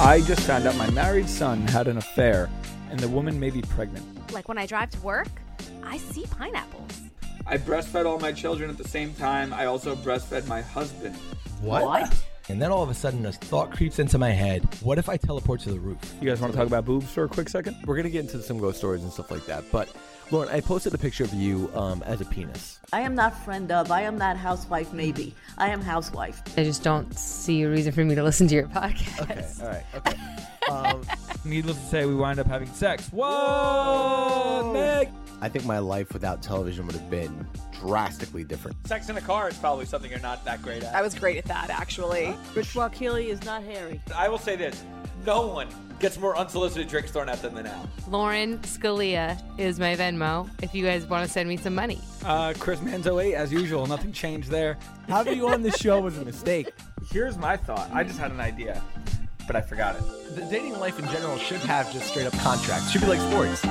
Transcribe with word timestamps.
I 0.00 0.20
just 0.20 0.42
found 0.42 0.64
out 0.64 0.76
my 0.76 0.88
married 0.90 1.28
son 1.28 1.66
had 1.66 1.88
an 1.88 1.96
affair, 1.96 2.48
and 2.88 3.00
the 3.00 3.08
woman 3.08 3.40
may 3.40 3.50
be 3.50 3.62
pregnant. 3.62 4.32
Like 4.32 4.46
when 4.46 4.56
I 4.56 4.64
drive 4.64 4.90
to 4.90 5.00
work, 5.00 5.26
I 5.82 5.98
see 5.98 6.24
pineapples. 6.30 7.00
I 7.44 7.58
breastfed 7.58 8.06
all 8.06 8.20
my 8.20 8.30
children 8.30 8.70
at 8.70 8.78
the 8.78 8.86
same 8.86 9.12
time. 9.14 9.52
I 9.52 9.66
also 9.66 9.96
breastfed 9.96 10.46
my 10.46 10.60
husband. 10.60 11.16
What? 11.60 12.14
And 12.48 12.62
then 12.62 12.70
all 12.70 12.84
of 12.84 12.90
a 12.90 12.94
sudden, 12.94 13.26
a 13.26 13.32
thought 13.32 13.72
creeps 13.72 13.98
into 13.98 14.18
my 14.18 14.30
head. 14.30 14.62
What 14.82 14.98
if 14.98 15.08
I 15.08 15.16
teleport 15.16 15.62
to 15.62 15.70
the 15.72 15.80
roof? 15.80 15.98
You 16.20 16.28
guys 16.28 16.40
want 16.40 16.52
to 16.52 16.56
talk 16.56 16.68
about 16.68 16.84
boobs 16.84 17.10
for 17.10 17.24
a 17.24 17.28
quick 17.28 17.48
second? 17.48 17.76
We're 17.84 17.96
gonna 17.96 18.08
get 18.08 18.20
into 18.20 18.40
some 18.40 18.58
ghost 18.60 18.78
stories 18.78 19.02
and 19.02 19.12
stuff 19.12 19.32
like 19.32 19.46
that. 19.46 19.64
But 19.72 19.88
Lauren, 20.30 20.50
I 20.50 20.60
posted 20.60 20.92
a 20.92 20.98
picture 20.98 21.24
of 21.24 21.32
you 21.32 21.70
um, 21.74 22.02
as 22.02 22.20
a 22.20 22.24
penis. 22.26 22.80
I 22.92 23.00
am 23.00 23.14
not 23.14 23.34
friend 23.44 23.72
of. 23.72 23.90
I 23.90 24.02
am 24.02 24.18
not 24.18 24.36
housewife. 24.36 24.92
Maybe 24.92 25.34
I 25.56 25.68
am 25.68 25.80
housewife. 25.80 26.42
I 26.58 26.64
just 26.64 26.82
don't 26.82 27.16
see 27.16 27.62
a 27.62 27.70
reason 27.70 27.92
for 27.92 28.04
me 28.04 28.14
to 28.14 28.22
listen 28.22 28.46
to 28.48 28.54
your 28.54 28.68
podcast. 28.68 29.22
Okay, 29.22 29.46
all 29.62 29.68
right, 29.68 29.84
okay. 29.94 30.18
Um, 30.70 31.02
Needless 31.44 31.76
to 31.78 31.84
say, 31.86 32.04
we 32.04 32.14
wind 32.14 32.38
up 32.38 32.46
having 32.46 32.68
sex. 32.72 33.08
Whoa, 33.08 34.70
Meg! 34.72 35.08
I 35.40 35.48
think 35.48 35.64
my 35.64 35.78
life 35.78 36.12
without 36.12 36.42
television 36.42 36.84
would 36.86 36.96
have 36.96 37.08
been 37.08 37.46
drastically 37.80 38.44
different. 38.44 38.76
Sex 38.86 39.08
in 39.08 39.16
a 39.16 39.20
car 39.20 39.48
is 39.48 39.56
probably 39.56 39.86
something 39.86 40.10
you're 40.10 40.20
not 40.20 40.44
that 40.44 40.62
great 40.62 40.82
at. 40.82 40.94
I 40.94 41.00
was 41.00 41.14
great 41.14 41.36
at 41.38 41.44
that, 41.44 41.70
actually. 41.70 42.34
Rich 42.54 42.76
Keeley 42.92 43.30
is 43.30 43.44
not 43.44 43.62
hairy. 43.62 44.00
I 44.14 44.28
will 44.28 44.38
say 44.38 44.56
this: 44.56 44.82
no 45.24 45.46
one 45.46 45.68
gets 46.00 46.18
more 46.18 46.36
unsolicited 46.36 46.88
drinks 46.88 47.10
thrown 47.10 47.28
at 47.28 47.40
them 47.40 47.54
than 47.54 47.66
Al. 47.66 47.88
Lauren 48.08 48.58
Scalia 48.60 49.40
is 49.58 49.78
my 49.78 49.96
Venmo 49.96 50.48
if 50.62 50.74
you 50.74 50.84
guys 50.84 51.06
want 51.06 51.26
to 51.26 51.32
send 51.32 51.48
me 51.48 51.56
some 51.56 51.74
money. 51.74 52.00
Uh, 52.24 52.52
Chris 52.58 52.80
Manzo 52.80 53.22
eight, 53.22 53.34
as 53.34 53.52
usual. 53.52 53.86
Nothing 53.86 54.12
changed 54.12 54.50
there. 54.50 54.76
Having 55.08 55.38
you 55.38 55.48
on 55.48 55.62
the 55.62 55.72
show 55.72 56.00
was 56.00 56.18
a 56.18 56.24
mistake. 56.24 56.72
Here's 57.10 57.38
my 57.38 57.56
thought. 57.56 57.90
I 57.92 58.04
just 58.04 58.18
had 58.18 58.32
an 58.32 58.40
idea, 58.40 58.82
but 59.48 59.56
I 59.56 59.62
forgot 59.62 59.96
it. 59.96 60.36
The 60.36 60.42
dating 60.42 60.78
life 60.78 60.98
in 61.00 61.06
general 61.08 61.38
should 61.38 61.60
have 61.62 61.90
just 61.92 62.06
straight 62.10 62.26
up 62.26 62.34
contracts. 62.34 62.90
Should 62.90 63.00
be 63.00 63.08
like 63.08 63.18
sports. 63.18 63.64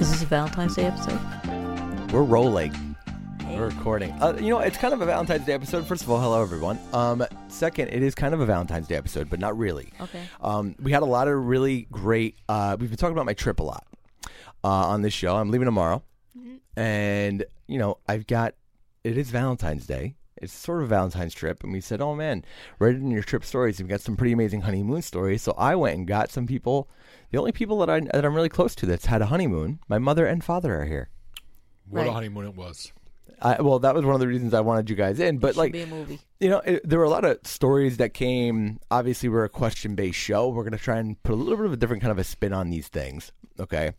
Is 0.00 0.10
this 0.10 0.22
a 0.22 0.26
Valentine's 0.26 0.74
Day 0.74 0.86
episode? 0.86 1.20
We're 2.10 2.22
rolling. 2.22 2.74
We're 3.46 3.68
recording. 3.68 4.10
Uh, 4.12 4.38
you 4.40 4.48
know, 4.48 4.58
it's 4.60 4.78
kind 4.78 4.94
of 4.94 5.02
a 5.02 5.06
Valentine's 5.06 5.44
Day 5.44 5.52
episode. 5.52 5.86
First 5.86 6.02
of 6.02 6.10
all, 6.10 6.18
hello 6.20 6.42
everyone. 6.42 6.78
Um, 6.94 7.24
second, 7.48 7.88
it 7.88 8.02
is 8.02 8.14
kind 8.14 8.32
of 8.32 8.40
a 8.40 8.46
Valentine's 8.46 8.88
Day 8.88 8.96
episode, 8.96 9.28
but 9.28 9.38
not 9.38 9.56
really. 9.56 9.92
Okay. 10.00 10.22
Um, 10.40 10.74
we 10.80 10.92
had 10.92 11.02
a 11.02 11.06
lot 11.06 11.28
of 11.28 11.46
really 11.46 11.86
great. 11.92 12.36
Uh, 12.48 12.76
we've 12.80 12.88
been 12.88 12.96
talking 12.96 13.12
about 13.12 13.26
my 13.26 13.34
trip 13.34 13.60
a 13.60 13.62
lot 13.62 13.86
uh, 14.64 14.68
on 14.68 15.02
this 15.02 15.12
show. 15.12 15.36
I'm 15.36 15.50
leaving 15.50 15.66
tomorrow, 15.66 16.02
and 16.76 17.44
you 17.68 17.78
know, 17.78 17.98
I've 18.08 18.26
got. 18.26 18.54
It 19.04 19.18
is 19.18 19.30
Valentine's 19.30 19.86
Day. 19.86 20.14
It's 20.42 20.52
sort 20.52 20.78
of 20.78 20.84
a 20.84 20.88
Valentine's 20.88 21.32
trip, 21.34 21.62
and 21.62 21.72
we 21.72 21.80
said, 21.80 22.00
"Oh 22.00 22.14
man, 22.14 22.44
write 22.78 22.94
it 22.96 23.00
in 23.00 23.10
your 23.10 23.22
trip 23.22 23.44
stories. 23.44 23.78
You've 23.78 23.88
got 23.88 24.00
some 24.00 24.16
pretty 24.16 24.32
amazing 24.32 24.62
honeymoon 24.62 25.02
stories." 25.02 25.40
So 25.42 25.54
I 25.56 25.74
went 25.76 25.96
and 25.96 26.06
got 26.06 26.30
some 26.30 26.46
people. 26.46 26.88
The 27.30 27.38
only 27.38 27.52
people 27.52 27.78
that 27.78 27.88
I 27.88 28.00
that 28.00 28.24
I'm 28.24 28.34
really 28.34 28.48
close 28.48 28.74
to 28.76 28.86
that's 28.86 29.06
had 29.06 29.22
a 29.22 29.26
honeymoon. 29.26 29.78
My 29.88 29.98
mother 29.98 30.26
and 30.26 30.42
father 30.44 30.80
are 30.80 30.84
here. 30.84 31.08
What 31.88 32.00
Right. 32.00 32.08
a 32.08 32.12
honeymoon 32.12 32.46
it 32.46 32.54
was. 32.56 32.92
I, 33.40 33.60
well, 33.60 33.78
that 33.80 33.94
was 33.94 34.04
one 34.04 34.14
of 34.14 34.20
the 34.20 34.28
reasons 34.28 34.54
I 34.54 34.60
wanted 34.60 34.88
you 34.88 34.94
guys 34.94 35.18
in. 35.18 35.38
But 35.38 35.54
Should 35.54 35.56
like, 35.58 35.72
be 35.72 35.82
a 35.82 35.86
movie. 35.86 36.20
you 36.38 36.48
know, 36.48 36.58
it, 36.60 36.88
there 36.88 36.98
were 36.98 37.04
a 37.04 37.10
lot 37.10 37.24
of 37.24 37.38
stories 37.44 37.96
that 37.96 38.14
came. 38.14 38.78
Obviously, 38.90 39.28
we're 39.28 39.44
a 39.44 39.48
question 39.48 39.94
based 39.96 40.18
show. 40.18 40.48
We're 40.48 40.62
going 40.62 40.76
to 40.76 40.78
try 40.78 40.98
and 40.98 41.20
put 41.22 41.32
a 41.32 41.36
little 41.36 41.56
bit 41.56 41.66
of 41.66 41.72
a 41.72 41.76
different 41.76 42.02
kind 42.02 42.12
of 42.12 42.18
a 42.18 42.24
spin 42.24 42.52
on 42.52 42.70
these 42.70 42.88
things. 42.88 43.32
Okay. 43.58 43.92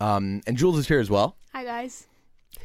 Um, 0.00 0.40
and 0.46 0.56
Jules 0.56 0.78
is 0.78 0.88
here 0.88 1.00
as 1.00 1.10
well. 1.10 1.36
Hi 1.52 1.64
guys. 1.64 2.06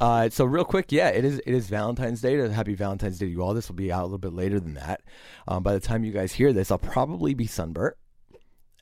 Uh, 0.02 0.30
so 0.30 0.46
real 0.46 0.66
quick, 0.66 0.92
yeah, 0.92 1.10
it 1.10 1.24
is 1.26 1.40
it 1.40 1.54
is 1.54 1.68
Valentine's 1.70 2.22
Day. 2.22 2.36
Happy 2.50 2.76
Valentine's 2.76 3.18
Day 3.20 3.26
to 3.26 3.32
you 3.32 3.42
all. 3.42 3.54
This 3.54 3.70
will 3.70 3.76
be 3.76 3.92
out 3.92 4.02
a 4.02 4.06
little 4.06 4.18
bit 4.18 4.34
later 4.34 4.60
than 4.60 4.74
that. 4.76 5.02
Um, 5.48 5.64
by 5.64 5.74
the 5.74 5.80
time 5.80 6.04
you 6.04 6.12
guys 6.12 6.34
hear 6.34 6.54
this, 6.54 6.72
I'll 6.72 6.78
probably 6.78 7.34
be 7.34 7.48
sunburnt 7.48 7.96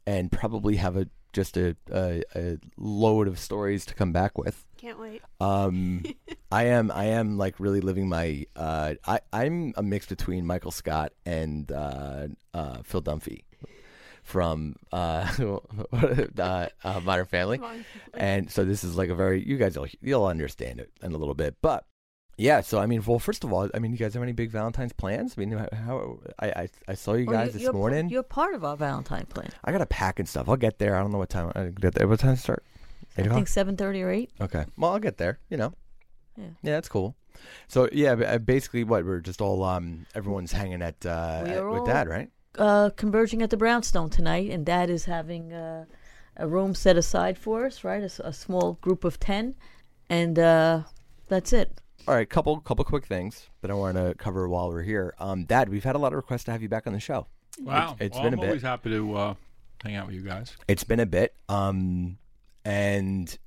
and 0.05 0.31
probably 0.31 0.77
have 0.77 0.97
a 0.97 1.07
just 1.33 1.55
a, 1.55 1.75
a, 1.91 2.21
a 2.35 2.57
load 2.77 3.27
of 3.27 3.39
stories 3.39 3.85
to 3.85 3.93
come 3.93 4.11
back 4.11 4.37
with. 4.37 4.65
Can't 4.77 4.99
wait. 4.99 5.21
Um, 5.39 6.03
I 6.51 6.65
am 6.65 6.91
I 6.91 7.05
am 7.05 7.37
like 7.37 7.59
really 7.59 7.81
living 7.81 8.09
my 8.09 8.45
uh, 8.55 8.95
I 9.05 9.19
I'm 9.31 9.73
a 9.77 9.83
mix 9.83 10.07
between 10.07 10.45
Michael 10.45 10.71
Scott 10.71 11.13
and 11.25 11.71
uh, 11.71 12.27
uh, 12.53 12.81
Phil 12.83 13.01
Dunphy 13.01 13.43
from 14.23 14.75
uh, 14.91 15.27
uh, 15.93 16.67
uh, 16.83 16.99
Modern 17.03 17.25
Family, 17.25 17.59
and 18.13 18.49
so 18.51 18.63
this 18.65 18.83
is 18.83 18.95
like 18.95 19.09
a 19.09 19.15
very 19.15 19.45
you 19.45 19.57
guys 19.57 19.77
will 19.77 19.87
you'll 20.01 20.25
understand 20.25 20.79
it 20.79 20.91
in 21.01 21.13
a 21.13 21.17
little 21.17 21.35
bit, 21.35 21.55
but. 21.61 21.85
Yeah, 22.37 22.61
so 22.61 22.79
I 22.79 22.87
mean, 22.87 23.03
well, 23.05 23.19
first 23.19 23.43
of 23.43 23.53
all, 23.53 23.69
I 23.75 23.77
mean, 23.77 23.91
you 23.91 23.99
guys 23.99 24.15
have 24.15 24.23
any 24.23 24.31
big 24.31 24.49
Valentine's 24.49 24.93
plans? 24.93 25.35
I 25.37 25.41
mean, 25.41 25.51
how, 25.51 25.67
how 25.75 26.19
I, 26.39 26.47
I 26.49 26.69
I 26.87 26.93
saw 26.95 27.13
you 27.13 27.27
guys 27.27 27.53
this 27.53 27.71
morning. 27.71 28.09
You're 28.09 28.23
part 28.23 28.55
of 28.55 28.63
our 28.63 28.75
Valentine 28.75 29.27
plan. 29.27 29.49
I 29.63 29.71
got 29.71 29.77
to 29.79 29.85
pack 29.85 30.17
and 30.17 30.27
stuff. 30.27 30.49
I'll 30.49 30.55
get 30.55 30.79
there. 30.79 30.95
I 30.95 31.01
don't 31.01 31.11
know 31.11 31.19
what 31.19 31.29
time. 31.29 31.51
I 31.53 31.65
get 31.65 31.93
there. 31.93 32.07
What 32.07 32.19
time 32.19 32.35
to 32.35 32.41
start? 32.41 32.63
I 33.15 33.23
think 33.23 33.47
seven 33.47 33.77
thirty 33.77 34.01
or 34.01 34.09
eight. 34.09 34.31
Okay. 34.39 34.65
Well, 34.75 34.91
I'll 34.93 34.99
get 34.99 35.17
there. 35.17 35.37
You 35.49 35.57
know. 35.57 35.73
Yeah. 36.35 36.45
Yeah, 36.63 36.71
that's 36.71 36.89
cool. 36.89 37.15
So 37.67 37.89
yeah, 37.91 38.13
uh, 38.13 38.37
basically, 38.39 38.85
what 38.85 39.05
we're 39.05 39.19
just 39.19 39.41
all 39.41 39.63
um, 39.63 40.07
everyone's 40.15 40.51
hanging 40.53 40.81
at, 40.81 41.05
uh, 41.05 41.43
at- 41.45 41.63
with 41.65 41.79
all- 41.81 41.85
dad, 41.85 42.07
right? 42.07 42.29
Uh, 42.57 42.89
converging 42.97 43.41
at 43.41 43.49
the 43.49 43.57
Brownstone 43.57 44.09
tonight, 44.09 44.49
and 44.49 44.65
Dad 44.65 44.89
is 44.89 45.05
having 45.05 45.53
uh, 45.53 45.85
a 46.35 46.47
room 46.47 46.75
set 46.75 46.97
aside 46.97 47.37
for 47.37 47.65
us. 47.65 47.83
Right, 47.83 48.03
A 48.03 48.33
small 48.33 48.73
group 48.81 49.03
of 49.03 49.19
ten, 49.19 49.55
and 50.09 50.37
uh, 50.37 50.81
that's 51.29 51.53
it. 51.53 51.79
All 52.07 52.15
right, 52.15 52.29
couple 52.29 52.59
couple 52.59 52.83
quick 52.83 53.05
things 53.05 53.47
that 53.61 53.71
I 53.71 53.73
want 53.73 53.95
to 53.97 54.15
cover 54.17 54.49
while 54.49 54.69
we're 54.69 54.81
here. 54.83 55.13
Um, 55.19 55.45
dad, 55.45 55.69
we've 55.69 55.83
had 55.83 55.95
a 55.95 55.99
lot 55.99 56.13
of 56.13 56.17
requests 56.17 56.43
to 56.45 56.51
have 56.51 56.61
you 56.61 56.69
back 56.69 56.87
on 56.87 56.93
the 56.93 56.99
show. 56.99 57.27
Wow. 57.59 57.95
it's 57.99 58.15
well, 58.15 58.23
been 58.23 58.33
I'm 58.33 58.39
a 58.39 58.41
bit. 58.41 58.47
always 58.47 58.61
happy 58.63 58.89
to 58.89 59.15
uh, 59.15 59.33
hang 59.83 59.95
out 59.95 60.07
with 60.07 60.15
you 60.15 60.21
guys. 60.21 60.55
It's 60.67 60.83
been 60.83 60.99
a 60.99 61.05
bit. 61.05 61.35
Um, 61.47 62.17
and 62.65 63.37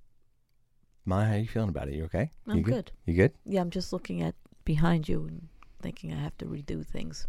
Ma, 1.04 1.24
how 1.24 1.32
are 1.32 1.38
you 1.38 1.48
feeling 1.48 1.68
about 1.68 1.88
it? 1.88 1.94
You 1.94 2.04
okay? 2.04 2.30
I'm 2.46 2.58
you 2.58 2.62
good. 2.62 2.92
You 3.06 3.14
good? 3.14 3.32
Yeah, 3.44 3.60
I'm 3.60 3.70
just 3.70 3.92
looking 3.92 4.22
at 4.22 4.34
behind 4.64 5.08
you 5.08 5.26
and 5.26 5.48
thinking 5.82 6.12
I 6.12 6.16
have 6.20 6.36
to 6.38 6.46
redo 6.46 6.86
things. 6.86 7.26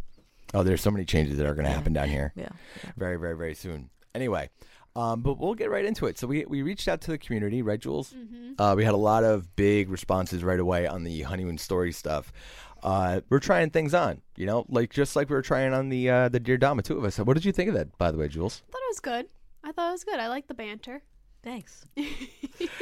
Oh, 0.53 0.63
there's 0.63 0.81
so 0.81 0.92
many 0.92 1.06
changes 1.06 1.38
that 1.38 1.45
are 1.45 1.53
going 1.56 1.65
to 1.65 1.71
happen 1.71 1.94
down 1.94 2.07
here. 2.09 2.31
Yeah. 2.36 2.50
very, 2.95 3.18
very, 3.18 3.36
very 3.36 3.56
soon. 3.56 3.89
Anyway, 4.13 4.50
Um, 4.95 5.21
but 5.21 5.38
we'll 5.38 5.56
get 5.56 5.69
right 5.69 5.83
into 5.83 6.06
it. 6.06 6.18
So 6.18 6.25
we 6.27 6.45
we 6.45 6.62
reached 6.62 6.88
out 6.88 7.01
to 7.01 7.12
the 7.12 7.18
community, 7.18 7.62
right, 7.62 7.80
Jules? 7.80 8.13
Mm-hmm. 8.13 8.62
Uh, 8.62 8.75
we 8.75 8.86
had 8.86 8.94
a 8.94 8.97
lot 9.12 9.25
of 9.25 9.53
big 9.57 9.89
responses 9.89 10.42
right 10.44 10.59
away 10.59 10.88
on 10.88 11.03
the 11.03 11.24
honeymoon 11.24 11.57
story 11.57 11.92
stuff. 11.92 12.31
Uh, 12.81 13.19
we're 13.30 13.39
trying 13.39 13.71
things 13.71 13.94
on, 13.94 14.21
you 14.38 14.45
know, 14.45 14.65
like 14.69 14.94
just 14.94 15.15
like 15.15 15.30
we 15.30 15.36
were 15.36 15.42
trying 15.42 15.74
on 15.74 15.89
the 15.89 16.09
uh, 16.09 16.30
the 16.30 16.39
dear 16.39 16.56
Dama, 16.57 16.81
two 16.81 16.98
of 16.98 17.03
us. 17.03 17.18
What 17.18 17.33
did 17.33 17.44
you 17.44 17.51
think 17.51 17.68
of 17.69 17.75
that, 17.75 17.98
by 17.98 18.12
the 18.12 18.18
way, 18.18 18.27
Jules? 18.30 18.62
thought 18.71 18.77
it 18.83 18.89
was 18.91 19.00
good. 19.01 19.25
I 19.65 19.71
thought 19.74 19.89
it 19.89 19.91
was 19.94 20.03
good. 20.06 20.19
I 20.19 20.27
like 20.30 20.48
the 20.48 20.53
banter. 20.53 21.01
Thanks. 21.45 21.86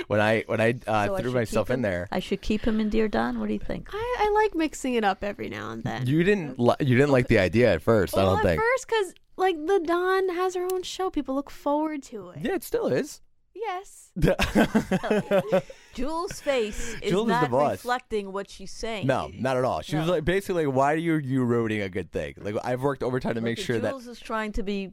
When 0.07 0.19
I 0.21 0.43
when 0.45 0.61
I 0.61 0.75
uh, 0.85 1.07
So 1.07 1.17
threw 1.17 1.29
should 1.31 1.33
myself 1.33 1.67
keep 1.67 1.73
in 1.73 1.81
there, 1.81 2.07
I 2.11 2.19
should 2.19 2.41
keep 2.41 2.61
him 2.61 2.79
in 2.79 2.89
Dear 2.89 3.07
Don. 3.07 3.39
What 3.39 3.47
do 3.47 3.53
you 3.53 3.59
think? 3.59 3.89
I, 3.91 4.15
I 4.19 4.29
like 4.43 4.53
mixing 4.55 4.93
it 4.93 5.03
up 5.03 5.23
every 5.23 5.49
now 5.49 5.71
and 5.71 5.83
then. 5.83 6.05
you 6.05 6.23
didn't 6.23 6.59
li- 6.59 6.75
you 6.79 6.95
didn't 6.95 7.11
like 7.11 7.27
the 7.27 7.39
idea 7.39 7.73
at 7.73 7.81
first. 7.81 8.13
well, 8.13 8.27
I 8.27 8.29
don't 8.29 8.39
at 8.39 8.45
think. 8.45 8.61
first, 8.61 8.87
because 8.87 9.13
like 9.35 9.55
the 9.65 9.79
Dawn 9.83 10.29
has 10.29 10.53
her 10.55 10.67
own 10.71 10.83
show, 10.83 11.09
people 11.09 11.33
look 11.35 11.49
forward 11.49 12.03
to 12.03 12.29
it. 12.29 12.39
yeah, 12.41 12.53
it 12.55 12.63
still 12.63 12.87
is. 12.87 13.21
Yes. 13.55 14.11
Jules' 15.93 16.39
face 16.41 16.95
is 17.01 17.11
Jules 17.11 17.27
not 17.27 17.49
boss. 17.51 17.71
reflecting 17.73 18.31
what 18.31 18.49
she's 18.49 18.71
saying. 18.71 19.07
No, 19.07 19.31
not 19.37 19.57
at 19.57 19.63
all. 19.63 19.81
She 19.81 19.95
was 19.95 20.07
like 20.07 20.25
basically, 20.25 20.67
why 20.67 20.93
are 20.93 20.97
you 20.97 21.15
you 21.15 21.43
ruining 21.43 21.81
a 21.81 21.89
good 21.89 22.11
thing? 22.11 22.35
Like 22.37 22.55
I've 22.63 22.81
worked 22.81 23.03
overtime 23.03 23.35
to 23.35 23.41
Look 23.41 23.45
make 23.45 23.59
at 23.59 23.65
sure 23.65 23.79
that 23.79 23.89
Jules 23.91 24.07
is 24.07 24.19
trying 24.19 24.51
to 24.53 24.63
be 24.63 24.91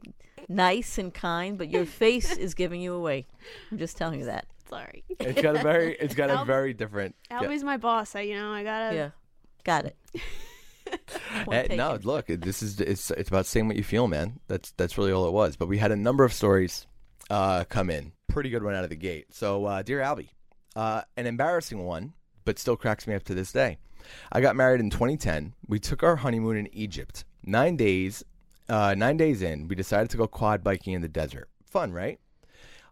nice 0.51 0.99
and 0.99 1.15
kind, 1.15 1.57
but 1.57 1.71
your 1.71 1.87
face 1.87 2.37
is 2.37 2.53
giving 2.55 2.83
you 2.83 2.93
away. 2.93 3.27
I'm 3.71 3.79
just 3.79 3.97
telling 3.97 4.19
you 4.21 4.27
that. 4.27 4.45
Sorry. 4.69 5.03
it's 5.19 5.41
got 5.41 5.57
a 5.57 5.63
very 5.63 5.97
it's 5.99 6.15
got 6.15 6.29
a 6.31 6.45
very 6.45 6.75
different. 6.75 7.15
yeah. 7.31 7.41
Albie's 7.41 7.65
my 7.65 7.77
boss. 7.79 8.15
I, 8.15 8.21
you 8.21 8.35
know, 8.35 8.53
I 8.53 8.63
gotta. 8.63 8.95
Yeah, 8.95 9.11
got 9.65 9.87
it. 9.87 9.97
Point 11.45 11.71
Eh, 11.73 11.77
no, 11.77 11.99
look, 12.03 12.29
it- 12.31 12.41
this 12.43 12.63
is 12.63 12.81
it's 12.81 13.11
it's 13.13 13.29
about 13.29 13.47
saying 13.47 13.67
what 13.69 13.77
you 13.77 13.85
feel, 13.85 14.09
man. 14.09 14.41
That's 14.49 14.73
that's 14.73 14.99
really 14.99 15.13
all 15.13 15.27
it 15.27 15.33
was. 15.33 15.57
But 15.57 15.69
we 15.69 15.79
had 15.79 15.93
a 15.93 15.97
number 15.97 16.25
of 16.25 16.33
stories 16.33 16.87
uh, 17.31 17.65
come 17.65 17.91
in, 17.91 18.13
pretty 18.29 18.51
good 18.51 18.63
one 18.63 18.75
out 18.75 18.85
of 18.85 18.91
the 18.91 18.97
gate. 18.97 19.27
So, 19.33 19.65
uh, 19.67 19.83
dear 19.83 20.01
Albie, 20.01 20.31
uh, 20.77 21.03
an 21.17 21.27
embarrassing 21.27 21.85
one, 21.85 22.13
but 22.45 22.59
still 22.59 22.77
cracks 22.77 23.07
me 23.07 23.15
up 23.15 23.23
to 23.25 23.35
this 23.35 23.53
day. 23.53 23.79
I 24.33 24.41
got 24.41 24.57
married 24.57 24.81
in 24.81 24.91
2010. 24.91 25.55
We 25.69 25.79
took 25.79 26.03
our 26.03 26.17
honeymoon 26.17 26.57
in 26.57 26.75
Egypt. 26.75 27.25
Nine 27.45 27.77
days, 27.77 28.25
uh, 28.71 28.95
nine 28.95 29.17
days 29.17 29.43
in, 29.43 29.67
we 29.67 29.75
decided 29.75 30.09
to 30.11 30.17
go 30.17 30.27
quad 30.27 30.63
biking 30.63 30.95
in 30.95 31.03
the 31.03 31.09
desert. 31.09 31.49
Fun, 31.67 31.93
right? 31.93 32.21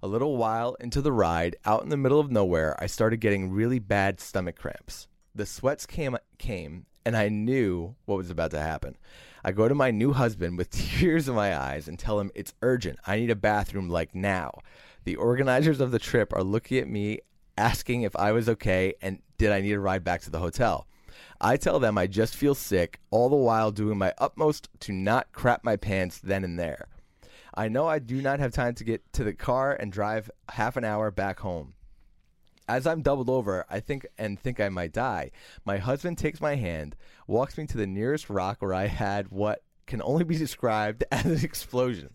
A 0.02 0.08
little 0.08 0.36
while 0.36 0.74
into 0.80 1.00
the 1.00 1.12
ride, 1.12 1.56
out 1.64 1.82
in 1.82 1.88
the 1.88 1.96
middle 1.96 2.20
of 2.20 2.30
nowhere, 2.30 2.76
I 2.82 2.86
started 2.86 3.20
getting 3.20 3.50
really 3.50 3.78
bad 3.78 4.20
stomach 4.20 4.56
cramps. 4.56 5.06
The 5.34 5.46
sweats 5.46 5.86
came 5.86 6.16
came, 6.38 6.86
and 7.06 7.16
I 7.16 7.28
knew 7.28 7.94
what 8.06 8.16
was 8.16 8.30
about 8.30 8.50
to 8.52 8.60
happen. 8.60 8.96
I 9.44 9.52
go 9.52 9.68
to 9.68 9.74
my 9.74 9.92
new 9.92 10.12
husband 10.12 10.58
with 10.58 10.70
tears 10.98 11.28
in 11.28 11.34
my 11.34 11.56
eyes 11.56 11.86
and 11.86 11.98
tell 11.98 12.18
him 12.18 12.32
it's 12.34 12.54
urgent. 12.60 12.98
I 13.06 13.16
need 13.16 13.30
a 13.30 13.36
bathroom 13.36 13.88
like 13.88 14.14
now. 14.14 14.58
The 15.04 15.16
organizers 15.16 15.80
of 15.80 15.92
the 15.92 16.00
trip 16.00 16.32
are 16.32 16.42
looking 16.42 16.78
at 16.78 16.88
me 16.88 17.20
asking 17.56 18.02
if 18.02 18.14
I 18.16 18.32
was 18.32 18.48
okay 18.48 18.94
and 19.00 19.20
did 19.36 19.52
I 19.52 19.60
need 19.60 19.72
a 19.72 19.80
ride 19.80 20.04
back 20.04 20.22
to 20.22 20.30
the 20.30 20.40
hotel. 20.40 20.86
I 21.40 21.56
tell 21.56 21.78
them 21.78 21.96
I 21.96 22.08
just 22.08 22.34
feel 22.34 22.54
sick, 22.54 22.98
all 23.10 23.28
the 23.28 23.36
while 23.36 23.70
doing 23.70 23.96
my 23.96 24.12
utmost 24.18 24.68
to 24.80 24.92
not 24.92 25.30
crap 25.32 25.62
my 25.62 25.76
pants 25.76 26.18
then 26.18 26.42
and 26.42 26.58
there. 26.58 26.88
I 27.54 27.68
know 27.68 27.86
I 27.86 28.00
do 28.00 28.20
not 28.20 28.40
have 28.40 28.52
time 28.52 28.74
to 28.74 28.84
get 28.84 29.12
to 29.12 29.24
the 29.24 29.34
car 29.34 29.72
and 29.72 29.92
drive 29.92 30.30
half 30.48 30.76
an 30.76 30.84
hour 30.84 31.10
back 31.10 31.40
home. 31.40 31.74
As 32.68 32.86
I'm 32.86 33.02
doubled 33.02 33.30
over, 33.30 33.64
I 33.70 33.80
think 33.80 34.06
and 34.18 34.38
think 34.38 34.60
I 34.60 34.68
might 34.68 34.92
die. 34.92 35.30
My 35.64 35.78
husband 35.78 36.18
takes 36.18 36.40
my 36.40 36.56
hand, 36.56 36.96
walks 37.26 37.56
me 37.56 37.66
to 37.66 37.76
the 37.76 37.86
nearest 37.86 38.28
rock 38.28 38.60
where 38.60 38.74
I 38.74 38.86
had 38.86 39.28
what 39.28 39.62
can 39.86 40.02
only 40.02 40.24
be 40.24 40.36
described 40.36 41.04
as 41.12 41.24
an 41.24 41.44
explosion. 41.44 42.10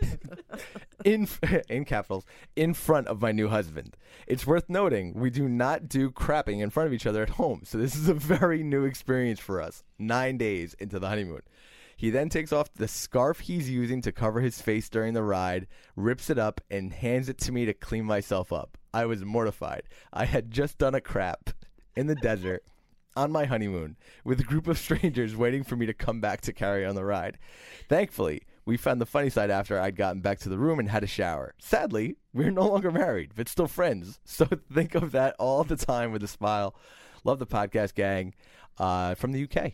in 1.04 1.28
in 1.68 1.84
capitals 1.84 2.24
in 2.56 2.74
front 2.74 3.08
of 3.08 3.20
my 3.20 3.32
new 3.32 3.48
husband. 3.48 3.96
It's 4.26 4.46
worth 4.46 4.68
noting 4.68 5.14
we 5.14 5.30
do 5.30 5.48
not 5.48 5.88
do 5.88 6.10
crapping 6.10 6.60
in 6.60 6.70
front 6.70 6.86
of 6.86 6.92
each 6.92 7.06
other 7.06 7.22
at 7.22 7.30
home, 7.30 7.62
so 7.64 7.78
this 7.78 7.94
is 7.94 8.08
a 8.08 8.14
very 8.14 8.62
new 8.62 8.84
experience 8.84 9.40
for 9.40 9.60
us. 9.60 9.82
9 9.98 10.36
days 10.36 10.74
into 10.74 10.98
the 10.98 11.08
honeymoon. 11.08 11.42
He 11.96 12.10
then 12.10 12.28
takes 12.28 12.52
off 12.52 12.72
the 12.74 12.86
scarf 12.86 13.40
he's 13.40 13.68
using 13.68 14.02
to 14.02 14.12
cover 14.12 14.40
his 14.40 14.62
face 14.62 14.88
during 14.88 15.14
the 15.14 15.22
ride, 15.24 15.66
rips 15.96 16.30
it 16.30 16.38
up, 16.38 16.60
and 16.70 16.92
hands 16.92 17.28
it 17.28 17.38
to 17.38 17.52
me 17.52 17.64
to 17.64 17.74
clean 17.74 18.04
myself 18.04 18.52
up. 18.52 18.78
I 18.94 19.04
was 19.06 19.24
mortified. 19.24 19.82
I 20.12 20.24
had 20.24 20.52
just 20.52 20.78
done 20.78 20.94
a 20.94 21.00
crap 21.00 21.50
in 21.96 22.06
the 22.06 22.14
desert 22.14 22.62
on 23.16 23.32
my 23.32 23.46
honeymoon 23.46 23.96
with 24.24 24.38
a 24.38 24.44
group 24.44 24.68
of 24.68 24.78
strangers 24.78 25.34
waiting 25.34 25.64
for 25.64 25.74
me 25.74 25.86
to 25.86 25.92
come 25.92 26.20
back 26.20 26.40
to 26.42 26.52
carry 26.52 26.86
on 26.86 26.94
the 26.94 27.04
ride. 27.04 27.36
Thankfully, 27.88 28.42
we 28.68 28.76
found 28.76 29.00
the 29.00 29.06
funny 29.06 29.30
side 29.30 29.50
after 29.50 29.80
I'd 29.80 29.96
gotten 29.96 30.20
back 30.20 30.38
to 30.40 30.50
the 30.50 30.58
room 30.58 30.78
and 30.78 30.90
had 30.90 31.02
a 31.02 31.06
shower. 31.06 31.54
Sadly, 31.58 32.16
we're 32.34 32.50
no 32.50 32.68
longer 32.68 32.92
married, 32.92 33.32
but 33.34 33.48
still 33.48 33.66
friends. 33.66 34.20
So 34.28 34.46
think 34.72 34.94
of 34.94 35.12
that 35.12 35.34
all 35.38 35.64
the 35.64 35.74
time 35.74 36.12
with 36.12 36.22
a 36.22 36.28
smile. 36.28 36.76
Love 37.24 37.38
the 37.38 37.46
podcast 37.46 37.94
gang 37.94 38.34
uh, 38.78 39.14
from 39.14 39.32
the 39.32 39.42
UK. 39.44 39.72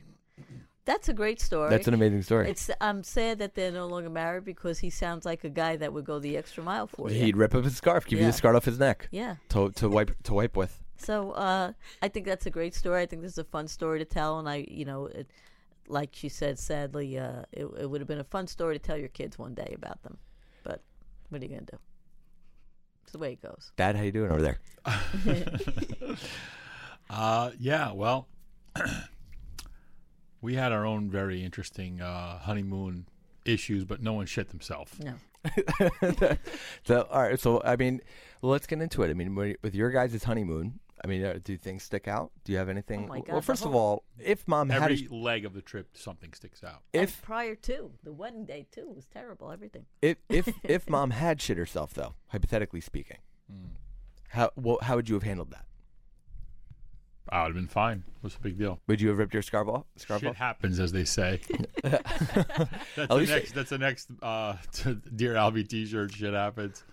That's 0.84 1.08
a 1.08 1.12
great 1.12 1.40
story. 1.40 1.70
That's 1.70 1.88
an 1.88 1.94
amazing 1.94 2.22
story. 2.22 2.48
It's 2.48 2.70
I'm 2.80 3.02
sad 3.02 3.40
that 3.40 3.54
they're 3.54 3.72
no 3.72 3.86
longer 3.86 4.10
married 4.10 4.44
because 4.44 4.78
he 4.78 4.90
sounds 4.90 5.26
like 5.26 5.42
a 5.44 5.50
guy 5.50 5.76
that 5.76 5.92
would 5.92 6.04
go 6.04 6.18
the 6.18 6.36
extra 6.36 6.62
mile 6.62 6.86
for 6.86 7.10
you. 7.10 7.20
He'd 7.20 7.36
rip 7.36 7.54
up 7.54 7.64
his 7.64 7.76
scarf, 7.76 8.06
give 8.06 8.20
you 8.20 8.26
the 8.26 8.32
scarf 8.32 8.56
off 8.56 8.64
his 8.64 8.78
neck. 8.78 9.08
Yeah. 9.10 9.36
To 9.50 9.70
to 9.72 9.88
wipe 9.88 10.22
to 10.22 10.34
wipe 10.34 10.56
with. 10.56 10.80
So 10.96 11.32
uh, 11.32 11.72
I 12.00 12.08
think 12.08 12.26
that's 12.26 12.46
a 12.46 12.50
great 12.50 12.74
story. 12.74 13.02
I 13.02 13.06
think 13.06 13.22
this 13.22 13.32
is 13.32 13.38
a 13.38 13.44
fun 13.44 13.66
story 13.66 13.98
to 13.98 14.04
tell, 14.04 14.38
and 14.38 14.48
I, 14.48 14.66
you 14.68 14.84
know, 14.84 15.06
it, 15.06 15.28
like 15.88 16.10
she 16.12 16.28
said, 16.28 16.58
sadly, 16.58 17.18
uh, 17.18 17.42
it, 17.52 17.66
it 17.78 17.90
would 17.90 18.00
have 18.00 18.08
been 18.08 18.20
a 18.20 18.24
fun 18.24 18.46
story 18.46 18.78
to 18.78 18.78
tell 18.78 18.96
your 18.96 19.08
kids 19.08 19.38
one 19.38 19.54
day 19.54 19.72
about 19.76 20.02
them. 20.02 20.18
But 20.62 20.82
what 21.28 21.40
are 21.40 21.44
you 21.44 21.50
gonna 21.50 21.62
do? 21.62 21.78
It's 23.02 23.12
the 23.12 23.18
way 23.18 23.32
it 23.32 23.42
goes. 23.42 23.72
Dad, 23.76 23.96
how 23.96 24.02
you 24.02 24.12
doing 24.12 24.30
over 24.30 24.42
there? 24.42 24.60
Uh, 27.10 27.50
yeah, 27.58 27.92
well, 27.92 28.28
we 30.40 30.54
had 30.54 30.72
our 30.72 30.86
own 30.86 31.10
very 31.10 31.44
interesting 31.44 32.00
uh, 32.00 32.38
honeymoon 32.38 33.06
issues, 33.44 33.84
but 33.84 34.02
no 34.02 34.14
one 34.14 34.26
shit 34.26 34.48
themselves. 34.50 34.92
No. 35.00 35.14
so 36.84 37.06
all 37.10 37.22
right, 37.22 37.38
so 37.38 37.60
I 37.64 37.76
mean, 37.76 38.00
let's 38.40 38.66
get 38.66 38.80
into 38.80 39.02
it. 39.02 39.10
I 39.10 39.14
mean, 39.14 39.34
with 39.34 39.74
your 39.74 39.90
guys' 39.90 40.24
honeymoon, 40.24 40.80
I 41.02 41.06
mean, 41.06 41.24
uh, 41.24 41.38
do 41.42 41.56
things 41.56 41.82
stick 41.82 42.08
out? 42.08 42.30
Do 42.44 42.52
you 42.52 42.58
have 42.58 42.68
anything? 42.68 43.04
Oh 43.04 43.08
my 43.08 43.14
well, 43.16 43.22
God, 43.22 43.36
the 43.36 43.42
first 43.42 43.64
of 43.64 43.74
all, 43.74 44.04
if 44.18 44.46
mom 44.46 44.70
had 44.70 44.82
Every 44.82 45.08
leg 45.10 45.44
of 45.44 45.52
the 45.52 45.62
trip, 45.62 45.88
something 45.94 46.32
sticks 46.32 46.62
out. 46.62 46.82
And 46.92 47.04
if 47.04 47.20
prior 47.22 47.54
to 47.56 47.90
the 48.02 48.12
wedding 48.12 48.44
day 48.44 48.66
too 48.70 48.90
was 48.94 49.06
terrible. 49.06 49.50
Everything. 49.50 49.86
if 50.02 50.18
if 50.28 50.48
if 50.62 50.88
mom 50.88 51.10
had 51.10 51.40
shit 51.40 51.58
herself, 51.58 51.94
though, 51.94 52.14
hypothetically 52.28 52.80
speaking, 52.80 53.18
how 54.28 54.50
well, 54.56 54.78
how 54.82 54.96
would 54.96 55.08
you 55.08 55.14
have 55.14 55.24
handled 55.24 55.50
that? 55.50 55.64
I 57.28 57.42
would 57.42 57.48
have 57.48 57.54
been 57.54 57.68
fine. 57.68 58.04
What's 58.20 58.36
the 58.36 58.42
big 58.42 58.58
deal? 58.58 58.80
Would 58.86 59.00
you 59.00 59.08
have 59.08 59.18
ripped 59.18 59.32
your 59.32 59.42
scarf 59.42 59.66
off? 59.68 59.84
Scarf 59.96 60.20
Shit 60.20 60.30
off? 60.30 60.36
happens, 60.36 60.78
as 60.78 60.92
they 60.92 61.04
say. 61.04 61.40
that's, 61.82 62.84
the 62.94 63.26
next, 63.28 63.54
that's 63.54 63.70
the 63.70 63.78
next 63.78 64.08
uh, 64.22 64.56
Dear 65.16 65.34
Albie 65.34 65.66
t-shirt. 65.66 66.12
Shit 66.12 66.34
happens. 66.34 66.84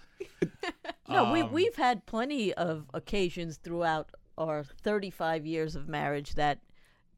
No, 1.11 1.31
we 1.31 1.41
Um, 1.41 1.51
we've 1.51 1.75
had 1.75 2.05
plenty 2.05 2.53
of 2.53 2.85
occasions 2.93 3.57
throughout 3.57 4.09
our 4.37 4.63
35 4.63 5.45
years 5.45 5.75
of 5.75 5.87
marriage 5.87 6.33
that 6.35 6.59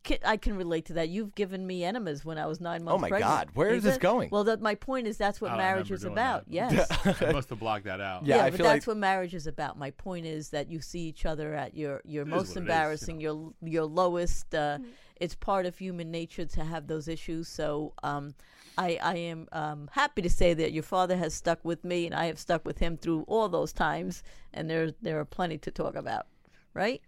ki- 0.04 0.20
I 0.26 0.36
can 0.38 0.58
relate 0.58 0.86
to 0.88 0.94
that. 0.94 1.08
You've 1.10 1.34
given 1.36 1.66
me 1.66 1.84
enemas 1.84 2.26
when 2.26 2.38
I 2.38 2.46
was 2.46 2.60
nine 2.60 2.84
months. 2.84 2.96
Oh 2.98 3.00
my 3.00 3.08
pregnant. 3.10 3.32
God, 3.32 3.50
where 3.54 3.70
is 3.70 3.78
Is 3.78 3.84
this 3.84 3.98
going? 3.98 4.30
Well, 4.32 4.44
that, 4.46 4.62
my 4.62 4.76
point 4.76 5.08
is 5.08 5.18
that's 5.18 5.40
what 5.40 5.52
I 5.52 5.58
marriage 5.58 5.92
is 5.92 6.04
about. 6.04 6.46
that. 6.46 6.52
Yes. 7.06 7.22
I 7.22 7.32
must 7.32 7.50
have 7.50 7.60
blocked 7.60 7.86
that 7.86 8.02
out. 8.02 8.26
Yeah, 8.26 8.44
I 8.44 8.50
but 8.50 8.58
feel 8.58 8.66
that's 8.66 8.86
like- 8.86 8.88
what 8.88 8.98
marriage 8.98 9.34
is 9.34 9.48
about. 9.48 9.78
My 9.78 9.92
point 9.92 10.26
is 10.26 10.50
that 10.50 10.70
you 10.70 10.82
see 10.82 11.02
each 11.02 11.26
other 11.26 11.54
at 11.54 11.76
your 11.76 12.02
your 12.04 12.24
is 12.24 12.30
most 12.30 12.40
what 12.40 12.42
it 12.42 12.50
is, 12.50 12.56
you 12.56 12.62
embarrassing, 12.62 13.22
your 13.22 13.54
your 13.62 13.86
lowest. 13.86 14.54
Uh, 14.54 14.80
It's 15.18 15.36
part 15.36 15.66
of 15.66 15.78
human 15.78 16.12
nature 16.12 16.44
to 16.46 16.64
have 16.66 16.88
those 16.88 17.08
issues. 17.08 17.48
So 17.48 17.94
um, 18.04 18.34
I 18.78 19.00
I 19.02 19.16
am 19.16 19.48
um, 19.52 19.90
happy 19.92 20.22
to 20.22 20.30
say 20.30 20.54
that 20.54 20.72
your 20.72 20.84
father 20.84 21.18
has 21.18 21.34
stuck 21.34 21.64
with 21.64 21.84
me, 21.84 22.06
and 22.06 22.16
I 22.16 22.26
have 22.26 22.40
stuck 22.40 22.66
with 22.66 22.80
him 22.80 22.98
through 22.98 23.24
all 23.28 23.50
those 23.50 23.74
times. 23.74 24.24
And 24.54 24.70
there 24.70 24.92
there 25.02 25.20
are 25.20 25.26
plenty 25.26 25.58
to 25.60 25.72
talk 25.72 25.96
about, 25.96 26.28
right? 26.74 27.02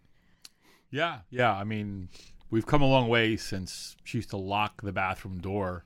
Yeah, 0.92 1.20
yeah. 1.30 1.54
I 1.54 1.64
mean, 1.64 2.10
we've 2.50 2.66
come 2.66 2.82
a 2.82 2.88
long 2.88 3.10
way 3.10 3.36
since 3.36 3.96
she 4.04 4.20
used 4.20 4.30
to 4.30 4.38
lock 4.38 4.82
the 4.82 4.94
bathroom 4.94 5.40
door 5.40 5.86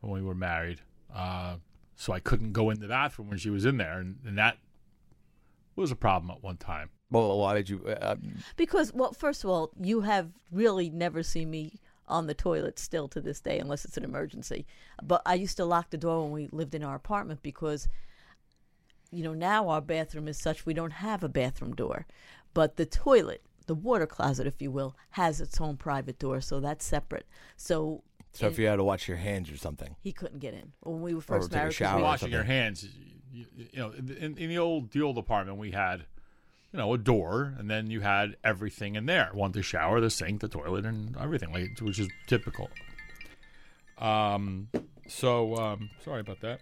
when 0.00 0.12
we 0.12 0.22
were 0.22 0.34
married, 0.34 0.80
uh, 1.14 1.56
so 1.96 2.12
I 2.12 2.20
couldn't 2.20 2.52
go 2.52 2.70
in 2.70 2.80
the 2.80 2.88
bathroom 2.88 3.28
when 3.28 3.38
she 3.38 3.50
was 3.50 3.64
in 3.64 3.78
there, 3.78 3.98
and, 3.98 4.16
and 4.24 4.38
that 4.38 4.58
was 5.74 5.90
a 5.90 5.96
problem 5.96 6.30
at 6.30 6.42
one 6.42 6.56
time. 6.56 6.90
Well, 7.10 7.38
why 7.38 7.54
did 7.54 7.68
you? 7.70 7.84
Uh, 7.86 8.16
Because, 8.56 8.92
well, 8.92 9.12
first 9.12 9.44
of 9.44 9.50
all, 9.50 9.70
you 9.80 10.02
have 10.02 10.28
really 10.52 10.90
never 10.90 11.22
seen 11.22 11.50
me 11.50 11.80
on 12.08 12.26
the 12.26 12.34
toilet 12.34 12.78
still 12.78 13.08
to 13.08 13.20
this 13.20 13.40
day, 13.40 13.58
unless 13.58 13.84
it's 13.84 13.96
an 13.96 14.04
emergency. 14.04 14.66
But 15.02 15.22
I 15.24 15.34
used 15.34 15.56
to 15.58 15.64
lock 15.64 15.90
the 15.90 15.96
door 15.96 16.22
when 16.22 16.32
we 16.32 16.48
lived 16.50 16.74
in 16.74 16.82
our 16.82 16.96
apartment 16.96 17.42
because, 17.42 17.88
you 19.10 19.22
know, 19.22 19.34
now 19.34 19.68
our 19.68 19.80
bathroom 19.80 20.28
is 20.28 20.38
such 20.38 20.66
we 20.66 20.74
don't 20.74 20.92
have 20.92 21.22
a 21.22 21.28
bathroom 21.28 21.74
door. 21.74 22.06
But 22.54 22.76
the 22.76 22.86
toilet, 22.86 23.42
the 23.66 23.74
water 23.74 24.06
closet, 24.06 24.46
if 24.46 24.60
you 24.60 24.70
will, 24.70 24.96
has 25.10 25.40
its 25.40 25.60
own 25.60 25.76
private 25.76 26.18
door, 26.18 26.40
so 26.40 26.60
that's 26.60 26.84
separate. 26.84 27.26
So. 27.56 28.02
so 28.32 28.46
if 28.46 28.58
you 28.58 28.66
had 28.66 28.76
to 28.76 28.84
wash 28.84 29.06
your 29.06 29.18
hands 29.18 29.50
or 29.50 29.56
something, 29.56 29.96
he 30.00 30.12
couldn't 30.12 30.40
get 30.40 30.54
in 30.54 30.72
when 30.80 31.00
we 31.02 31.14
were 31.14 31.18
Or 31.18 31.22
first 31.22 31.52
take 31.52 31.62
a 31.62 31.70
shower 31.70 31.96
we- 31.96 32.02
or 32.02 32.06
Washing 32.06 32.30
your 32.30 32.44
hands, 32.44 32.88
you, 33.32 33.44
you 33.56 33.78
know, 33.78 33.90
in, 33.92 34.36
in 34.38 34.48
the 34.48 34.58
old 34.58 34.90
the 34.90 35.02
old 35.02 35.18
apartment 35.18 35.58
we 35.58 35.70
had, 35.70 36.06
you 36.72 36.78
know, 36.78 36.92
a 36.92 36.98
door, 36.98 37.54
and 37.58 37.70
then 37.70 37.90
you 37.90 38.00
had 38.00 38.36
everything 38.44 38.94
in 38.94 39.06
there. 39.06 39.30
One 39.32 39.52
the 39.52 39.62
shower, 39.62 40.00
the 40.00 40.10
sink, 40.10 40.40
the 40.40 40.48
toilet, 40.48 40.84
and 40.84 41.16
everything, 41.16 41.52
like 41.52 41.78
which 41.80 41.98
is 41.98 42.08
typical. 42.26 42.70
Um. 43.98 44.68
So 45.08 45.56
um, 45.56 45.90
sorry 46.04 46.20
about 46.20 46.40
that. 46.40 46.60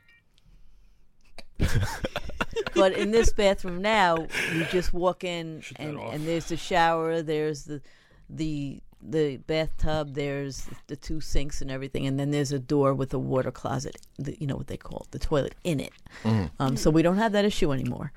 but 2.74 2.92
in 2.92 3.10
this 3.10 3.32
bathroom 3.32 3.82
now, 3.82 4.26
you 4.54 4.64
just 4.70 4.92
walk 4.92 5.24
in 5.24 5.62
and, 5.76 5.98
and 5.98 6.26
there's 6.26 6.46
the 6.46 6.56
shower, 6.56 7.22
there's 7.22 7.64
the 7.64 7.80
the 8.28 8.80
the 9.02 9.36
bathtub, 9.38 10.14
there's 10.14 10.68
the 10.86 10.96
two 10.96 11.20
sinks 11.20 11.60
and 11.60 11.70
everything, 11.70 12.06
and 12.06 12.18
then 12.18 12.30
there's 12.30 12.52
a 12.52 12.58
door 12.58 12.94
with 12.94 13.12
a 13.14 13.18
water 13.18 13.50
closet, 13.50 13.96
the, 14.18 14.36
you 14.40 14.46
know 14.46 14.56
what 14.56 14.66
they 14.66 14.76
call 14.76 15.02
it, 15.04 15.10
the 15.12 15.18
toilet 15.18 15.54
in 15.64 15.80
it. 15.80 15.92
Mhm. 16.24 16.50
Um, 16.58 16.76
so 16.76 16.90
we 16.90 17.02
don't 17.02 17.18
have 17.18 17.32
that 17.32 17.44
issue 17.44 17.72
anymore. 17.72 18.12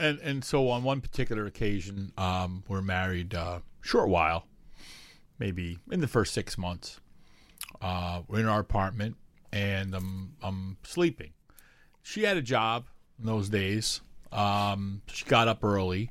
And 0.00 0.18
and 0.20 0.44
so 0.44 0.68
on 0.70 0.84
one 0.84 1.00
particular 1.00 1.46
occasion, 1.46 2.12
um, 2.16 2.62
we're 2.68 2.82
married 2.82 3.34
uh, 3.34 3.60
short 3.80 4.08
while, 4.08 4.46
maybe 5.38 5.78
in 5.90 6.00
the 6.00 6.08
first 6.08 6.32
six 6.34 6.56
months. 6.56 7.00
Uh, 7.82 8.22
we're 8.28 8.40
in 8.40 8.46
our 8.46 8.60
apartment, 8.60 9.16
and 9.52 9.94
I'm 9.94 10.36
I'm 10.42 10.76
sleeping. 10.84 11.32
She 12.02 12.22
had 12.22 12.36
a 12.36 12.42
job 12.42 12.86
in 13.18 13.26
those 13.26 13.48
days. 13.48 14.00
Um, 14.30 15.02
she 15.08 15.24
got 15.24 15.48
up 15.48 15.64
early, 15.64 16.10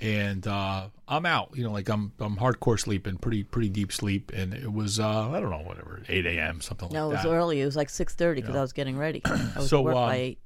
and 0.00 0.46
uh, 0.46 0.88
I'm 1.08 1.24
out. 1.24 1.50
You 1.54 1.64
know, 1.64 1.72
like 1.72 1.88
I'm 1.88 2.12
I'm 2.20 2.36
hardcore 2.36 2.78
sleeping, 2.78 3.16
pretty 3.16 3.44
pretty 3.44 3.70
deep 3.70 3.92
sleep, 3.92 4.30
and 4.34 4.52
it 4.52 4.72
was 4.72 5.00
uh, 5.00 5.30
I 5.30 5.40
don't 5.40 5.50
know 5.50 5.62
whatever 5.62 6.02
eight 6.08 6.26
a.m. 6.26 6.60
something 6.60 6.90
No, 6.92 7.08
like 7.08 7.16
that. 7.18 7.24
No, 7.24 7.30
it 7.30 7.32
was 7.32 7.38
early. 7.38 7.60
It 7.62 7.64
was 7.64 7.76
like 7.76 7.88
six 7.88 8.14
thirty 8.14 8.42
because 8.42 8.56
I 8.56 8.60
was 8.60 8.74
getting 8.74 8.98
ready. 8.98 9.22
I 9.24 9.52
was 9.56 9.70
So, 9.70 9.80
work 9.80 9.96
um, 9.96 10.08
by 10.08 10.16
eight. 10.16 10.38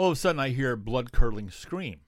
All 0.00 0.06
of 0.06 0.12
a 0.14 0.16
sudden 0.16 0.40
I 0.40 0.48
hear 0.48 0.72
a 0.72 0.76
blood 0.78 1.12
curdling 1.12 1.50
scream. 1.50 2.00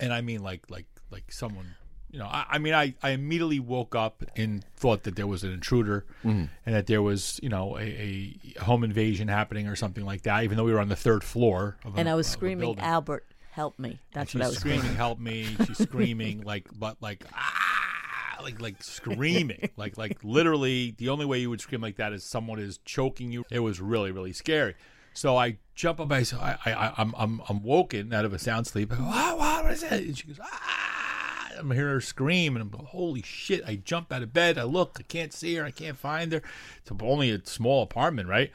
And 0.00 0.10
I 0.12 0.22
mean 0.22 0.42
like 0.42 0.70
like 0.70 0.86
like 1.10 1.30
someone 1.30 1.74
you 2.10 2.18
know, 2.18 2.26
I, 2.26 2.46
I 2.52 2.58
mean 2.58 2.72
I, 2.74 2.94
I 3.02 3.10
immediately 3.10 3.60
woke 3.60 3.94
up 3.94 4.22
and 4.36 4.64
thought 4.76 5.02
that 5.02 5.16
there 5.16 5.26
was 5.26 5.44
an 5.44 5.52
intruder 5.52 6.06
Mhm. 6.24 6.48
and 6.64 6.74
that 6.74 6.86
there 6.86 7.02
was, 7.02 7.40
you 7.42 7.48
know, 7.50 7.76
a, 7.76 8.38
a 8.56 8.60
home 8.62 8.84
invasion 8.84 9.28
happening 9.28 9.66
or 9.68 9.76
something 9.76 10.04
like 10.04 10.22
that, 10.22 10.44
even 10.44 10.56
though 10.56 10.64
we 10.64 10.72
were 10.72 10.80
on 10.80 10.88
the 10.88 10.96
third 10.96 11.22
floor 11.24 11.76
of 11.84 11.94
a, 11.96 11.98
And 11.98 12.08
I 12.08 12.14
was 12.14 12.26
of 12.28 12.32
screaming. 12.32 12.78
Albert, 12.78 13.26
help 13.50 13.78
me. 13.78 13.98
That's 14.12 14.30
she's 14.30 14.38
what 14.38 14.44
I 14.46 14.48
was 14.48 14.58
screaming, 14.58 14.78
screaming. 14.80 14.96
help 14.96 15.18
me. 15.18 15.56
She's 15.66 15.78
screaming 15.78 16.40
like 16.46 16.68
but 16.78 16.96
like 17.02 17.24
ah 17.34 18.38
like 18.42 18.60
like 18.62 18.82
screaming. 18.82 19.68
like 19.76 19.98
like 19.98 20.22
literally 20.24 20.94
the 20.96 21.08
only 21.10 21.26
way 21.26 21.38
you 21.40 21.50
would 21.50 21.60
scream 21.60 21.80
like 21.82 21.96
that 21.96 22.12
is 22.12 22.24
someone 22.24 22.58
is 22.60 22.78
choking 22.84 23.30
you. 23.32 23.44
It 23.50 23.58
was 23.60 23.80
really, 23.80 24.10
really 24.12 24.32
scary. 24.32 24.74
So 25.14 25.36
I 25.36 25.58
jump 25.74 26.00
up, 26.00 26.12
I 26.12 26.24
I, 26.40 26.56
I, 26.66 26.92
I'm, 26.98 27.14
I'm, 27.16 27.40
I'm 27.48 27.62
woken 27.62 28.12
out 28.12 28.24
of 28.24 28.32
a 28.32 28.38
sound 28.38 28.66
sleep. 28.66 28.90
Go, 28.90 28.96
what, 28.96 29.38
what, 29.38 29.72
is 29.72 29.80
that? 29.80 29.92
And 29.92 30.18
she 30.18 30.26
goes, 30.26 30.40
ah! 30.42 31.50
I'm 31.56 31.70
hearing 31.70 31.94
her 31.94 32.00
scream, 32.00 32.56
and 32.56 32.62
I'm 32.62 32.68
going, 32.68 32.84
holy 32.84 33.22
shit! 33.22 33.62
I 33.64 33.76
jump 33.76 34.12
out 34.12 34.22
of 34.22 34.32
bed. 34.32 34.58
I 34.58 34.64
look, 34.64 34.96
I 34.98 35.02
can't 35.04 35.32
see 35.32 35.54
her, 35.54 35.64
I 35.64 35.70
can't 35.70 35.96
find 35.96 36.32
her. 36.32 36.42
It's 36.78 36.90
only 37.00 37.30
a 37.30 37.40
small 37.44 37.82
apartment, 37.82 38.28
right? 38.28 38.50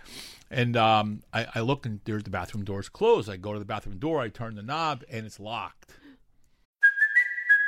And 0.52 0.76
um, 0.76 1.24
I, 1.34 1.48
I 1.56 1.60
look, 1.62 1.86
and 1.86 2.02
there's 2.04 2.24
the 2.24 2.30
bathroom 2.30 2.66
doors 2.66 2.90
closed. 2.90 3.30
I 3.30 3.38
go 3.38 3.54
to 3.54 3.60
the 3.60 3.66
bathroom 3.66 3.98
door, 3.98 4.22
I 4.22 4.30
turn 4.30 4.56
the 4.56 4.64
knob, 4.64 5.04
and 5.10 5.26
it's 5.26 5.40
locked. 5.40 5.94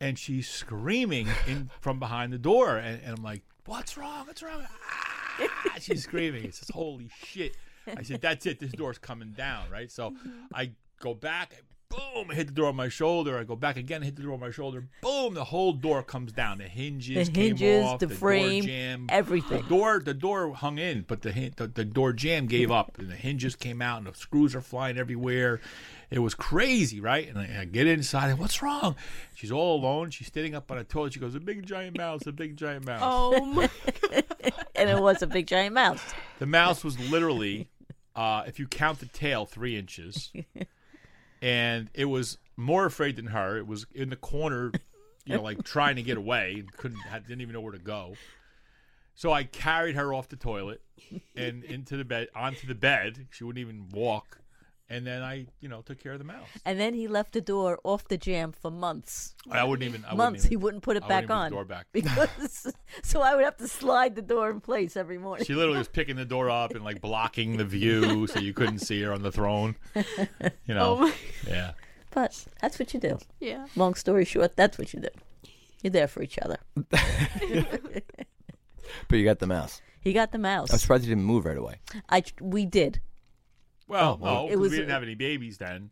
And 0.00 0.18
she's 0.18 0.48
screaming 0.48 1.28
in 1.46 1.70
from 1.80 1.98
behind 1.98 2.32
the 2.32 2.38
door, 2.38 2.76
and, 2.76 3.00
and 3.02 3.16
I'm 3.18 3.22
like, 3.24 3.42
"What's 3.66 3.96
wrong? 3.96 4.26
What's 4.26 4.42
wrong?" 4.42 4.62
Ah! 4.92 5.44
She's 5.80 6.02
screaming. 6.04 6.44
It 6.44 6.54
says, 6.54 6.70
"Holy 6.72 7.08
shit!" 7.24 7.56
I 7.96 8.02
said, 8.02 8.20
"That's 8.20 8.44
it. 8.46 8.58
This 8.58 8.72
door's 8.72 8.98
coming 8.98 9.32
down." 9.32 9.70
Right. 9.70 9.90
So 9.90 10.14
I 10.54 10.72
go 11.00 11.14
back. 11.14 11.62
Boom! 11.90 12.30
I 12.30 12.34
hit 12.34 12.48
the 12.48 12.52
door 12.52 12.68
on 12.68 12.76
my 12.76 12.90
shoulder. 12.90 13.38
I 13.38 13.44
go 13.44 13.56
back 13.56 13.78
again. 13.78 14.02
Hit 14.02 14.14
the 14.16 14.22
door 14.22 14.34
on 14.34 14.40
my 14.40 14.50
shoulder. 14.50 14.86
Boom! 15.00 15.32
The 15.32 15.44
whole 15.44 15.72
door 15.72 16.02
comes 16.02 16.32
down. 16.32 16.58
The 16.58 16.64
hinges, 16.64 17.28
The 17.28 17.32
came 17.32 17.56
hinges, 17.56 17.84
off, 17.86 17.98
the 17.98 18.08
door 18.08 18.16
frame, 18.16 18.62
jammed. 18.62 19.10
everything. 19.10 19.62
The 19.62 19.68
door, 19.70 19.98
the 20.04 20.12
door 20.12 20.52
hung 20.52 20.76
in, 20.76 21.06
but 21.08 21.22
the, 21.22 21.50
the 21.56 21.66
the 21.66 21.86
door 21.86 22.12
jam 22.12 22.44
gave 22.46 22.70
up, 22.70 22.98
and 22.98 23.08
the 23.08 23.14
hinges 23.16 23.56
came 23.56 23.80
out, 23.80 23.98
and 23.98 24.06
the 24.06 24.12
screws 24.14 24.54
are 24.54 24.60
flying 24.60 24.98
everywhere. 24.98 25.62
It 26.10 26.20
was 26.20 26.34
crazy, 26.34 27.00
right? 27.00 27.28
And 27.28 27.38
I, 27.38 27.60
I 27.60 27.64
get 27.66 27.86
inside, 27.86 28.30
and 28.30 28.38
what's 28.38 28.62
wrong? 28.62 28.96
She's 29.34 29.52
all 29.52 29.78
alone. 29.78 30.10
She's 30.10 30.32
sitting 30.32 30.54
up 30.54 30.70
on 30.70 30.78
a 30.78 30.84
toilet. 30.84 31.12
She 31.12 31.20
goes, 31.20 31.34
"A 31.34 31.40
big 31.40 31.66
giant 31.66 31.98
mouse, 31.98 32.26
a 32.26 32.32
big 32.32 32.56
giant 32.56 32.86
mouse." 32.86 33.00
Oh 33.02 33.44
my! 33.44 33.68
and 34.74 34.88
it 34.88 34.98
was 35.00 35.22
a 35.22 35.26
big 35.26 35.46
giant 35.46 35.74
mouse. 35.74 36.02
The 36.38 36.46
mouse 36.46 36.82
was 36.82 36.98
literally, 37.10 37.68
uh, 38.16 38.44
if 38.46 38.58
you 38.58 38.66
count 38.66 39.00
the 39.00 39.06
tail, 39.06 39.44
three 39.44 39.76
inches, 39.76 40.32
and 41.42 41.90
it 41.94 42.06
was 42.06 42.38
more 42.56 42.86
afraid 42.86 43.16
than 43.16 43.26
her. 43.26 43.56
It 43.56 43.66
was 43.66 43.86
in 43.94 44.10
the 44.10 44.16
corner, 44.16 44.72
you 45.24 45.36
know, 45.36 45.42
like 45.42 45.62
trying 45.62 45.96
to 45.96 46.02
get 46.02 46.16
away 46.16 46.64
couldn't, 46.76 47.00
didn't 47.26 47.40
even 47.40 47.52
know 47.52 47.60
where 47.60 47.72
to 47.72 47.78
go. 47.78 48.14
So 49.14 49.32
I 49.32 49.44
carried 49.44 49.96
her 49.96 50.14
off 50.14 50.28
the 50.28 50.36
toilet 50.36 50.80
and 51.36 51.64
into 51.64 51.96
the 51.96 52.04
bed, 52.04 52.28
onto 52.36 52.66
the 52.66 52.74
bed. 52.74 53.26
She 53.30 53.44
wouldn't 53.44 53.60
even 53.60 53.88
walk, 53.90 54.38
and 54.90 55.06
then 55.06 55.22
I, 55.22 55.46
you 55.60 55.68
know, 55.68 55.82
took 55.82 56.00
care 56.02 56.12
of 56.12 56.18
the 56.18 56.24
mouse. 56.24 56.46
And 56.64 56.80
then 56.80 56.94
he 56.94 57.08
left 57.08 57.32
the 57.34 57.40
door 57.40 57.78
off 57.84 58.08
the 58.08 58.16
jam 58.16 58.52
for 58.52 58.70
months. 58.70 59.34
I 59.50 59.64
wouldn't 59.64 59.88
even. 59.88 60.04
I 60.04 60.08
wouldn't 60.14 60.18
months 60.18 60.44
even- 60.44 60.50
he 60.50 60.56
wouldn't 60.56 60.82
put 60.82 60.96
it 60.96 61.04
I 61.04 61.08
back 61.08 61.30
on 61.30 61.50
the 61.50 61.56
door 61.56 61.64
back. 61.64 61.86
because 61.92 62.72
so 63.02 63.20
I 63.20 63.34
would 63.34 63.44
have 63.44 63.56
to 63.58 63.68
slide 63.68 64.14
the 64.16 64.22
door 64.22 64.50
in 64.50 64.60
place 64.60 64.96
every 64.96 65.18
morning. 65.18 65.44
She 65.46 65.54
literally 65.54 65.78
was 65.78 65.88
picking 65.88 66.16
the 66.16 66.24
door 66.24 66.48
up 66.50 66.72
and 66.72 66.84
like 66.84 67.00
blocking 67.00 67.56
the 67.56 67.64
view 67.64 68.26
so 68.26 68.38
you 68.40 68.52
couldn't 68.54 68.78
see 68.80 69.02
her 69.02 69.12
on 69.12 69.22
the 69.22 69.32
throne. 69.32 69.76
You 69.94 70.74
know. 70.74 70.78
Oh 70.88 70.96
my- 70.96 71.14
Yeah. 71.46 71.72
But 72.10 72.46
that's 72.60 72.78
what 72.78 72.94
you 72.94 73.00
do. 73.00 73.18
Yeah. 73.40 73.66
Long 73.76 73.94
story 73.94 74.24
short, 74.24 74.56
that's 74.56 74.78
what 74.78 74.94
you 74.94 75.00
do. 75.00 75.08
You're 75.82 75.90
there 75.92 76.08
for 76.08 76.22
each 76.22 76.38
other. 76.38 76.56
But 79.08 79.16
you 79.18 79.24
got 79.24 79.38
the 79.38 79.46
mouse. 79.46 79.80
He 80.00 80.12
got 80.12 80.32
the 80.32 80.38
mouse. 80.38 80.72
I'm 80.72 80.78
surprised 80.78 81.04
you 81.04 81.10
didn't 81.10 81.24
move 81.26 81.44
right 81.44 81.56
away. 81.56 81.76
I 82.08 82.22
we 82.40 82.64
did. 82.64 83.00
Well, 83.88 84.18
Oh, 84.20 84.22
well. 84.22 84.34
no, 84.34 84.46
It 84.46 84.50
'cause 84.50 84.58
was- 84.58 84.70
we 84.72 84.76
didn't 84.78 84.90
have 84.90 85.02
any 85.02 85.14
babies 85.14 85.58
then. 85.58 85.90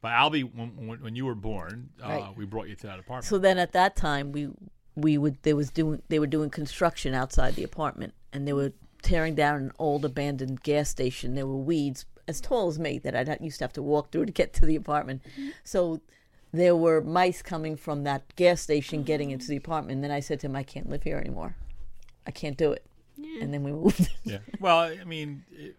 But 0.00 0.12
Albie, 0.12 0.42
when, 0.54 0.86
when, 0.88 1.00
when 1.02 1.14
you 1.16 1.26
were 1.26 1.34
born, 1.36 1.90
uh, 2.02 2.08
Right. 2.08 2.36
we 2.36 2.44
brought 2.44 2.68
you 2.68 2.74
to 2.76 2.86
that 2.88 2.98
apartment. 2.98 3.24
So 3.26 3.38
then 3.38 3.58
at 3.58 3.72
that 3.72 3.94
time 3.96 4.32
we 4.32 4.48
we 4.96 5.16
would 5.16 5.40
they 5.42 5.54
was 5.54 5.70
doing 5.70 6.02
they 6.08 6.18
were 6.18 6.26
doing 6.26 6.50
construction 6.50 7.14
outside 7.14 7.54
the 7.54 7.62
apartment 7.64 8.12
and 8.32 8.46
they 8.46 8.52
were 8.52 8.72
tearing 9.00 9.34
down 9.34 9.56
an 9.56 9.72
old 9.78 10.04
abandoned 10.04 10.62
gas 10.62 10.88
station. 10.90 11.34
There 11.34 11.46
were 11.46 11.56
weeds 11.56 12.04
as 12.28 12.40
tall 12.40 12.68
as 12.68 12.78
me 12.78 12.98
that 12.98 13.14
I 13.16 13.36
used 13.40 13.58
to 13.58 13.64
have 13.64 13.72
to 13.74 13.82
walk 13.82 14.10
through 14.12 14.26
to 14.26 14.32
get 14.32 14.52
to 14.54 14.66
the 14.66 14.76
apartment. 14.76 15.22
So 15.64 16.00
there 16.52 16.76
were 16.76 17.00
mice 17.00 17.40
coming 17.42 17.76
from 17.76 18.02
that 18.04 18.34
gas 18.36 18.60
station 18.60 19.02
getting 19.04 19.30
into 19.30 19.46
the 19.48 19.56
apartment. 19.56 19.96
And 19.96 20.04
then 20.04 20.10
I 20.10 20.20
said 20.20 20.40
to 20.40 20.46
him, 20.46 20.54
I 20.56 20.62
can't 20.64 20.88
live 20.90 21.02
here 21.04 21.16
anymore. 21.18 21.56
I 22.26 22.30
can't 22.30 22.56
do 22.56 22.72
it. 22.72 22.84
And 23.40 23.52
then 23.54 23.62
we 23.64 23.72
moved. 23.72 24.08
yeah. 24.24 24.38
Well, 24.60 24.78
I 24.78 25.04
mean, 25.04 25.44
it, 25.50 25.64
it 25.68 25.76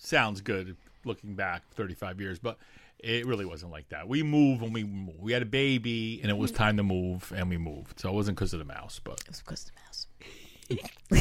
sounds 0.00 0.40
good 0.40 0.76
looking 1.04 1.34
back 1.34 1.62
35 1.74 2.20
years, 2.20 2.38
but 2.38 2.58
it 2.98 3.26
really 3.26 3.44
wasn't 3.44 3.72
like 3.72 3.88
that. 3.88 4.08
We 4.08 4.22
moved 4.22 4.62
when 4.62 4.72
we 4.72 4.84
moved. 4.84 5.20
We 5.20 5.32
had 5.32 5.42
a 5.42 5.46
baby, 5.46 6.20
and 6.22 6.30
it 6.30 6.36
was 6.36 6.50
mm-hmm. 6.50 6.62
time 6.62 6.76
to 6.76 6.82
move, 6.82 7.32
and 7.34 7.48
we 7.48 7.56
moved. 7.56 8.00
So 8.00 8.10
it 8.10 8.14
wasn't 8.14 8.36
because 8.36 8.52
of 8.52 8.58
the 8.58 8.64
mouse, 8.64 9.00
but 9.02 9.20
it 9.20 9.28
was 9.28 9.40
because 9.40 9.64
of 9.64 9.70
the 9.74 9.80
mouse. 9.80 10.06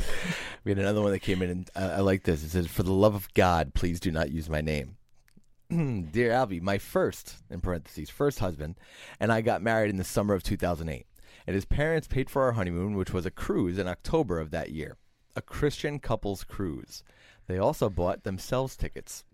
We 0.66 0.72
had 0.72 0.80
another 0.80 1.00
one 1.00 1.12
that 1.12 1.20
came 1.20 1.42
in, 1.42 1.50
and 1.50 1.70
I, 1.76 1.84
I 1.84 2.00
like 2.00 2.24
this. 2.24 2.42
It 2.42 2.48
says, 2.48 2.66
"For 2.66 2.82
the 2.82 2.92
love 2.92 3.14
of 3.14 3.32
God, 3.34 3.72
please 3.72 4.00
do 4.00 4.10
not 4.10 4.32
use 4.32 4.50
my 4.50 4.60
name." 4.60 4.96
Dear 5.70 6.32
Albie, 6.32 6.60
my 6.60 6.78
first, 6.78 7.36
in 7.48 7.60
parentheses, 7.60 8.10
first 8.10 8.40
husband, 8.40 8.74
and 9.20 9.32
I 9.32 9.42
got 9.42 9.62
married 9.62 9.90
in 9.90 9.96
the 9.96 10.02
summer 10.02 10.34
of 10.34 10.42
2008. 10.42 11.06
And 11.46 11.54
his 11.54 11.64
parents 11.64 12.08
paid 12.08 12.28
for 12.28 12.42
our 12.42 12.52
honeymoon, 12.52 12.96
which 12.96 13.12
was 13.12 13.24
a 13.24 13.30
cruise 13.30 13.78
in 13.78 13.86
October 13.86 14.40
of 14.40 14.50
that 14.50 14.72
year, 14.72 14.96
a 15.36 15.40
Christian 15.40 16.00
couples 16.00 16.42
cruise. 16.42 17.04
They 17.46 17.58
also 17.58 17.88
bought 17.88 18.24
themselves 18.24 18.76
tickets. 18.76 19.24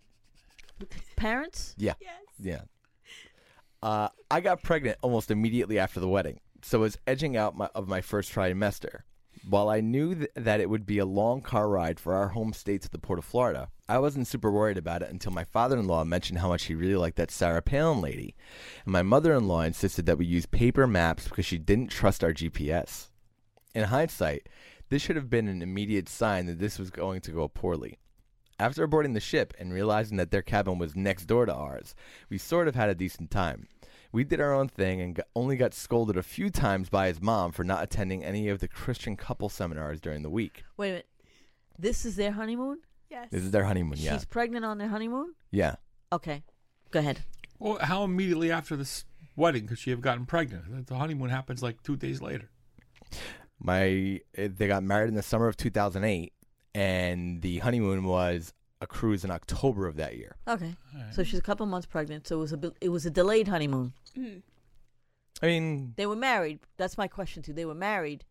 Parents? 1.16 1.74
Yeah. 1.78 1.94
Yeah. 2.38 2.62
Uh, 3.82 4.08
I 4.30 4.40
got 4.40 4.62
pregnant 4.62 4.98
almost 5.02 5.30
immediately 5.30 5.78
after 5.78 5.98
the 5.98 6.08
wedding, 6.08 6.40
so 6.62 6.80
was 6.80 6.98
edging 7.06 7.36
out 7.36 7.56
my, 7.56 7.68
of 7.74 7.88
my 7.88 8.00
first 8.00 8.32
trimester. 8.32 9.00
While 9.48 9.68
I 9.68 9.80
knew 9.80 10.14
th- 10.14 10.30
that 10.36 10.60
it 10.60 10.70
would 10.70 10.86
be 10.86 10.98
a 10.98 11.04
long 11.04 11.40
car 11.40 11.68
ride 11.68 11.98
for 11.98 12.14
our 12.14 12.28
home 12.28 12.52
state 12.52 12.82
to 12.82 12.90
the 12.90 12.98
port 12.98 13.18
of 13.18 13.24
Florida, 13.24 13.70
I 13.88 13.98
wasn't 13.98 14.28
super 14.28 14.52
worried 14.52 14.78
about 14.78 15.02
it 15.02 15.10
until 15.10 15.32
my 15.32 15.42
father 15.42 15.76
in 15.76 15.88
law 15.88 16.04
mentioned 16.04 16.38
how 16.38 16.48
much 16.48 16.64
he 16.64 16.76
really 16.76 16.94
liked 16.94 17.16
that 17.16 17.32
Sarah 17.32 17.60
Palin 17.60 18.00
lady. 18.00 18.36
And 18.84 18.92
my 18.92 19.02
mother 19.02 19.34
in 19.34 19.48
law 19.48 19.62
insisted 19.62 20.06
that 20.06 20.18
we 20.18 20.26
use 20.26 20.46
paper 20.46 20.86
maps 20.86 21.26
because 21.26 21.44
she 21.44 21.58
didn't 21.58 21.88
trust 21.90 22.22
our 22.22 22.32
GPS. 22.32 23.08
In 23.74 23.84
hindsight, 23.84 24.48
this 24.90 25.02
should 25.02 25.16
have 25.16 25.30
been 25.30 25.48
an 25.48 25.60
immediate 25.62 26.08
sign 26.08 26.46
that 26.46 26.60
this 26.60 26.78
was 26.78 26.90
going 26.90 27.20
to 27.22 27.32
go 27.32 27.48
poorly. 27.48 27.98
After 28.62 28.86
boarding 28.86 29.12
the 29.12 29.18
ship 29.18 29.54
and 29.58 29.72
realizing 29.72 30.18
that 30.18 30.30
their 30.30 30.40
cabin 30.40 30.78
was 30.78 30.94
next 30.94 31.24
door 31.24 31.46
to 31.46 31.52
ours, 31.52 31.96
we 32.30 32.38
sort 32.38 32.68
of 32.68 32.76
had 32.76 32.88
a 32.88 32.94
decent 32.94 33.32
time. 33.32 33.66
We 34.12 34.22
did 34.22 34.40
our 34.40 34.54
own 34.54 34.68
thing 34.68 35.00
and 35.00 35.16
got, 35.16 35.26
only 35.34 35.56
got 35.56 35.74
scolded 35.74 36.16
a 36.16 36.22
few 36.22 36.48
times 36.48 36.88
by 36.88 37.08
his 37.08 37.20
mom 37.20 37.50
for 37.50 37.64
not 37.64 37.82
attending 37.82 38.22
any 38.22 38.48
of 38.48 38.60
the 38.60 38.68
Christian 38.68 39.16
couple 39.16 39.48
seminars 39.48 40.00
during 40.00 40.22
the 40.22 40.30
week. 40.30 40.62
Wait 40.76 40.90
a 40.90 40.92
minute. 40.92 41.08
This 41.76 42.04
is 42.04 42.14
their 42.14 42.30
honeymoon? 42.30 42.78
Yes. 43.10 43.30
This 43.32 43.42
is 43.42 43.50
their 43.50 43.64
honeymoon, 43.64 43.98
yeah. 43.98 44.12
She's 44.12 44.26
pregnant 44.26 44.64
on 44.64 44.78
their 44.78 44.86
honeymoon? 44.86 45.34
Yeah. 45.50 45.74
Okay. 46.12 46.44
Go 46.92 47.00
ahead. 47.00 47.24
Well, 47.58 47.78
how 47.80 48.04
immediately 48.04 48.52
after 48.52 48.76
this 48.76 49.04
wedding 49.34 49.66
could 49.66 49.80
she 49.80 49.90
have 49.90 50.00
gotten 50.00 50.24
pregnant? 50.24 50.86
The 50.86 50.94
honeymoon 50.94 51.30
happens 51.30 51.64
like 51.64 51.82
two 51.82 51.96
days 51.96 52.22
later. 52.22 52.48
My 53.58 54.20
eh, 54.36 54.48
they 54.56 54.68
got 54.68 54.84
married 54.84 55.08
in 55.08 55.16
the 55.16 55.22
summer 55.22 55.48
of 55.48 55.56
2008 55.56 56.32
and 56.74 57.42
the 57.42 57.58
honeymoon 57.58 58.04
was 58.04 58.52
a 58.80 58.86
cruise 58.86 59.24
in 59.24 59.30
October 59.30 59.86
of 59.86 59.96
that 59.96 60.16
year. 60.16 60.36
Okay. 60.48 60.74
So 61.12 61.22
she's 61.22 61.38
a 61.38 61.42
couple 61.42 61.64
months 61.66 61.86
pregnant. 61.86 62.26
So 62.26 62.36
it 62.36 62.40
was 62.40 62.52
a 62.52 62.56
bi- 62.56 62.70
it 62.80 62.88
was 62.88 63.06
a 63.06 63.10
delayed 63.10 63.48
honeymoon. 63.48 63.92
I 64.16 65.46
mean, 65.46 65.94
They 65.96 66.06
were 66.06 66.16
married. 66.16 66.60
That's 66.76 66.96
my 66.98 67.08
question 67.08 67.42
too. 67.42 67.52
They 67.52 67.64
were 67.64 67.74
married 67.74 68.24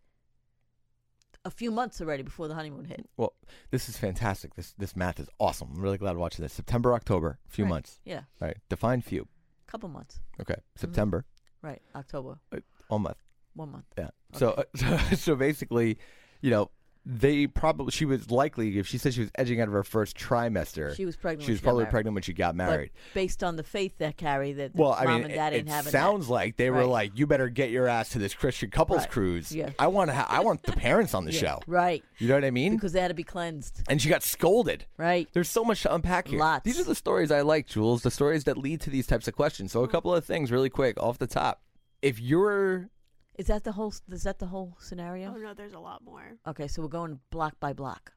a 1.44 1.50
few 1.52 1.72
months 1.72 2.00
already 2.02 2.22
before 2.24 2.48
the 2.48 2.54
honeymoon 2.54 2.86
hit. 2.86 3.10
well, 3.18 3.34
this 3.72 3.90
is 3.90 3.98
fantastic. 3.98 4.54
This 4.56 4.74
this 4.78 4.96
math 4.96 5.20
is 5.20 5.28
awesome. 5.40 5.70
I'm 5.76 5.82
really 5.82 5.98
glad 5.98 6.16
watching 6.18 6.44
this. 6.44 6.54
September, 6.54 6.94
October, 6.94 7.40
a 7.48 7.50
few 7.50 7.64
Right. 7.66 7.70
months. 7.70 8.00
Yeah. 8.06 8.24
Right. 8.40 8.58
Define 8.70 9.02
few. 9.02 9.28
Couple 9.68 9.90
months. 9.90 10.20
Okay. 10.40 10.58
September. 10.76 11.26
Right. 11.62 11.82
October. 11.96 12.40
Uh, 12.52 12.58
One 12.90 13.02
month. 13.04 13.18
One 13.56 13.72
month. 13.72 13.86
Yeah. 13.98 14.10
So, 14.34 14.52
uh, 14.52 14.64
so 14.76 14.98
so 15.16 15.36
basically, 15.36 15.98
you 16.42 16.52
know, 16.52 16.70
they 17.04 17.48
probably 17.48 17.92
she 17.92 18.06
was 18.06 18.30
likely 18.30 18.78
if 18.78 18.86
she 18.88 19.00
said 19.00 19.14
she 19.14 19.22
was 19.22 19.32
edging 19.36 19.60
out 19.60 19.68
of 19.68 19.74
her 19.74 19.84
first 19.84 20.16
trimester. 20.16 20.96
She 20.96 21.06
was 21.06 21.16
pregnant 21.16 21.46
She 21.46 21.52
was 21.52 21.60
she 21.60 21.64
probably 21.64 21.86
pregnant 21.86 22.14
when 22.14 22.22
she 22.22 22.34
got 22.34 22.56
married. 22.56 22.92
But 22.94 23.14
based 23.16 23.44
on 23.44 23.56
the 23.56 23.64
faith 23.64 23.98
that 23.98 24.18
carry 24.18 24.54
that 24.54 24.76
well, 24.76 24.94
I 24.94 25.08
mean, 25.08 25.24
and 25.24 25.34
dad 25.34 25.54
it, 25.54 25.68
it 25.68 25.84
sounds 25.86 26.28
that. 26.28 26.34
like 26.34 26.58
they 26.58 26.70
were 26.70 26.86
like, 26.86 27.18
"You 27.18 27.26
better 27.26 27.50
get 27.50 27.72
your 27.72 27.88
ass 27.88 28.10
to 28.10 28.20
this 28.20 28.36
Christian 28.36 28.70
couples 28.70 29.00
Right. 29.00 29.10
cruise." 29.10 29.52
Yeah. 29.52 29.72
I 29.80 29.88
want 29.88 30.10
to. 30.10 30.16
Ha- 30.16 30.28
I 30.30 30.42
want 30.42 30.62
the 30.64 30.74
parents 30.74 31.16
on 31.16 31.26
the 31.26 31.32
Yeah. 31.32 31.40
show. 31.40 31.60
Right. 31.66 32.04
You 32.20 32.28
know 32.28 32.36
what 32.36 32.46
I 32.46 32.52
mean? 32.52 32.76
Because 32.76 32.94
they 32.94 33.02
had 33.02 33.08
to 33.08 33.14
be 33.16 33.24
cleansed. 33.24 33.82
and 33.90 34.00
she 34.00 34.08
got 34.10 34.22
scolded. 34.22 34.86
Right. 34.98 35.28
There's 35.34 35.50
so 35.50 35.64
much 35.64 35.82
to 35.84 35.94
unpack 35.94 36.28
here. 36.28 36.40
Lots. 36.40 36.64
These 36.66 36.80
are 36.80 36.84
the 36.84 36.96
stories 36.96 37.32
I 37.32 37.42
like, 37.42 37.68
Jules. 37.68 38.04
The 38.04 38.12
stories 38.12 38.44
that 38.44 38.58
lead 38.58 38.80
to 38.82 38.92
these 38.92 39.08
types 39.08 39.28
of 39.28 39.36
questions. 39.36 39.72
So 39.72 39.80
a 39.80 39.84
mm-hmm. 39.84 39.92
couple 39.92 40.14
of 40.14 40.24
things, 40.24 40.52
really 40.52 40.70
quick, 40.70 41.02
off 41.02 41.18
the 41.18 41.28
top. 41.28 41.64
If 42.04 42.20
you're 42.20 42.90
Is 43.36 43.48
that 43.48 43.64
the 43.64 43.72
whole 43.72 43.94
is 44.12 44.24
that 44.24 44.40
the 44.40 44.48
whole 44.48 44.76
scenario? 44.80 45.34
Oh 45.34 45.38
no, 45.38 45.54
there's 45.54 45.74
a 45.74 45.80
lot 45.80 46.04
more. 46.04 46.38
Okay, 46.48 46.68
so 46.68 46.82
we're 46.82 46.90
going 46.90 47.20
block 47.30 47.60
by 47.60 47.74
block. 47.74 48.12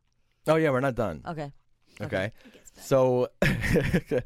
Oh 0.47 0.57
yeah, 0.57 0.71
we're 0.71 0.81
not 0.81 0.95
done. 0.95 1.23
Okay. 1.27 1.53
Okay. 2.01 2.33
So 2.77 3.29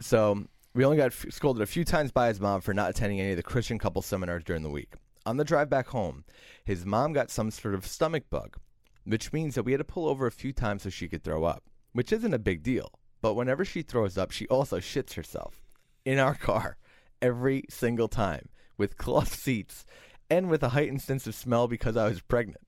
so 0.00 0.44
we 0.74 0.84
only 0.84 0.96
got 0.96 1.06
f- 1.06 1.26
scolded 1.30 1.62
a 1.62 1.66
few 1.66 1.84
times 1.84 2.10
by 2.10 2.28
his 2.28 2.40
mom 2.40 2.60
for 2.60 2.74
not 2.74 2.90
attending 2.90 3.20
any 3.20 3.30
of 3.30 3.36
the 3.36 3.42
Christian 3.42 3.78
couple 3.78 4.02
seminars 4.02 4.44
during 4.44 4.62
the 4.62 4.70
week. 4.70 4.94
On 5.26 5.36
the 5.36 5.44
drive 5.44 5.70
back 5.70 5.88
home, 5.88 6.24
his 6.64 6.84
mom 6.84 7.12
got 7.12 7.30
some 7.30 7.50
sort 7.50 7.74
of 7.74 7.86
stomach 7.86 8.24
bug, 8.28 8.58
which 9.04 9.32
means 9.32 9.54
that 9.54 9.62
we 9.62 9.72
had 9.72 9.78
to 9.78 9.84
pull 9.84 10.08
over 10.08 10.26
a 10.26 10.32
few 10.32 10.52
times 10.52 10.82
so 10.82 10.90
she 10.90 11.08
could 11.08 11.22
throw 11.22 11.44
up, 11.44 11.62
which 11.92 12.12
isn't 12.12 12.34
a 12.34 12.38
big 12.38 12.62
deal. 12.62 12.90
But 13.22 13.34
whenever 13.34 13.64
she 13.64 13.82
throws 13.82 14.18
up, 14.18 14.32
she 14.32 14.46
also 14.48 14.80
shits 14.80 15.14
herself 15.14 15.62
in 16.04 16.18
our 16.18 16.34
car 16.50 16.76
every 17.22 17.64
single 17.70 18.08
time 18.08 18.48
with 18.76 18.96
cloth 18.98 19.34
seats 19.34 19.84
and 20.30 20.48
with 20.48 20.62
a 20.62 20.70
heightened 20.70 21.02
sense 21.02 21.26
of 21.26 21.34
smell 21.34 21.68
because 21.68 21.96
I 21.96 22.08
was 22.08 22.20
pregnant. 22.20 22.60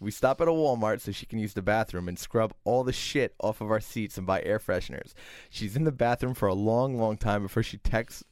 We 0.00 0.12
stop 0.12 0.40
at 0.40 0.46
a 0.46 0.52
Walmart 0.52 1.00
so 1.00 1.10
she 1.10 1.26
can 1.26 1.40
use 1.40 1.54
the 1.54 1.62
bathroom 1.62 2.08
and 2.08 2.18
scrub 2.18 2.54
all 2.64 2.84
the 2.84 2.92
shit 2.92 3.34
off 3.40 3.60
of 3.60 3.70
our 3.70 3.80
seats 3.80 4.16
and 4.16 4.26
buy 4.26 4.42
air 4.42 4.60
fresheners. 4.60 5.12
She's 5.50 5.74
in 5.74 5.84
the 5.84 5.90
bathroom 5.90 6.34
for 6.34 6.46
a 6.46 6.54
long, 6.54 6.96
long 6.96 7.16
time 7.16 7.42
before 7.42 7.64
she 7.64 7.78
texts 7.78 8.22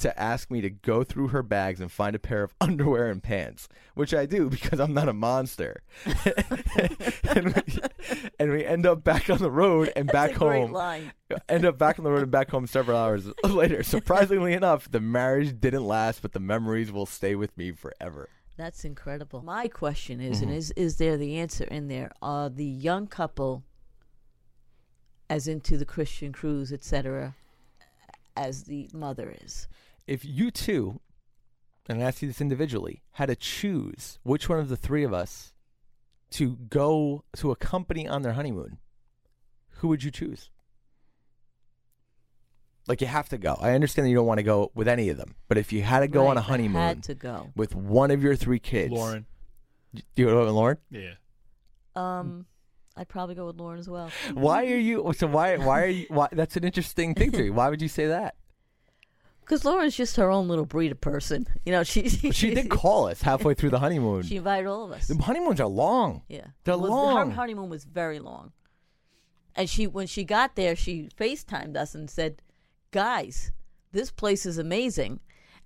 to 0.00 0.20
ask 0.20 0.50
me 0.50 0.60
to 0.60 0.70
go 0.70 1.04
through 1.04 1.28
her 1.28 1.42
bags 1.42 1.80
and 1.80 1.90
find 1.90 2.14
a 2.16 2.18
pair 2.18 2.42
of 2.42 2.54
underwear 2.60 3.08
and 3.10 3.22
pants, 3.22 3.68
which 3.94 4.12
I 4.14 4.26
do 4.26 4.48
because 4.50 4.80
I'm 4.80 4.92
not 4.94 5.08
a 5.08 5.12
monster. 5.12 5.82
and, 7.24 7.54
we, 7.54 7.78
and 8.38 8.50
we 8.52 8.64
end 8.64 8.86
up 8.86 9.04
back 9.04 9.30
on 9.30 9.38
the 9.38 9.50
road 9.50 9.92
and 9.96 10.06
back 10.08 10.32
a 10.36 10.38
great 10.38 10.68
home. 10.68 11.10
End 11.48 11.64
up 11.64 11.78
back 11.78 11.98
on 11.98 12.04
the 12.04 12.10
road 12.10 12.22
and 12.22 12.30
back 12.30 12.50
home 12.50 12.66
several 12.66 12.96
hours 12.98 13.26
later. 13.44 13.82
Surprisingly 13.82 14.52
enough, 14.52 14.90
the 14.90 15.00
marriage 15.00 15.60
didn't 15.60 15.84
last, 15.86 16.22
but 16.22 16.32
the 16.32 16.40
memories 16.40 16.90
will 16.90 17.06
stay 17.06 17.34
with 17.34 17.56
me 17.56 17.72
forever. 17.72 18.28
That's 18.56 18.84
incredible. 18.84 19.42
My 19.42 19.68
question 19.68 20.20
is, 20.20 20.42
and 20.42 20.50
Mhm. 20.50 20.56
is 20.56 20.70
is 20.72 20.96
there 20.98 21.16
the 21.16 21.36
answer 21.38 21.64
in 21.64 21.88
there? 21.88 22.10
Are 22.20 22.50
the 22.50 22.64
young 22.66 23.06
couple 23.06 23.62
as 25.30 25.46
into 25.48 25.78
the 25.78 25.84
Christian 25.86 26.32
cruise, 26.32 26.72
etc., 26.72 27.34
as 28.36 28.64
the 28.64 28.90
mother 28.92 29.34
is? 29.44 29.66
If 30.10 30.24
you 30.24 30.50
two, 30.50 31.00
and 31.88 32.02
I 32.02 32.06
ask 32.06 32.20
you 32.20 32.28
this 32.28 32.40
individually, 32.40 33.02
had 33.12 33.26
to 33.26 33.36
choose 33.36 34.18
which 34.24 34.48
one 34.48 34.58
of 34.58 34.68
the 34.68 34.76
three 34.76 35.04
of 35.04 35.12
us 35.12 35.52
to 36.32 36.56
go 36.68 37.24
to 37.36 37.50
a 37.52 37.56
company 37.56 38.08
on 38.08 38.22
their 38.22 38.32
honeymoon, 38.32 38.78
who 39.78 39.88
would 39.88 40.02
you 40.02 40.10
choose? 40.10 40.50
Like 42.88 43.00
you 43.00 43.06
have 43.06 43.28
to 43.28 43.38
go. 43.38 43.56
I 43.60 43.72
understand 43.72 44.06
that 44.06 44.10
you 44.10 44.16
don't 44.16 44.26
want 44.26 44.38
to 44.38 44.42
go 44.44 44.72
with 44.74 44.88
any 44.88 45.10
of 45.10 45.16
them, 45.16 45.36
but 45.48 45.58
if 45.58 45.72
you 45.72 45.82
had 45.82 46.00
to 46.00 46.08
go 46.08 46.22
Right, 46.24 46.30
on 46.30 46.36
a 46.38 46.40
if 46.40 46.46
honeymoon 46.46 46.82
had 46.82 47.02
to 47.04 47.14
go. 47.14 47.52
with 47.54 47.74
one 47.74 48.10
of 48.10 48.22
your 48.22 48.34
three 48.34 48.58
kids, 48.58 48.92
Lauren. 48.92 49.26
do 49.94 50.02
you 50.16 50.26
go 50.26 50.40
with 50.44 50.48
Lauren? 50.54 50.78
Yeah. 50.90 51.12
Um, 51.94 52.46
I'd 52.96 53.08
probably 53.08 53.36
go 53.36 53.46
with 53.46 53.56
Lauren 53.60 53.78
as 53.78 53.88
well. 53.88 54.10
Why 54.34 54.64
are 54.66 54.76
you? 54.76 55.12
So 55.16 55.28
why? 55.28 55.56
Why 55.56 55.82
are 55.82 55.86
you? 55.86 56.06
Why? 56.08 56.28
That's 56.32 56.56
an 56.56 56.64
interesting 56.64 57.14
thing 57.14 57.30
to 57.32 57.38
me. 57.38 57.50
Why 57.50 57.68
would 57.68 57.80
you 57.82 57.88
say 57.88 58.08
that? 58.08 58.34
Because 59.50 59.64
Lauren's 59.64 59.96
just 59.96 60.14
her 60.14 60.30
own 60.30 60.46
little 60.46 60.64
breed 60.64 60.92
of 60.92 61.00
person. 61.00 61.44
You 61.64 61.72
know, 61.72 61.82
she 61.82 62.08
She 62.08 62.54
did 62.54 62.68
call 62.70 63.08
us 63.08 63.20
halfway 63.20 63.54
through 63.54 63.70
the 63.70 63.80
honeymoon. 63.80 64.22
She 64.22 64.36
invited 64.36 64.68
all 64.68 64.84
of 64.84 64.92
us. 64.92 65.08
The 65.08 65.20
honeymoons 65.20 65.60
are 65.60 65.66
long. 65.66 66.22
Yeah, 66.28 66.46
They're 66.62 66.78
Well, 66.78 66.88
long. 66.88 67.30
Her 67.30 67.34
honeymoon 67.34 67.68
was 67.68 67.82
very 67.82 68.20
long, 68.20 68.52
and 69.56 69.68
she 69.68 69.88
when 69.88 70.06
she 70.06 70.22
got 70.22 70.54
there, 70.54 70.76
she 70.76 71.08
FaceTimed 71.18 71.76
us 71.76 71.96
and 71.96 72.08
said, 72.08 72.42
"Guys, 72.92 73.50
this 73.90 74.12
place 74.12 74.46
is 74.46 74.56
amazing, 74.56 75.18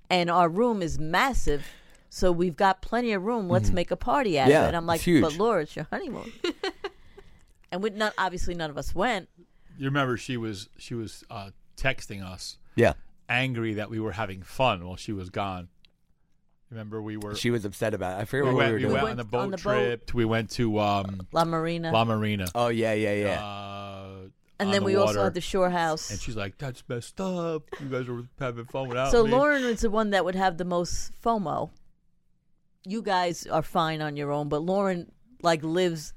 and 0.09 0.31
our 0.31 0.49
room 0.49 0.81
is 0.81 0.99
massive." 0.99 1.67
So 2.09 2.33
we've 2.33 2.57
got 2.57 2.81
plenty 2.81 3.13
of 3.13 3.23
room. 3.23 3.51
Let's 3.51 3.69
Mhm. 3.69 3.75
make 3.75 3.91
a 3.91 3.97
party 3.97 4.41
out 4.41 4.49
Yeah, 4.49 4.61
of 4.61 4.65
it. 4.65 4.69
And 4.69 4.77
I'm 4.79 4.87
like, 4.87 5.05
but 5.21 5.37
Laura, 5.37 5.61
it's 5.61 5.77
your 5.77 5.89
honeymoon. 5.91 6.33
and 7.71 7.83
we 7.83 7.91
not 7.91 8.15
obviously 8.17 8.55
none 8.55 8.71
of 8.71 8.79
us 8.79 8.95
went. 8.95 9.29
You 9.77 9.85
remember 9.85 10.17
she 10.17 10.39
was 10.39 10.71
she 10.79 10.95
was 10.95 11.23
uh, 11.29 11.51
texting 11.77 12.25
us. 12.25 12.57
Yeah. 12.77 12.95
Angry 13.29 13.75
that 13.75 13.91
we 13.91 13.99
were 14.01 14.13
having 14.13 14.43
fun 14.43 14.87
while 14.87 14.97
she 14.97 15.13
was 15.13 15.31
gone. 15.31 15.69
Remember 16.71 17.01
we 17.01 17.17
were. 17.17 17.35
She 17.35 17.51
was 17.51 17.65
upset 17.65 17.95
about 17.95 18.19
it. 18.19 18.23
I 18.23 18.25
forget 18.25 18.45
we 18.47 18.51
what 18.51 18.57
went, 18.59 18.69
we 18.69 18.73
were 18.73 18.77
we 18.77 18.83
doing. 18.83 18.93
went 18.95 19.05
We 19.05 19.11
on 19.11 19.17
the 19.17 19.23
went 19.23 19.31
boat 19.31 19.39
on 19.41 19.51
the 19.53 19.57
boat. 19.59 19.63
trip. 19.63 20.15
We 20.15 20.25
went 20.25 20.51
to 20.51 20.79
um, 20.81 21.21
La 21.33 21.45
Marina. 21.45 21.93
La 21.93 22.05
Marina. 22.05 22.47
Oh 22.55 22.69
yeah, 22.69 22.93
yeah, 22.95 23.13
yeah. 23.15 23.45
Uh, 23.45 24.09
And 24.59 24.73
then 24.73 24.81
the 24.81 24.87
we 24.87 24.97
also 24.97 25.23
had 25.25 25.35
the 25.35 25.41
shore 25.41 25.71
house. 25.71 26.11
And 26.11 26.21
she's 26.21 26.37
like, 26.37 26.59
"That's 26.59 26.83
messed 26.89 27.21
up. 27.21 27.63
You 27.81 27.89
guys 27.89 28.09
were 28.09 28.25
having 28.39 28.65
fun 28.67 28.89
without 28.89 29.11
So 29.13 29.25
me." 29.25 29.31
Lauren 29.31 29.63
is 29.65 29.81
the 29.83 29.91
one 29.91 30.11
that 30.11 30.25
would 30.25 30.35
have 30.35 30.57
the 30.59 30.65
most 30.65 31.13
FOMO. 31.23 31.71
You 32.87 33.03
guys 33.03 33.47
are 33.47 33.63
fine 33.63 34.01
on 34.03 34.17
your 34.17 34.31
own, 34.33 34.49
but 34.49 34.61
Lauren 34.63 35.13
like 35.43 35.63
lives 35.63 36.13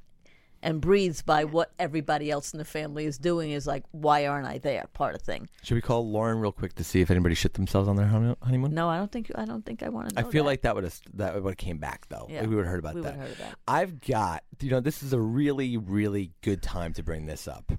and 0.67 0.81
breathes 0.81 1.21
by 1.21 1.45
what 1.45 1.71
everybody 1.79 2.29
else 2.29 2.53
in 2.53 2.59
the 2.59 2.65
family 2.65 3.05
is 3.05 3.17
doing. 3.17 3.51
Is 3.51 3.65
like, 3.65 3.83
why 3.91 4.27
aren't 4.27 4.45
I 4.47 4.57
there? 4.57 4.85
Part 4.93 5.15
of 5.15 5.21
thing. 5.21 5.49
Should 5.63 5.75
we 5.75 5.81
call 5.81 6.09
Lauren 6.09 6.39
real 6.39 6.51
quick 6.51 6.73
to 6.75 6.83
see 6.83 7.01
if 7.01 7.09
anybody 7.09 7.35
shit 7.35 7.53
themselves 7.53 7.87
on 7.87 7.95
their 7.95 8.07
honey- 8.07 8.35
honeymoon? 8.41 8.73
No, 8.73 8.89
I 8.89 8.97
don't 8.97 9.11
think. 9.11 9.31
I 9.35 9.45
don't 9.45 9.65
think 9.65 9.81
I 9.81 9.89
want 9.89 10.09
to. 10.09 10.19
I 10.19 10.23
feel 10.23 10.43
that. 10.43 10.47
like 10.47 10.61
that 10.61 10.75
would 10.75 10.83
have 10.83 10.99
that 11.15 11.33
would 11.41 11.49
have 11.51 11.57
came 11.57 11.77
back 11.77 12.07
though. 12.09 12.27
Yeah, 12.29 12.45
we 12.45 12.55
would 12.55 12.65
have 12.65 12.71
heard 12.71 12.79
about 12.79 12.95
we 12.95 13.01
that. 13.01 13.17
would've 13.17 13.29
heard 13.37 13.47
that. 13.47 13.57
I've 13.67 14.01
got 14.01 14.43
you 14.61 14.69
know 14.69 14.79
this 14.79 15.01
is 15.03 15.13
a 15.13 15.19
really 15.19 15.77
really 15.77 16.31
good 16.41 16.61
time 16.61 16.93
to 16.93 17.03
bring 17.03 17.25
this 17.25 17.47
up. 17.47 17.71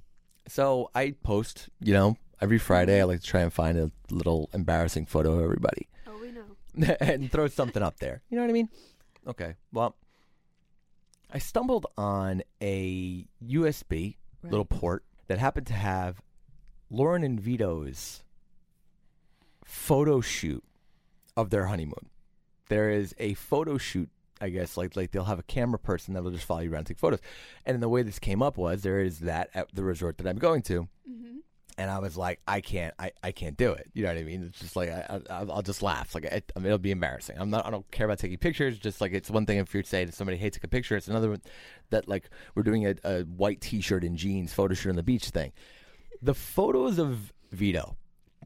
So 0.49 0.91
I 0.95 1.15
post 1.23 1.69
you 1.81 1.93
know 1.93 2.17
every 2.41 2.59
Friday 2.59 3.01
I 3.01 3.05
like 3.05 3.21
to 3.21 3.27
try 3.27 3.43
and 3.43 3.53
find 3.53 3.77
a 3.79 3.91
little 4.11 4.49
embarrassing 4.53 5.07
photo 5.07 5.33
of 5.35 5.43
everybody 5.45 5.89
Oh, 6.07 6.19
we 6.21 6.31
know. 6.31 6.95
and 7.01 7.31
throw 7.31 7.49
something 7.49 7.83
up 7.83 7.99
there. 7.99 8.23
You 8.31 8.37
know 8.37 8.43
what 8.45 8.51
I 8.51 8.55
mean? 8.55 8.69
Okay. 9.27 9.55
Well, 9.73 9.95
I 11.31 11.39
stumbled 11.39 11.87
on 11.97 12.43
a 12.61 13.27
USB 13.45 14.17
Right. 14.43 14.53
little 14.53 14.65
port 14.65 15.05
that 15.27 15.39
happened 15.39 15.67
to 15.67 15.73
have 15.73 16.23
Lauren 16.91 17.25
and 17.25 17.41
Vito's 17.41 18.23
photo 19.65 20.21
shoot 20.21 20.63
of 21.37 21.51
their 21.51 21.67
honeymoon. 21.67 22.11
There 22.69 22.91
is 22.91 23.15
a 23.19 23.35
photo 23.35 23.79
shoot 23.79 24.11
I 24.41 24.51
guess 24.51 24.77
like 24.77 24.95
like 24.95 25.11
they'll 25.11 25.25
have 25.25 25.41
a 25.41 25.45
camera 25.45 25.79
person 25.79 26.15
that'll 26.15 26.31
just 26.31 26.45
follow 26.45 26.61
you 26.61 26.71
around 26.71 26.81
and 26.81 26.87
take 26.87 26.99
photos. 26.99 27.21
And 27.67 27.83
the 27.83 27.89
way 27.89 28.03
this 28.03 28.19
came 28.21 28.43
up 28.43 28.57
was 28.57 28.83
there 28.83 29.01
is 29.01 29.21
that 29.21 29.51
at 29.55 29.75
the 29.75 29.83
resort 29.83 30.19
that 30.19 30.29
I'm 30.29 30.39
going 30.39 30.63
to, 30.63 30.83
mm-hmm. 31.11 31.39
And 31.79 31.91
I 31.91 32.01
was 32.01 32.17
like, 32.17 32.41
I 32.47 32.61
can't, 32.61 32.93
I, 32.99 33.13
I 33.23 33.31
can't 33.31 33.57
do 33.57 33.71
it. 33.71 33.89
You 33.95 34.03
know 34.03 34.09
what 34.09 34.19
I 34.19 34.25
mean? 34.25 34.43
It's 34.43 34.59
just 34.59 34.75
like 34.75 34.91
I, 34.91 35.21
I 35.31 35.45
I'll 35.49 35.63
just 35.63 35.81
laugh. 35.81 36.15
Like 36.15 36.27
I, 36.27 36.43
I 36.55 36.59
mean, 36.59 36.67
it'll 36.67 36.79
be 36.79 36.91
embarrassing. 36.91 37.37
I'm 37.39 37.51
not. 37.51 37.65
I 37.65 37.71
don't 37.71 37.89
care 37.93 38.05
about 38.05 38.19
taking 38.19 38.37
pictures. 38.37 38.79
Just 38.79 39.01
like 39.01 39.13
it's 39.13 39.31
one 39.31 39.47
thing 39.47 39.59
if 39.59 39.73
you 39.73 39.83
say 39.85 40.05
to 40.05 40.13
somebody, 40.13 40.37
"Hey, 40.37 40.51
take 40.51 40.65
a 40.65 40.69
picture." 40.69 40.97
It's 40.97 41.09
another 41.09 41.31
one 41.31 41.41
that 41.91 42.09
like 42.09 42.29
we're 42.55 42.65
doing 42.65 42.87
a, 42.87 42.95
a 43.05 43.21
white 43.23 43.61
T-shirt 43.61 44.03
and 44.03 44.19
jeans 44.19 44.53
photo 44.53 44.75
shoot 44.75 44.91
on 44.91 44.97
the 44.97 45.03
beach 45.05 45.31
thing. 45.31 45.53
The 46.21 46.35
photos 46.35 46.99
of 46.99 47.33
Vito. 47.53 47.97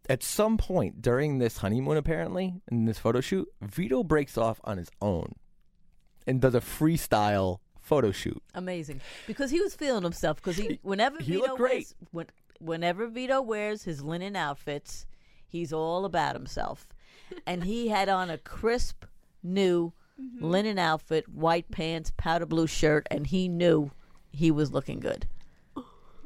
At 0.09 0.23
some 0.23 0.59
point 0.59 1.01
during 1.01 1.39
this 1.39 1.59
honeymoon, 1.59 1.97
apparently 1.97 2.61
in 2.71 2.85
this 2.85 2.99
photo 2.99 3.21
shoot, 3.21 3.49
Vito 3.63 4.03
breaks 4.03 4.37
off 4.37 4.61
on 4.65 4.77
his 4.77 4.89
own 5.01 5.37
and 6.27 6.41
does 6.41 6.55
a 6.55 6.61
freestyle 6.61 7.61
photo 7.81 8.11
shoot. 8.11 8.43
Amazing, 8.55 9.01
because 9.27 9.51
he 9.51 9.61
was 9.61 9.75
feeling 9.75 10.03
himself. 10.03 10.37
Because 10.39 10.57
he, 10.57 10.79
whenever 10.83 11.19
he 11.23 11.33
Vito 11.33 11.47
looked 11.47 11.57
great. 11.57 11.73
wears, 11.73 11.95
when, 12.11 12.27
whenever 12.63 13.07
Vito 13.07 13.41
wears 13.41 13.85
his 13.85 14.03
linen 14.03 14.37
outfits, 14.37 15.07
he's 15.47 15.73
all 15.73 16.05
about 16.05 16.35
himself, 16.35 16.89
and 17.47 17.65
he 17.65 17.89
had 17.89 18.09
on 18.09 18.31
a 18.31 18.39
crisp, 18.39 19.05
new 19.43 19.93
mm-hmm. 20.21 20.45
linen 20.45 20.79
outfit, 20.79 21.29
white 21.29 21.71
pants, 21.71 22.13
powder 22.17 22.47
blue 22.47 22.67
shirt, 22.67 23.07
and 23.11 23.27
he 23.27 23.49
knew 23.49 23.91
he 24.31 24.51
was 24.51 24.73
looking 24.73 25.01
good, 25.01 25.27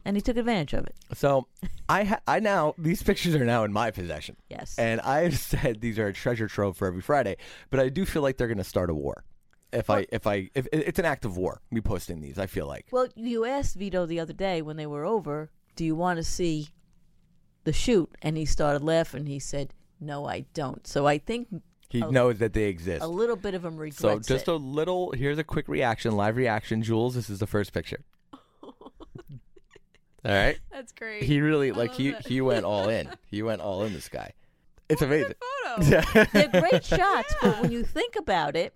and 0.04 0.16
he 0.16 0.20
took 0.20 0.36
advantage 0.36 0.74
of 0.74 0.86
it. 0.86 0.94
So 1.14 1.46
I 1.88 2.04
ha- 2.04 2.20
I 2.26 2.40
now 2.40 2.74
these 2.78 3.02
pictures 3.02 3.34
are 3.34 3.44
now 3.44 3.64
in 3.64 3.72
my 3.72 3.90
possession. 3.90 4.36
Yes. 4.48 4.78
And 4.78 5.00
I've 5.00 5.38
said 5.38 5.80
these 5.80 5.98
are 5.98 6.08
a 6.08 6.12
treasure 6.12 6.48
trove 6.48 6.76
for 6.76 6.86
every 6.86 7.02
Friday, 7.02 7.36
but 7.70 7.80
I 7.80 7.88
do 7.88 8.04
feel 8.04 8.22
like 8.22 8.36
they're 8.36 8.48
going 8.48 8.58
to 8.58 8.64
start 8.64 8.90
a 8.90 8.94
war. 8.94 9.24
If 9.72 9.90
I 9.90 10.06
if 10.10 10.26
I 10.26 10.48
if 10.54 10.68
it's 10.72 10.98
an 10.98 11.04
act 11.04 11.24
of 11.24 11.36
war, 11.36 11.60
me 11.70 11.80
posting 11.80 12.20
these, 12.20 12.38
I 12.38 12.46
feel 12.46 12.66
like. 12.66 12.86
Well, 12.92 13.08
you 13.16 13.44
asked 13.44 13.74
Vito 13.76 14.06
the 14.06 14.20
other 14.20 14.32
day 14.32 14.62
when 14.62 14.76
they 14.76 14.86
were 14.86 15.04
over, 15.04 15.50
"Do 15.76 15.84
you 15.84 15.94
want 15.94 16.16
to 16.16 16.24
see 16.24 16.68
the 17.64 17.72
shoot?" 17.72 18.10
And 18.22 18.36
he 18.36 18.44
started 18.44 18.82
laughing. 18.82 19.26
He 19.26 19.38
said, 19.38 19.72
"No, 20.00 20.26
I 20.26 20.46
don't." 20.54 20.86
So 20.86 21.06
I 21.06 21.18
think 21.18 21.48
He 21.88 22.00
a, 22.00 22.10
knows 22.10 22.38
that 22.38 22.52
they 22.52 22.64
exist. 22.64 23.02
a 23.02 23.06
little 23.06 23.36
bit 23.36 23.54
of 23.54 23.64
him 23.64 23.76
regrets 23.76 23.98
so 23.98 24.18
just 24.18 24.48
it. 24.48 24.50
a 24.52 24.54
little 24.56 25.12
here's 25.12 25.38
a 25.38 25.44
quick 25.44 25.68
reaction, 25.68 26.16
live 26.16 26.36
reaction. 26.36 26.82
Jules, 26.82 27.14
this 27.14 27.30
is 27.30 27.38
the 27.38 27.46
first 27.46 27.72
picture. 27.72 28.00
All 28.32 28.72
right. 30.24 30.58
That's 30.72 30.92
great. 30.92 31.22
He 31.22 31.40
really 31.40 31.70
I 31.70 31.74
like 31.74 31.94
he 31.94 32.10
that. 32.10 32.26
he 32.26 32.40
went 32.40 32.64
all 32.64 32.88
in. 32.88 33.08
He 33.26 33.42
went 33.42 33.60
all 33.60 33.84
in 33.84 33.92
this 33.92 34.08
guy. 34.08 34.32
It's 34.88 35.02
amazing. 35.02 35.34
They're 36.32 36.48
great 36.48 36.84
shots, 36.84 37.34
but 37.40 37.62
when 37.62 37.70
you 37.72 37.84
think 37.84 38.16
about 38.16 38.56
it, 38.56 38.74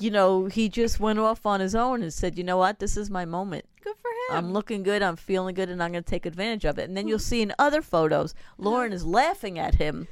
you 0.00 0.10
know, 0.10 0.46
he 0.46 0.68
just 0.68 0.98
went 0.98 1.18
off 1.18 1.44
on 1.44 1.60
his 1.60 1.74
own 1.74 2.02
and 2.02 2.12
said, 2.12 2.38
"You 2.38 2.44
know 2.44 2.56
what? 2.56 2.78
This 2.78 2.96
is 2.96 3.10
my 3.10 3.24
moment. 3.24 3.66
Good 3.82 3.96
for 4.00 4.08
him. 4.08 4.38
I'm 4.38 4.52
looking 4.52 4.82
good. 4.82 5.02
I'm 5.02 5.16
feeling 5.16 5.54
good, 5.54 5.68
and 5.68 5.82
I'm 5.82 5.92
going 5.92 6.02
to 6.04 6.10
take 6.10 6.26
advantage 6.26 6.64
of 6.64 6.78
it." 6.78 6.88
And 6.88 6.96
then 6.96 7.06
you'll 7.06 7.18
see 7.18 7.42
in 7.42 7.52
other 7.58 7.82
photos, 7.82 8.34
Lauren 8.58 8.92
is 8.92 9.04
laughing 9.04 9.58
at 9.58 9.74
him 9.76 10.08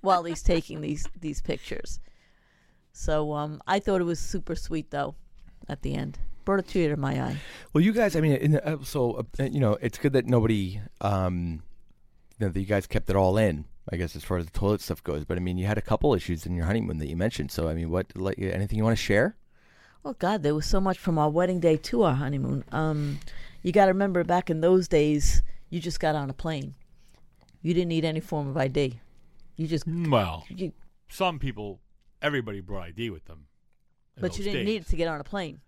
while 0.00 0.24
he's 0.24 0.42
taking 0.42 0.80
these 0.80 1.08
these 1.20 1.40
pictures. 1.42 1.98
So 2.92 3.32
um, 3.32 3.62
I 3.66 3.80
thought 3.80 4.00
it 4.00 4.04
was 4.04 4.20
super 4.20 4.54
sweet, 4.54 4.90
though. 4.90 5.14
At 5.68 5.82
the 5.82 5.94
end, 5.94 6.18
brought 6.44 6.58
a 6.58 6.62
tear 6.62 6.90
to 6.90 6.96
my 6.96 7.20
eye. 7.20 7.36
Well, 7.72 7.82
you 7.82 7.92
guys, 7.92 8.16
I 8.16 8.20
mean, 8.20 8.32
in, 8.32 8.56
uh, 8.56 8.78
so 8.82 9.24
uh, 9.38 9.44
you 9.44 9.60
know, 9.60 9.78
it's 9.80 9.96
good 9.98 10.12
that 10.12 10.26
nobody, 10.26 10.80
um, 11.00 11.62
you 12.38 12.46
know, 12.46 12.52
that 12.52 12.60
you 12.60 12.66
guys 12.66 12.86
kept 12.86 13.08
it 13.08 13.16
all 13.16 13.38
in. 13.38 13.64
I 13.90 13.96
guess 13.96 14.14
as 14.14 14.22
far 14.24 14.38
as 14.38 14.46
the 14.46 14.52
toilet 14.52 14.80
stuff 14.80 15.02
goes, 15.02 15.24
but 15.24 15.36
I 15.36 15.40
mean, 15.40 15.58
you 15.58 15.66
had 15.66 15.78
a 15.78 15.82
couple 15.82 16.14
issues 16.14 16.46
in 16.46 16.54
your 16.54 16.66
honeymoon 16.66 16.98
that 16.98 17.08
you 17.08 17.16
mentioned. 17.16 17.50
So 17.50 17.68
I 17.68 17.74
mean, 17.74 17.90
what, 17.90 18.06
like, 18.16 18.38
anything 18.38 18.78
you 18.78 18.84
want 18.84 18.96
to 18.96 19.02
share? 19.02 19.36
Oh 20.04 20.14
God, 20.14 20.42
there 20.42 20.54
was 20.54 20.66
so 20.66 20.80
much 20.80 20.98
from 20.98 21.18
our 21.18 21.30
wedding 21.30 21.60
day 21.60 21.76
to 21.76 22.02
our 22.02 22.14
honeymoon. 22.14 22.64
Um, 22.72 23.18
you 23.62 23.72
got 23.72 23.86
to 23.86 23.92
remember, 23.92 24.22
back 24.24 24.50
in 24.50 24.60
those 24.60 24.88
days, 24.88 25.42
you 25.70 25.80
just 25.80 26.00
got 26.00 26.14
on 26.14 26.28
a 26.30 26.32
plane. 26.32 26.74
You 27.60 27.74
didn't 27.74 27.88
need 27.88 28.04
any 28.04 28.20
form 28.20 28.48
of 28.48 28.56
ID. 28.56 29.00
You 29.56 29.66
just, 29.68 29.84
Well, 29.86 30.44
you, 30.48 30.72
some 31.08 31.38
people, 31.38 31.80
everybody 32.20 32.60
brought 32.60 32.88
ID 32.88 33.10
with 33.10 33.24
them. 33.26 33.46
but 34.20 34.36
you 34.38 34.44
didn't 34.44 34.60
days. 34.60 34.66
need 34.66 34.82
it 34.82 34.88
to 34.88 34.96
get 34.96 35.06
on 35.08 35.20
a 35.20 35.24
plane. 35.24 35.60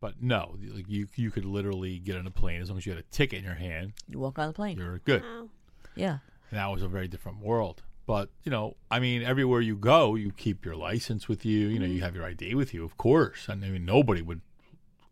But 0.00 0.22
no, 0.22 0.56
like 0.74 0.84
you 0.88 1.08
you 1.16 1.30
could 1.32 1.44
literally 1.44 1.98
get 1.98 2.16
on 2.16 2.26
a 2.26 2.30
plane 2.30 2.60
as 2.62 2.68
long 2.68 2.78
as 2.78 2.86
you 2.86 2.92
had 2.92 3.00
a 3.00 3.06
ticket 3.10 3.40
in 3.40 3.44
your 3.44 3.54
hand. 3.54 3.94
You 4.06 4.20
walk 4.20 4.38
on 4.38 4.46
the 4.46 4.52
plane. 4.52 4.78
You're 4.78 4.98
good. 5.00 5.24
Yeah. 5.96 6.18
And 6.50 6.58
that 6.58 6.66
was 6.70 6.82
a 6.82 6.88
very 6.88 7.08
different 7.08 7.40
world. 7.40 7.82
But 8.06 8.30
you 8.42 8.50
know, 8.50 8.76
I 8.90 9.00
mean, 9.00 9.22
everywhere 9.22 9.60
you 9.60 9.76
go, 9.76 10.14
you 10.14 10.32
keep 10.32 10.64
your 10.64 10.76
license 10.76 11.28
with 11.28 11.44
you. 11.44 11.68
You 11.68 11.78
know, 11.78 11.84
Mm-hmm. 11.86 11.94
you 11.94 12.00
have 12.02 12.14
your 12.14 12.24
ID 12.24 12.54
with 12.54 12.72
you, 12.72 12.84
of 12.84 12.96
course. 12.96 13.48
And 13.48 13.64
I 13.64 13.68
mean, 13.68 13.84
nobody 13.84 14.22
would 14.22 14.40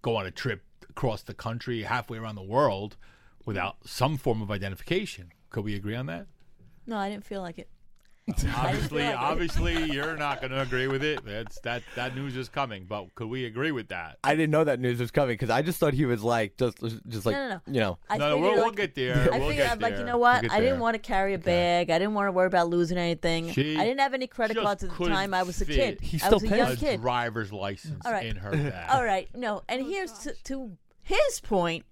go 0.02 0.16
on 0.16 0.26
a 0.26 0.30
trip 0.30 0.62
across 0.88 1.22
the 1.22 1.34
country, 1.34 1.82
halfway 1.82 2.16
around 2.18 2.36
the 2.36 2.42
world, 2.42 2.96
without 3.44 3.76
some 3.84 4.16
form 4.16 4.40
of 4.40 4.50
identification. 4.50 5.30
Could 5.50 5.64
we 5.64 5.74
agree 5.74 5.94
on 5.94 6.06
that? 6.06 6.26
No, 6.86 6.96
I 6.96 7.10
didn't 7.10 7.24
feel 7.24 7.42
like 7.42 7.58
it. 7.58 7.68
obviously, 8.56 9.04
obviously, 9.04 9.84
you're 9.92 10.16
not 10.16 10.40
going 10.40 10.50
to 10.50 10.60
agree 10.60 10.88
with 10.88 11.04
it. 11.04 11.24
That's 11.24 11.60
that 11.60 11.82
that 11.94 12.16
news 12.16 12.36
is 12.36 12.48
coming. 12.48 12.84
But 12.88 13.14
could 13.14 13.28
we 13.28 13.44
agree 13.44 13.70
with 13.70 13.88
that? 13.88 14.18
I 14.24 14.34
didn't 14.34 14.50
know 14.50 14.64
that 14.64 14.80
news 14.80 14.98
was 14.98 15.12
coming 15.12 15.34
because 15.34 15.50
I 15.50 15.62
just 15.62 15.78
thought 15.78 15.94
he 15.94 16.06
was 16.06 16.24
like 16.24 16.56
just 16.56 16.78
just 17.08 17.24
like 17.24 17.34
No, 17.36 17.48
no, 17.48 17.54
no. 17.54 17.60
you 17.72 17.80
know. 17.80 17.98
I 18.10 18.18
no, 18.18 18.30
no, 18.30 18.36
figured, 18.36 18.52
we'll, 18.54 18.64
we'll 18.64 18.72
get 18.74 18.94
there. 18.96 19.14
I 19.32 19.38
we'll 19.38 19.48
figured, 19.50 19.56
get 19.66 19.70
I'm 19.72 19.78
like, 19.78 19.92
you 19.92 19.96
there. 19.98 20.06
know 20.06 20.12
We'll 20.18 20.20
what? 20.32 20.36
I 20.50 20.58
didn't 20.58 20.64
there. 20.64 20.76
want 20.80 20.94
to 20.94 20.98
carry 20.98 21.34
a 21.34 21.38
bag. 21.38 21.90
I 21.90 21.98
didn't 22.00 22.14
want 22.14 22.26
to 22.26 22.32
worry 22.32 22.48
about 22.48 22.68
losing 22.68 22.98
anything. 22.98 23.52
She 23.52 23.76
I 23.76 23.84
didn't 23.84 24.00
have 24.00 24.12
any 24.14 24.26
credit 24.26 24.56
cards 24.56 24.82
at 24.82 24.90
the 24.96 25.06
time. 25.08 25.32
I 25.32 25.44
was 25.44 25.60
a 25.62 25.64
fit 25.64 26.00
kid. 26.00 26.22
I 26.24 26.30
was 26.30 26.42
a 26.42 26.48
young 26.48 26.72
a 26.72 26.76
kid. 26.76 27.00
driver's 27.00 27.52
license 27.52 28.04
All 28.04 28.12
right. 28.12 28.26
in 28.26 28.36
her 28.36 28.50
bag. 28.52 28.90
All 28.90 29.04
right, 29.04 29.28
no, 29.36 29.62
and 29.68 29.82
oh, 29.82 29.88
here's 29.88 30.12
to, 30.20 30.34
to 30.44 30.76
his 31.02 31.40
point. 31.40 31.84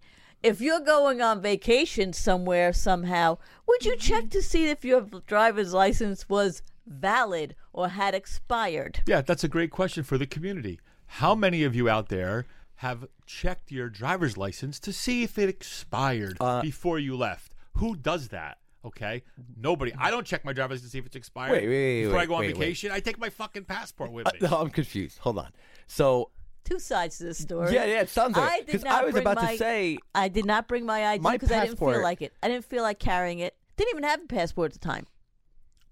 If 0.44 0.60
you're 0.60 0.80
going 0.80 1.22
on 1.22 1.40
vacation 1.40 2.12
somewhere 2.12 2.74
somehow, 2.74 3.38
would 3.66 3.86
you 3.86 3.96
check 3.96 4.28
to 4.28 4.42
see 4.42 4.68
if 4.68 4.84
your 4.84 5.00
driver's 5.26 5.72
license 5.72 6.28
was 6.28 6.60
valid 6.86 7.54
or 7.72 7.88
had 7.88 8.14
expired? 8.14 9.00
Yeah, 9.06 9.22
that's 9.22 9.42
a 9.42 9.48
great 9.48 9.70
question 9.70 10.04
for 10.04 10.18
the 10.18 10.26
community. 10.26 10.78
How 11.06 11.34
many 11.34 11.64
of 11.64 11.74
you 11.74 11.88
out 11.88 12.10
there 12.10 12.44
have 12.76 13.06
checked 13.24 13.72
your 13.72 13.88
driver's 13.88 14.36
license 14.36 14.78
to 14.80 14.92
see 14.92 15.22
if 15.22 15.38
it 15.38 15.48
expired 15.48 16.36
Uh, 16.40 16.60
before 16.60 16.98
you 16.98 17.16
left? 17.16 17.54
Who 17.78 17.96
does 17.96 18.28
that? 18.28 18.58
Okay, 18.84 19.22
nobody. 19.56 19.94
I 19.98 20.10
don't 20.10 20.26
check 20.26 20.44
my 20.44 20.52
driver's 20.52 20.80
license 20.80 20.90
to 20.90 20.92
see 20.92 20.98
if 20.98 21.06
it's 21.06 21.16
expired. 21.16 21.52
Wait, 21.52 21.66
wait, 21.68 22.04
Before 22.04 22.18
I 22.20 22.26
go 22.26 22.34
on 22.34 22.40
wait, 22.40 22.48
wait. 22.48 22.58
vacation, 22.58 22.90
I 22.90 23.00
take 23.00 23.18
my 23.18 23.30
fucking 23.30 23.64
passport 23.64 24.12
with 24.12 24.26
Uh, 24.26 24.32
me. 24.34 24.46
no, 24.46 24.58
I'm 24.60 24.68
confused. 24.68 25.20
Hold 25.20 25.38
on. 25.38 25.52
So 25.86 26.28
Two 26.64 26.78
sides 26.78 27.18
to 27.18 27.24
this 27.24 27.38
story. 27.38 27.74
Yeah, 27.74 27.84
yeah, 27.84 28.00
it 28.00 28.08
sounds 28.08 28.36
like 28.36 28.50
it. 28.50 28.54
I 28.54 28.60
did 28.60 28.72
'Cause 28.72 28.84
not 28.84 29.02
I 29.02 29.04
was 29.04 29.12
bring 29.12 29.26
about 29.26 29.48
to 29.50 29.56
say- 29.56 29.98
I 30.14 30.28
did 30.28 30.46
not 30.46 30.66
bring 30.66 30.86
my 30.86 31.06
ID 31.06 31.22
because 31.32 31.52
I 31.52 31.66
didn't 31.66 31.78
feel 31.78 32.02
like 32.02 32.22
it. 32.22 32.32
I 32.42 32.48
didn't 32.48 32.64
feel 32.64 32.82
like 32.82 32.98
carrying 32.98 33.38
it. 33.40 33.54
Didn't 33.76 33.90
even 33.90 34.04
have 34.04 34.22
a 34.22 34.26
passport 34.26 34.74
at 34.74 34.80
the 34.80 34.86
time. 34.86 35.06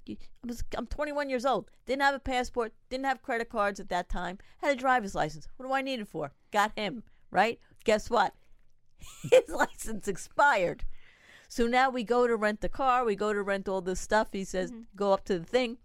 I 0.09 0.17
was, 0.45 0.65
I'm 0.77 0.87
21 0.87 1.31
years 1.31 1.45
old. 1.47 1.71
Didn't 1.87 2.03
have 2.03 2.15
a 2.15 2.19
passport. 2.19 2.73
Didn't 2.91 3.05
have 3.05 3.23
credit 3.23 3.49
cards 3.49 3.79
at 3.79 3.89
that 3.91 4.09
time. 4.09 4.39
Had 4.59 4.73
a 4.73 4.77
driver's 4.81 5.15
license. 5.15 5.47
What 5.57 5.67
do 5.67 5.73
I 5.73 5.83
need 5.83 6.01
it 6.01 6.09
for? 6.09 6.33
Got 6.51 6.73
him 6.77 7.05
right. 7.31 7.61
Guess 7.85 8.11
what? 8.11 8.35
His 9.31 9.49
license 9.49 10.09
expired. 10.09 10.85
So 11.49 11.67
now 11.67 11.91
we 11.91 12.03
go 12.03 12.27
to 12.27 12.35
rent 12.35 12.63
the 12.63 12.69
car. 12.69 13.05
We 13.05 13.15
go 13.15 13.33
to 13.33 13.43
rent 13.43 13.69
all 13.69 13.81
this 13.83 14.01
stuff. 14.01 14.29
He 14.33 14.45
says, 14.45 14.71
mm-hmm. 14.71 14.83
go 14.97 15.13
up 15.13 15.25
to 15.27 15.39
the 15.39 15.45
thing. 15.45 15.79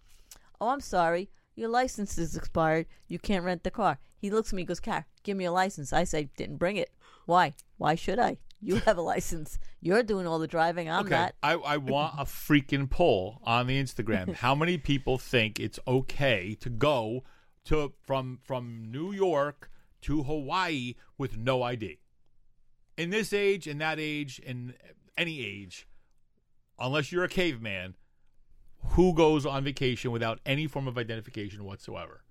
Oh, 0.60 0.68
I'm 0.68 0.80
sorry. 0.80 1.28
Your 1.54 1.68
license 1.68 2.16
is 2.18 2.36
expired. 2.36 2.86
You 3.06 3.18
can't 3.18 3.44
rent 3.44 3.64
the 3.64 3.70
car. 3.70 3.98
He 4.18 4.30
looks 4.30 4.50
at 4.50 4.56
me 4.56 4.62
and 4.62 4.68
goes, 4.68 4.80
Car, 4.80 5.06
give 5.22 5.36
me 5.36 5.44
a 5.44 5.52
license. 5.52 5.92
I 5.92 6.04
say, 6.04 6.30
didn't 6.36 6.56
bring 6.56 6.76
it. 6.76 6.90
Why? 7.26 7.54
Why 7.76 7.94
should 7.94 8.18
I? 8.18 8.38
You 8.60 8.76
have 8.86 8.98
a 8.98 9.02
license. 9.02 9.58
You're 9.80 10.02
doing 10.02 10.26
all 10.26 10.38
the 10.38 10.46
driving. 10.46 10.90
I'm 10.90 11.06
okay, 11.06 11.14
not. 11.14 11.34
I, 11.42 11.54
I 11.54 11.76
want 11.76 12.14
a 12.18 12.24
freaking 12.24 12.90
poll 12.90 13.40
on 13.44 13.66
the 13.68 13.82
Instagram. 13.82 14.34
How 14.36 14.54
many 14.54 14.78
people 14.78 15.18
think 15.18 15.60
it's 15.60 15.78
okay 15.86 16.56
to 16.60 16.68
go 16.68 17.24
to 17.66 17.92
from 18.04 18.40
from 18.42 18.90
New 18.90 19.12
York 19.12 19.70
to 20.02 20.24
Hawaii 20.24 20.94
with 21.16 21.36
no 21.36 21.62
ID? 21.62 22.00
In 22.96 23.10
this 23.10 23.32
age, 23.32 23.68
in 23.68 23.78
that 23.78 24.00
age, 24.00 24.40
in 24.40 24.74
any 25.16 25.44
age, 25.44 25.86
unless 26.80 27.12
you're 27.12 27.24
a 27.24 27.28
caveman, 27.28 27.94
who 28.90 29.14
goes 29.14 29.46
on 29.46 29.62
vacation 29.62 30.10
without 30.10 30.40
any 30.44 30.66
form 30.66 30.88
of 30.88 30.98
identification 30.98 31.64
whatsoever? 31.64 32.22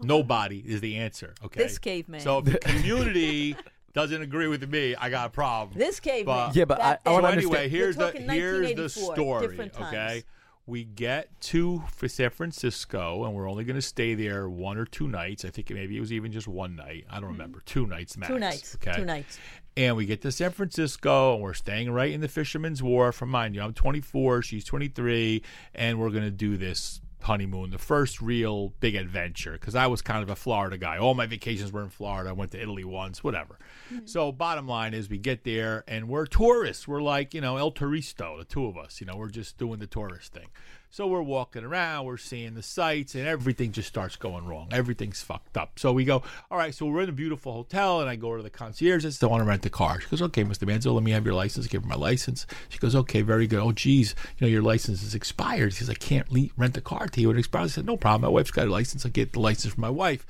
Nobody 0.00 0.58
is 0.58 0.80
the 0.80 0.96
answer. 0.96 1.34
Okay, 1.44 1.62
This 1.62 1.78
caveman. 1.78 2.20
So 2.20 2.38
if 2.38 2.44
the 2.46 2.58
community 2.58 3.56
doesn't 3.92 4.22
agree 4.22 4.46
with 4.48 4.68
me, 4.68 4.94
I 4.96 5.10
got 5.10 5.26
a 5.26 5.30
problem. 5.30 5.78
This 5.78 6.00
caveman. 6.00 6.52
Yeah, 6.54 6.64
but 6.64 6.80
I- 6.80 6.92
I 6.92 6.98
so 7.04 7.12
wanna 7.14 7.28
anyway, 7.28 7.68
here's 7.68 7.96
the 7.96 8.10
here's 8.12 8.74
the 8.74 8.88
story. 8.88 9.70
Okay, 9.80 10.24
we 10.66 10.84
get 10.84 11.28
to 11.40 11.82
F- 11.84 12.10
San 12.10 12.30
Francisco, 12.30 13.24
and 13.24 13.34
we're 13.34 13.50
only 13.50 13.64
going 13.64 13.76
to 13.76 13.82
stay 13.82 14.14
there 14.14 14.48
one 14.48 14.78
or 14.78 14.84
two 14.84 15.08
nights. 15.08 15.44
I 15.44 15.50
think 15.50 15.70
maybe 15.70 15.96
it 15.96 16.00
was 16.00 16.12
even 16.12 16.30
just 16.32 16.46
one 16.48 16.76
night. 16.76 17.04
I 17.10 17.16
don't 17.20 17.30
remember. 17.30 17.62
Two 17.66 17.86
nights 17.86 18.16
max. 18.16 18.28
Mm-hmm. 18.30 18.34
Two 18.36 18.40
nights. 18.40 18.76
Okay. 18.76 18.96
Two 18.96 19.04
nights. 19.04 19.38
And 19.76 19.96
we 19.96 20.06
get 20.06 20.22
to 20.22 20.30
San 20.30 20.50
Francisco, 20.52 21.34
and 21.34 21.42
we're 21.42 21.54
staying 21.54 21.90
right 21.90 22.12
in 22.12 22.20
the 22.20 22.28
Fisherman's 22.28 22.82
Wharf. 22.82 23.20
Remind 23.20 23.54
you, 23.54 23.62
I'm 23.62 23.72
24, 23.74 24.42
she's 24.42 24.64
23, 24.64 25.42
and 25.74 25.98
we're 25.98 26.10
going 26.10 26.24
to 26.24 26.30
do 26.30 26.56
this 26.56 27.00
honeymoon, 27.22 27.70
the 27.70 27.78
first 27.78 28.20
real 28.20 28.72
big 28.80 28.94
adventure, 28.94 29.52
because 29.52 29.74
I 29.74 29.86
was 29.86 30.02
kind 30.02 30.22
of 30.22 30.30
a 30.30 30.36
Florida 30.36 30.78
guy. 30.78 30.98
All 30.98 31.14
my 31.14 31.26
vacations 31.26 31.72
were 31.72 31.82
in 31.82 31.88
Florida. 31.88 32.30
I 32.30 32.32
went 32.32 32.52
to 32.52 32.60
Italy 32.60 32.84
once, 32.84 33.24
whatever. 33.24 33.58
Mm-hmm. 33.92 34.06
So, 34.06 34.32
bottom 34.32 34.66
line 34.66 34.94
is, 34.94 35.08
we 35.08 35.18
get 35.18 35.44
there 35.44 35.84
and 35.86 36.08
we're 36.08 36.26
tourists. 36.26 36.86
We're 36.86 37.02
like, 37.02 37.34
you 37.34 37.40
know, 37.40 37.56
El 37.56 37.72
Turisto, 37.72 38.38
the 38.38 38.44
two 38.44 38.66
of 38.66 38.76
us. 38.76 39.00
You 39.00 39.06
know, 39.06 39.16
we're 39.16 39.30
just 39.30 39.58
doing 39.58 39.78
the 39.78 39.86
tourist 39.86 40.32
thing. 40.32 40.48
So 40.94 41.06
we're 41.06 41.22
walking 41.22 41.64
around, 41.64 42.04
we're 42.04 42.18
seeing 42.18 42.52
the 42.52 42.62
sights, 42.62 43.14
and 43.14 43.26
everything 43.26 43.72
just 43.72 43.88
starts 43.88 44.16
going 44.16 44.44
wrong. 44.44 44.68
Everything's 44.72 45.22
fucked 45.22 45.56
up. 45.56 45.78
So 45.78 45.90
we 45.90 46.04
go, 46.04 46.22
all 46.50 46.58
right, 46.58 46.74
so 46.74 46.84
we're 46.84 47.00
in 47.00 47.08
a 47.08 47.12
beautiful 47.12 47.50
hotel, 47.50 48.02
and 48.02 48.10
I 48.10 48.16
go 48.16 48.36
to 48.36 48.42
the 48.42 48.50
concierge. 48.50 49.06
I 49.06 49.08
said, 49.08 49.26
I 49.26 49.30
want 49.30 49.40
to 49.40 49.46
rent 49.46 49.64
a 49.64 49.70
car. 49.70 50.02
She 50.02 50.08
goes, 50.10 50.20
okay, 50.20 50.44
Mr. 50.44 50.68
Manzo, 50.68 50.92
let 50.92 51.02
me 51.02 51.12
have 51.12 51.24
your 51.24 51.32
license. 51.32 51.64
I 51.64 51.70
give 51.70 51.82
her 51.82 51.88
my 51.88 51.94
license. 51.94 52.46
She 52.68 52.78
goes, 52.78 52.94
okay, 52.94 53.22
very 53.22 53.46
good. 53.46 53.60
Oh, 53.60 53.72
geez, 53.72 54.14
you 54.36 54.46
know, 54.46 54.50
your 54.50 54.60
license 54.60 55.02
is 55.02 55.14
expired. 55.14 55.72
She 55.72 55.78
says, 55.78 55.88
I 55.88 55.94
can't 55.94 56.30
le- 56.30 56.50
rent 56.58 56.76
a 56.76 56.82
car 56.82 57.06
to 57.12 57.20
you. 57.20 57.30
It 57.30 57.38
expires. 57.38 57.72
I 57.72 57.74
said, 57.76 57.86
no 57.86 57.96
problem. 57.96 58.22
My 58.22 58.28
wife's 58.28 58.50
got 58.50 58.66
a 58.66 58.70
license. 58.70 59.06
I 59.06 59.08
get 59.08 59.32
the 59.32 59.40
license 59.40 59.74
for 59.74 59.80
my 59.80 59.90
wife. 59.90 60.26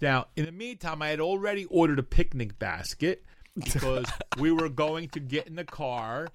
Now, 0.00 0.26
in 0.36 0.44
the 0.44 0.52
meantime, 0.52 1.00
I 1.02 1.08
had 1.08 1.20
already 1.20 1.64
ordered 1.66 1.98
a 1.98 2.02
picnic 2.02 2.58
basket 2.58 3.24
because 3.54 4.04
we 4.38 4.52
were 4.52 4.68
going 4.68 5.08
to 5.10 5.20
get 5.20 5.46
in 5.46 5.56
the 5.56 5.64
car, 5.64 6.28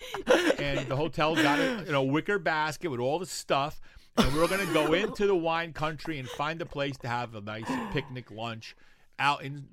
and 0.58 0.88
the 0.88 0.96
hotel 0.96 1.36
got 1.36 1.60
a 1.60 1.84
you 1.86 1.92
know 1.92 2.04
wicker 2.04 2.40
basket 2.40 2.90
with 2.90 3.00
all 3.00 3.20
the 3.20 3.26
stuff, 3.26 3.80
and 4.18 4.34
we 4.34 4.40
were 4.40 4.48
going 4.48 4.66
to 4.66 4.74
go 4.74 4.94
into 4.94 5.28
the 5.28 5.36
wine 5.36 5.74
country 5.74 6.18
and 6.20 6.28
find 6.30 6.62
a 6.62 6.66
place 6.66 6.98
to 6.98 7.08
have 7.08 7.36
a 7.36 7.42
nice 7.42 7.70
picnic 7.92 8.32
lunch 8.32 8.76
out 9.20 9.44
in 9.44 9.68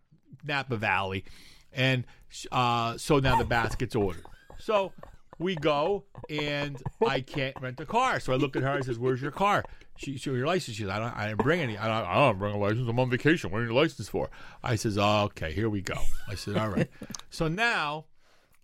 Napa 0.44 0.76
Valley, 0.76 1.24
and 1.72 2.04
uh, 2.52 2.96
so 2.98 3.18
now 3.18 3.36
the 3.36 3.44
basket's 3.44 3.94
ordered. 3.94 4.24
So 4.58 4.92
we 5.38 5.54
go, 5.54 6.04
and 6.28 6.82
I 7.06 7.20
can't 7.20 7.54
rent 7.60 7.80
a 7.80 7.86
car. 7.86 8.20
So 8.20 8.32
I 8.32 8.36
look 8.36 8.56
at 8.56 8.62
her. 8.62 8.70
I 8.70 8.80
says, 8.80 8.98
"Where's 8.98 9.22
your 9.22 9.30
car?" 9.30 9.64
She, 9.96 10.16
she 10.16 10.30
your 10.30 10.46
license. 10.46 10.76
She 10.76 10.82
says, 10.82 10.90
"I 10.90 10.98
don't, 10.98 11.16
I 11.16 11.28
didn't 11.28 11.42
bring 11.42 11.60
any. 11.60 11.76
I 11.76 11.86
don't, 11.86 12.08
I 12.08 12.14
don't 12.14 12.38
bring 12.38 12.54
a 12.54 12.58
license. 12.58 12.88
I'm 12.88 12.98
on 12.98 13.10
vacation. 13.10 13.50
What 13.50 13.60
are 13.60 13.64
your 13.64 13.72
license 13.72 14.08
for?" 14.08 14.30
I 14.62 14.76
says, 14.76 14.98
oh, 14.98 15.24
"Okay, 15.24 15.52
here 15.52 15.68
we 15.68 15.80
go." 15.80 15.96
I 16.28 16.34
said, 16.34 16.56
"All 16.56 16.68
right." 16.68 16.88
so 17.30 17.48
now 17.48 18.06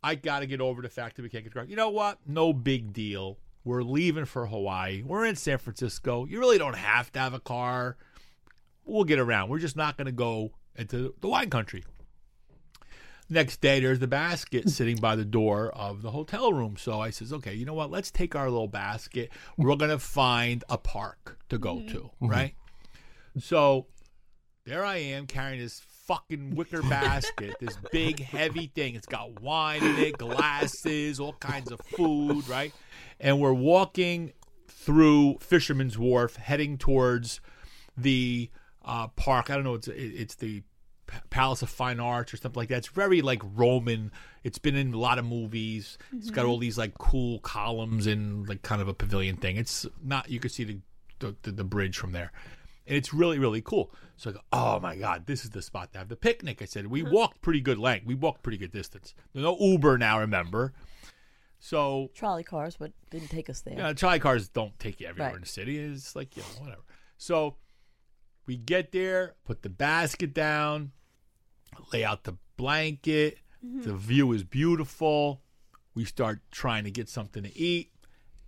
I 0.03 0.17
got 0.17 0.41
to 0.41 0.47
get 0.47 0.61
over 0.61 0.83
the 0.83 0.89
fact 0.89 1.17
that 1.17 1.23
we 1.23 1.29
can't 1.29 1.45
get 1.45 1.53
a 1.53 1.55
car. 1.55 1.65
You 1.65 1.77
know 1.77 1.91
what? 1.91 2.19
No 2.27 2.53
big 2.53 2.93
deal. 2.93 3.39
We're 3.65 3.83
leaving 3.83 4.27
for 4.27 4.47
Hawaii. 4.47 5.03
We're 5.03 5.25
in 5.25 5.37
San 5.37 5.57
Francisco. 5.59 6.27
You 6.27 6.39
really 6.39 6.59
don't 6.59 6.77
have 6.77 7.11
to 7.13 7.19
have 7.19 7.33
a 7.33 7.41
car. 7.41 7.97
We'll 8.85 9.05
get 9.05 9.19
around. 9.19 9.49
We're 9.49 9.59
just 9.59 9.77
not 9.77 9.97
going 9.97 10.07
to 10.07 10.13
go 10.13 10.51
into 10.77 11.15
the 11.21 11.29
wine 11.29 11.49
country. 11.49 11.85
Next 13.31 13.61
day, 13.61 13.81
there's 13.81 14.01
the 14.01 14.07
basket 14.07 14.69
sitting 14.69 14.99
by 14.99 15.17
the 15.17 15.25
door 15.25 15.71
of 15.71 16.03
the 16.03 16.11
hotel 16.11 16.53
room. 16.53 16.77
So 16.77 17.01
I 17.01 17.11
says, 17.11 17.33
okay, 17.33 17.55
you 17.55 17.65
know 17.65 17.75
what? 17.75 17.91
Let's 17.91 18.11
take 18.11 18.37
our 18.37 18.51
little 18.51 18.69
basket. 18.69 19.31
We're 19.57 19.77
going 19.77 19.91
to 19.91 19.99
find 19.99 20.63
a 20.69 20.77
park 20.77 21.39
to 21.49 21.59
go 21.59 21.81
to, 21.89 22.11
right? 22.21 22.55
So 23.39 23.87
there 24.67 24.85
I 24.85 24.97
am 24.97 25.27
carrying 25.27 25.61
this 25.61 25.81
fucking 26.07 26.55
wicker 26.55 26.83
basket, 26.89 27.57
this 27.61 27.77
big, 27.93 28.21
heavy 28.21 28.71
thing. 28.75 28.95
It's 28.95 29.07
got 29.07 29.41
wine 29.41 29.83
in 29.83 29.97
it, 29.99 30.19
glasses, 30.19 31.19
all 31.19 31.35
kinds 31.35 31.73
of 31.73 31.81
food, 31.81 32.47
right? 32.49 32.73
And 33.21 33.41
we're 33.41 33.53
walking 33.53 34.33
through 34.69 35.39
Fisherman's 35.41 35.97
Wharf, 35.97 36.37
heading 36.37 36.77
towards 36.77 37.41
the 37.97 38.51
uh, 38.85 39.09
park. 39.09 39.51
I 39.51 39.55
don't 39.55 39.65
know. 39.65 39.75
It's 39.75 39.89
it's 39.89 40.35
the 40.35 40.63
P- 41.07 41.19
Palace 41.31 41.63
of 41.63 41.71
Fine 41.71 42.01
Arts 42.01 42.33
or 42.33 42.37
something 42.37 42.61
like 42.61 42.69
that. 42.69 42.79
It's 42.79 42.89
very 42.89 43.23
like 43.23 43.43
Roman. 43.55 44.11
It's 44.43 44.59
been 44.59 44.77
in 44.77 44.93
a 44.93 44.99
lot 44.99 45.19
of 45.19 45.25
movies. 45.25 45.99
It's 46.13 46.31
got 46.31 46.47
all 46.47 46.55
mm-hmm. 46.55 46.63
these 46.63 46.79
like 46.79 46.99
cool 46.99 47.41
columns 47.41 48.07
and 48.07 48.49
like 48.49 48.63
kind 48.63 48.83
of 48.83 48.89
a 48.89 48.95
pavilion 48.95 49.37
thing. 49.37 49.57
It's 49.57 49.87
not. 50.03 50.31
You 50.31 50.41
could 50.41 50.53
see 50.53 50.65
the 50.65 50.79
the, 51.21 51.37
the, 51.43 51.53
the 51.53 51.65
bridge 51.65 51.97
from 51.97 52.13
there. 52.13 52.33
And 52.87 52.97
it's 52.97 53.15
really, 53.15 53.39
really 53.39 53.63
cool. 53.63 53.91
So 54.17 54.31
I 54.31 54.33
go, 54.35 54.41
oh 54.53 54.81
my 54.81 54.97
God, 54.97 55.27
this 55.27 55.45
is 55.45 55.51
the 55.51 55.63
spot 55.63 55.93
to 55.93 55.99
have 55.99 56.09
the 56.09 56.17
picnic. 56.17 56.61
I 56.61 56.67
said, 56.67 56.87
we 56.87 57.03
uh-huh. 57.03 57.11
walked 57.13 57.41
pretty 57.41 57.61
good 57.61 57.79
length. 57.79 58.07
We 58.07 58.15
walked 58.15 58.43
pretty 58.43 58.59
good 58.59 58.73
distance. 58.73 59.15
There's 59.33 59.45
no 59.45 59.57
Uber 59.59 59.97
now, 59.99 60.21
remember? 60.21 60.75
So 61.59 62.11
Trolley 62.15 62.45
cars, 62.45 62.77
but 62.79 62.93
didn't 63.11 63.29
take 63.29 63.49
us 63.49 63.63
there. 63.63 63.75
yeah, 63.75 63.95
trolley 63.95 64.19
cars 64.19 64.49
don't 64.49 64.79
take 64.79 65.01
you 65.01 65.07
everywhere 65.07 65.31
Right. 65.31 65.37
in 65.37 65.41
the 65.41 65.49
city. 65.49 65.79
It's 65.79 66.15
like, 66.15 66.37
you 66.37 66.43
know, 66.43 66.61
whatever. 66.61 66.83
So 67.17 67.57
we 68.47 68.57
get 68.57 68.93
there, 68.93 69.35
put 69.45 69.63
the 69.63 69.69
basket 69.71 70.35
down, 70.35 70.93
lay 71.93 72.05
out 72.05 72.25
the 72.25 72.37
blanket. 72.57 73.39
Mm-hmm. 73.65 73.83
The 73.83 73.95
view 73.95 74.33
is 74.33 74.45
beautiful. 74.45 75.41
We 75.95 76.05
start 76.05 76.41
trying 76.51 76.85
to 76.85 76.91
get 76.91 77.09
something 77.09 77.43
to 77.45 77.57
eat, 77.57 77.93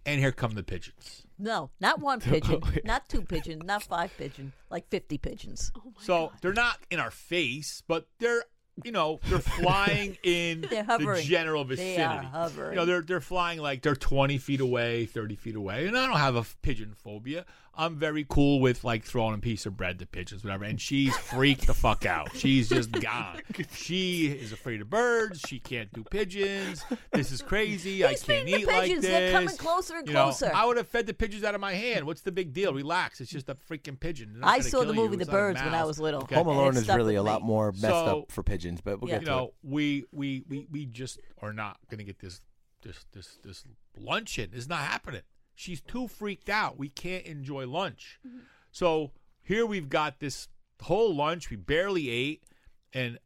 and 0.05 0.21
here 0.21 0.33
come 0.33 0.55
the 0.55 0.63
pigeons. 0.63 1.23
No, 1.39 1.71
not 1.81 2.01
one 2.01 2.21
oh, 2.27 2.31
pigeon, 2.31 2.61
not 2.85 3.09
two 3.09 3.23
pigeons, 3.23 3.63
not 3.65 3.83
five 3.85 4.11
pigeons, 4.19 4.53
like 4.71 4.89
50 4.89 5.19
pigeons. 5.19 5.71
Oh 5.77 5.93
so 6.01 6.33
they're 6.43 6.53
not 6.53 6.79
in 6.91 6.99
our 6.99 7.11
face, 7.11 7.83
but 7.87 8.09
they're 8.19 8.43
you 8.85 8.93
know 8.93 9.21
they're 9.29 9.39
flying 9.63 10.19
in 10.23 10.61
They're 10.63 10.83
the 10.83 10.85
hovering. 10.85 11.25
general 11.25 11.65
They 11.65 11.77
vicinity. 11.77 12.03
are 12.03 12.23
hovering. 12.23 12.73
You 12.73 12.77
know 12.77 12.85
they're 12.85 13.01
they're 13.03 13.21
flying 13.21 13.59
like 13.61 13.83
they're 13.83 13.95
twenty 13.97 14.39
feet 14.39 14.61
away, 14.61 15.07
thirty 15.07 15.35
feet 15.37 15.55
away, 15.57 15.87
and 15.87 15.97
I 15.97 16.07
don't 16.07 16.17
have 16.19 16.37
a 16.37 16.41
f- 16.41 16.57
pigeon 16.63 16.95
phobia. 16.95 17.45
I'm 17.79 17.97
very 17.97 18.25
cool 18.29 18.61
with 18.61 18.85
like 18.85 19.05
throwing 19.05 19.35
a 19.35 19.39
piece 19.39 19.67
of 19.67 19.77
bread 19.77 19.99
to 19.99 20.07
pigeons, 20.07 20.43
whatever. 20.43 20.65
And 20.65 20.81
she's 20.81 21.17
freaked 21.17 21.67
the 21.67 21.75
fuck 21.75 22.07
out. 22.07 22.35
She's 22.37 22.69
just 22.69 22.91
gone. 22.93 23.41
She 23.73 24.27
is 24.29 24.53
afraid 24.53 24.81
of 24.81 24.89
birds. 24.91 25.41
She 25.47 25.59
can't 25.59 25.93
do 25.93 26.03
pigeons. 26.05 26.85
This 27.13 27.31
is 27.33 27.43
crazy. 27.43 28.05
I 28.05 28.15
can't 28.15 28.49
eat 28.49 28.61
the 28.61 28.67
like 28.67 28.83
pigeons. 28.85 29.03
this. 29.03 29.11
They're 29.11 29.33
coming 29.33 29.57
closer 29.57 29.97
and 29.97 30.07
You 30.09 30.15
know, 30.15 30.25
closer. 30.25 30.51
I 30.55 30.65
would 30.65 30.77
have 30.79 30.89
fed 30.89 31.07
the 31.07 31.15
pigeons 31.15 31.45
out 31.45 31.55
of 31.55 31.61
my 31.61 31.75
hand. 31.75 32.05
What's 32.07 32.23
the 32.23 32.33
big 32.33 32.53
deal? 32.53 32.73
Relax. 32.73 33.21
It's 33.21 33.31
just 33.31 33.49
a 33.49 33.55
freaking 33.55 33.99
pigeon. 34.01 34.41
I 34.43 34.61
saw 34.61 34.81
the 34.81 34.87
kill 34.87 34.95
you. 34.95 35.01
movie 35.03 35.17
The 35.17 35.23
It's 35.23 35.31
not 35.31 35.37
a 35.37 35.41
Birds 35.41 35.63
when 35.63 35.75
I 35.75 35.85
was 35.85 35.99
little. 35.99 36.23
Okay. 36.23 36.35
Home 36.37 36.47
Alone 36.49 36.77
is 36.77 36.89
really 36.89 37.17
a 37.17 37.23
lot 37.23 37.43
more 37.43 37.73
messed 37.73 37.83
So, 37.83 38.21
up 38.21 38.33
for 38.33 38.43
pigeons, 38.43 38.81
but 38.81 39.01
we'll 39.01 39.11
Yeah. 39.11 39.17
get 39.17 39.23
you 39.23 39.27
to 39.27 39.33
know, 39.33 39.45
it. 39.45 39.55
we 39.63 40.05
we 40.13 40.45
we 40.49 40.67
we 40.71 40.87
just 40.87 41.21
are 41.43 41.53
not 41.53 41.77
going 41.91 41.99
to 41.99 42.05
get 42.05 42.21
this 42.21 42.41
this 42.83 43.05
this 43.13 43.39
this 43.45 43.65
luncheon. 43.99 44.51
It's 44.55 44.69
not 44.69 44.79
happening. 44.81 45.23
She's 45.57 45.81
too 45.81 46.07
freaked 46.07 46.49
out. 46.49 46.79
We 46.79 46.89
can't 46.91 47.25
enjoy 47.25 47.67
lunch. 47.67 48.21
Mm-hmm. 48.25 48.41
So 48.71 49.13
here 49.43 49.65
we've 49.65 49.89
got 49.89 50.21
this 50.21 50.49
whole 50.83 51.15
lunch. 51.15 51.51
We 51.51 51.57
barely 51.57 52.11
ate, 52.11 52.45
and 52.93 53.19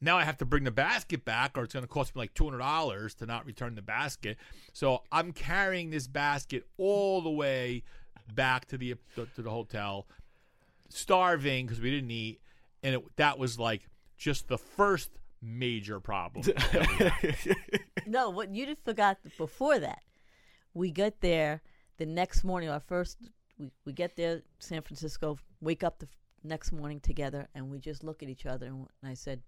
now 0.00 0.18
I 0.18 0.24
have 0.24 0.36
to 0.38 0.44
bring 0.44 0.64
the 0.64 0.72
basket 0.72 1.24
back, 1.24 1.56
or 1.56 1.62
it's 1.62 1.72
going 1.72 1.84
to 1.84 1.88
cost 1.88 2.14
me 2.16 2.20
like 2.20 2.34
two 2.34 2.44
hundred 2.44 2.58
dollars 2.58 3.14
to 3.14 3.26
not 3.26 3.46
return 3.46 3.76
the 3.76 3.82
basket. 3.82 4.36
So 4.72 5.04
I'm 5.12 5.32
carrying 5.32 5.90
this 5.90 6.08
basket 6.08 6.66
all 6.78 7.22
the 7.22 7.30
way 7.30 7.84
back 8.34 8.66
to 8.66 8.76
the 8.76 8.96
to 9.14 9.42
the 9.42 9.50
hotel, 9.50 10.08
starving 10.88 11.66
because 11.66 11.80
we 11.80 11.92
didn't 11.92 12.10
eat, 12.10 12.40
and 12.82 12.96
it, 12.96 13.16
that 13.16 13.38
was 13.38 13.56
like 13.56 13.88
just 14.16 14.48
the 14.48 14.58
first 14.58 15.10
major 15.40 16.00
problem. 16.00 16.42
that 16.42 16.88
we 16.98 17.50
had. 17.50 17.56
No, 18.06 18.30
what 18.30 18.54
you 18.54 18.64
just 18.64 18.82
forgot 18.84 19.18
before 19.36 19.78
that. 19.78 20.00
We 20.74 20.90
get 20.90 21.20
there 21.20 21.62
the 21.96 22.06
next 22.06 22.44
morning. 22.44 22.68
Our 22.68 22.80
first, 22.80 23.18
we, 23.58 23.70
we 23.84 23.92
get 23.92 24.16
there, 24.16 24.42
San 24.58 24.82
Francisco. 24.82 25.38
Wake 25.60 25.82
up 25.82 25.98
the 25.98 26.06
f- 26.06 26.16
next 26.44 26.72
morning 26.72 27.00
together, 27.00 27.48
and 27.54 27.70
we 27.70 27.78
just 27.78 28.04
look 28.04 28.22
at 28.22 28.28
each 28.28 28.46
other. 28.46 28.66
And 28.66 28.86
I 29.02 29.14
said, 29.14 29.42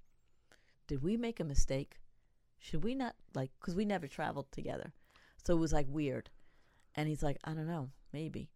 "Did 0.87 1.03
we 1.03 1.17
make 1.17 1.41
a 1.41 1.45
mistake? 1.45 2.01
Should 2.59 2.85
we 2.85 2.95
not 2.95 3.15
like? 3.35 3.51
Because 3.61 3.75
we 3.75 3.85
never 3.85 4.09
traveled 4.09 4.51
together, 4.51 4.93
so 5.45 5.55
it 5.55 5.61
was 5.61 5.73
like 5.73 5.87
weird." 5.89 6.31
And 6.97 7.09
he's 7.09 7.23
like, 7.23 7.39
"I 7.45 7.55
don't 7.55 7.69
know, 7.69 7.91
maybe." 8.13 8.51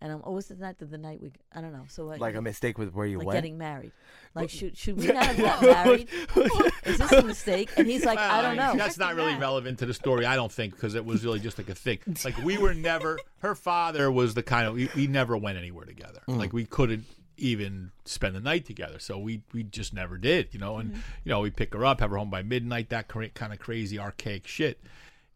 And 0.00 0.12
I'm, 0.12 0.20
oh, 0.24 0.32
was 0.32 0.48
the 0.48 0.56
night 0.56 0.80
of 0.82 0.90
the 0.90 0.98
night 0.98 1.22
we? 1.22 1.32
I 1.52 1.62
don't 1.62 1.72
know. 1.72 1.84
So 1.88 2.10
I, 2.10 2.16
Like 2.16 2.34
a 2.34 2.42
mistake 2.42 2.76
with 2.76 2.92
where 2.92 3.06
you 3.06 3.18
like 3.18 3.28
went. 3.28 3.36
getting 3.36 3.56
married. 3.56 3.92
Like 4.34 4.50
should 4.50 4.76
should 4.76 4.98
we 4.98 5.06
not 5.06 5.24
have 5.24 5.38
gotten 5.38 5.70
married? 5.70 6.08
Is 6.84 6.98
this 6.98 7.12
a 7.12 7.22
mistake? 7.22 7.70
And 7.78 7.86
he's 7.86 8.04
like, 8.04 8.18
I 8.18 8.42
don't 8.42 8.56
know. 8.56 8.76
That's 8.76 8.98
not 8.98 9.14
really 9.14 9.34
relevant 9.36 9.78
to 9.78 9.86
the 9.86 9.94
story, 9.94 10.26
I 10.26 10.36
don't 10.36 10.52
think, 10.52 10.74
because 10.74 10.94
it 10.94 11.04
was 11.04 11.24
really 11.24 11.40
just 11.40 11.56
like 11.56 11.70
a 11.70 11.74
thing. 11.74 11.98
Like 12.24 12.36
we 12.44 12.58
were 12.58 12.74
never. 12.74 13.18
Her 13.38 13.54
father 13.54 14.10
was 14.10 14.34
the 14.34 14.42
kind 14.42 14.66
of 14.66 14.74
we, 14.74 14.90
we 14.94 15.06
never 15.06 15.36
went 15.36 15.56
anywhere 15.56 15.86
together. 15.86 16.20
Mm. 16.28 16.36
Like 16.36 16.52
we 16.52 16.66
couldn't 16.66 17.06
even 17.38 17.90
spend 18.04 18.34
the 18.34 18.40
night 18.40 18.64
together. 18.66 18.98
So 18.98 19.18
we 19.18 19.42
we 19.52 19.62
just 19.62 19.94
never 19.94 20.18
did, 20.18 20.48
you 20.52 20.60
know. 20.60 20.76
And 20.76 20.90
mm-hmm. 20.90 21.00
you 21.24 21.30
know, 21.30 21.40
we 21.40 21.50
pick 21.50 21.72
her 21.74 21.84
up, 21.84 22.00
have 22.00 22.10
her 22.10 22.16
home 22.16 22.30
by 22.30 22.42
midnight. 22.42 22.90
That 22.90 23.08
cra- 23.08 23.30
kind 23.30 23.52
of 23.52 23.58
crazy 23.58 23.98
archaic 23.98 24.46
shit. 24.46 24.80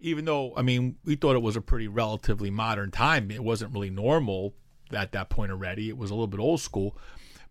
Even 0.00 0.24
though 0.24 0.54
I 0.56 0.62
mean, 0.62 0.96
we 1.04 1.14
thought 1.14 1.36
it 1.36 1.42
was 1.42 1.56
a 1.56 1.60
pretty 1.60 1.88
relatively 1.88 2.50
modern 2.50 2.90
time. 2.90 3.30
It 3.30 3.44
wasn't 3.44 3.72
really 3.72 3.90
normal 3.90 4.54
at 4.92 5.12
that 5.12 5.30
point 5.30 5.52
already. 5.52 5.88
It 5.88 5.96
was 5.96 6.10
a 6.10 6.14
little 6.14 6.26
bit 6.26 6.40
old 6.40 6.60
school. 6.60 6.96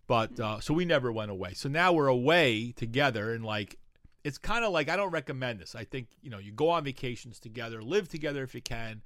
But 0.06 0.40
uh, 0.40 0.60
so 0.60 0.74
we 0.74 0.84
never 0.84 1.12
went 1.12 1.30
away. 1.30 1.52
So 1.54 1.68
now 1.68 1.92
we're 1.92 2.08
away 2.08 2.72
together, 2.72 3.32
and 3.32 3.44
like 3.44 3.78
it's 4.24 4.38
kind 4.38 4.64
of 4.64 4.72
like 4.72 4.88
I 4.88 4.96
don't 4.96 5.12
recommend 5.12 5.60
this. 5.60 5.74
I 5.74 5.84
think 5.84 6.08
you 6.20 6.30
know 6.30 6.38
you 6.38 6.52
go 6.52 6.70
on 6.70 6.84
vacations 6.84 7.38
together, 7.38 7.82
live 7.82 8.08
together 8.08 8.42
if 8.42 8.54
you 8.54 8.60
can. 8.60 9.02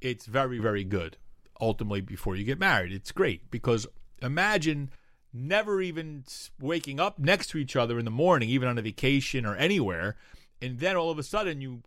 It's 0.00 0.26
very 0.26 0.58
very 0.58 0.84
good. 0.84 1.18
Ultimately, 1.60 2.00
before 2.00 2.36
you 2.36 2.44
get 2.44 2.58
married, 2.58 2.92
it's 2.92 3.12
great 3.12 3.50
because 3.50 3.86
imagine 4.22 4.90
never 5.32 5.82
even 5.82 6.24
waking 6.58 6.98
up 6.98 7.18
next 7.18 7.48
to 7.48 7.58
each 7.58 7.76
other 7.76 7.98
in 7.98 8.04
the 8.04 8.10
morning, 8.10 8.48
even 8.48 8.68
on 8.68 8.78
a 8.78 8.82
vacation 8.82 9.44
or 9.44 9.56
anywhere, 9.56 10.16
and 10.62 10.78
then 10.78 10.96
all 10.96 11.10
of 11.10 11.18
a 11.18 11.22
sudden 11.22 11.60
you 11.60 11.82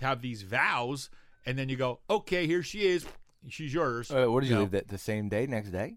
have 0.00 0.22
these 0.22 0.42
vows, 0.42 1.10
and 1.46 1.58
then 1.58 1.68
you 1.68 1.76
go, 1.76 2.00
okay, 2.08 2.46
here 2.46 2.62
she 2.62 2.86
is. 2.86 3.06
she's 3.48 3.72
yours. 3.72 4.10
Uh, 4.10 4.26
what 4.26 4.40
did 4.40 4.48
you 4.50 4.54
know. 4.54 4.62
leave 4.62 4.72
that 4.72 4.88
the 4.88 4.98
same 4.98 5.28
day, 5.28 5.46
next 5.46 5.70
day? 5.70 5.96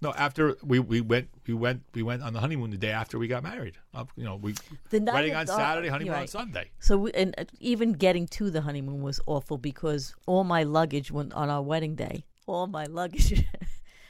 No, 0.00 0.12
after 0.14 0.56
we, 0.64 0.80
we 0.80 1.00
went 1.00 1.28
we 1.46 1.54
went 1.54 1.82
we 1.94 2.02
went 2.02 2.22
on 2.24 2.32
the 2.32 2.40
honeymoon 2.40 2.70
the 2.72 2.76
day 2.76 2.90
after 2.90 3.20
we 3.20 3.28
got 3.28 3.44
married. 3.44 3.78
Uh, 3.94 4.04
you 4.16 4.24
know, 4.24 4.34
we 4.34 4.56
The 4.90 4.98
night 4.98 5.14
wedding 5.14 5.34
on 5.36 5.46
the- 5.46 5.54
Saturday, 5.54 5.86
you're 5.86 5.92
honeymoon 5.92 6.14
on. 6.14 6.26
Sunday. 6.26 6.70
So 6.80 6.98
we, 6.98 7.12
and 7.12 7.32
uh, 7.38 7.44
even 7.60 7.92
getting 7.92 8.26
to 8.28 8.50
the 8.50 8.62
honeymoon 8.62 9.02
was 9.02 9.20
awful 9.26 9.58
because 9.58 10.12
all 10.26 10.42
my 10.42 10.64
luggage 10.64 11.12
went 11.12 11.32
on 11.34 11.48
our 11.50 11.62
wedding 11.62 11.94
day. 11.94 12.24
All 12.46 12.66
my 12.66 12.86
luggage. 12.86 13.44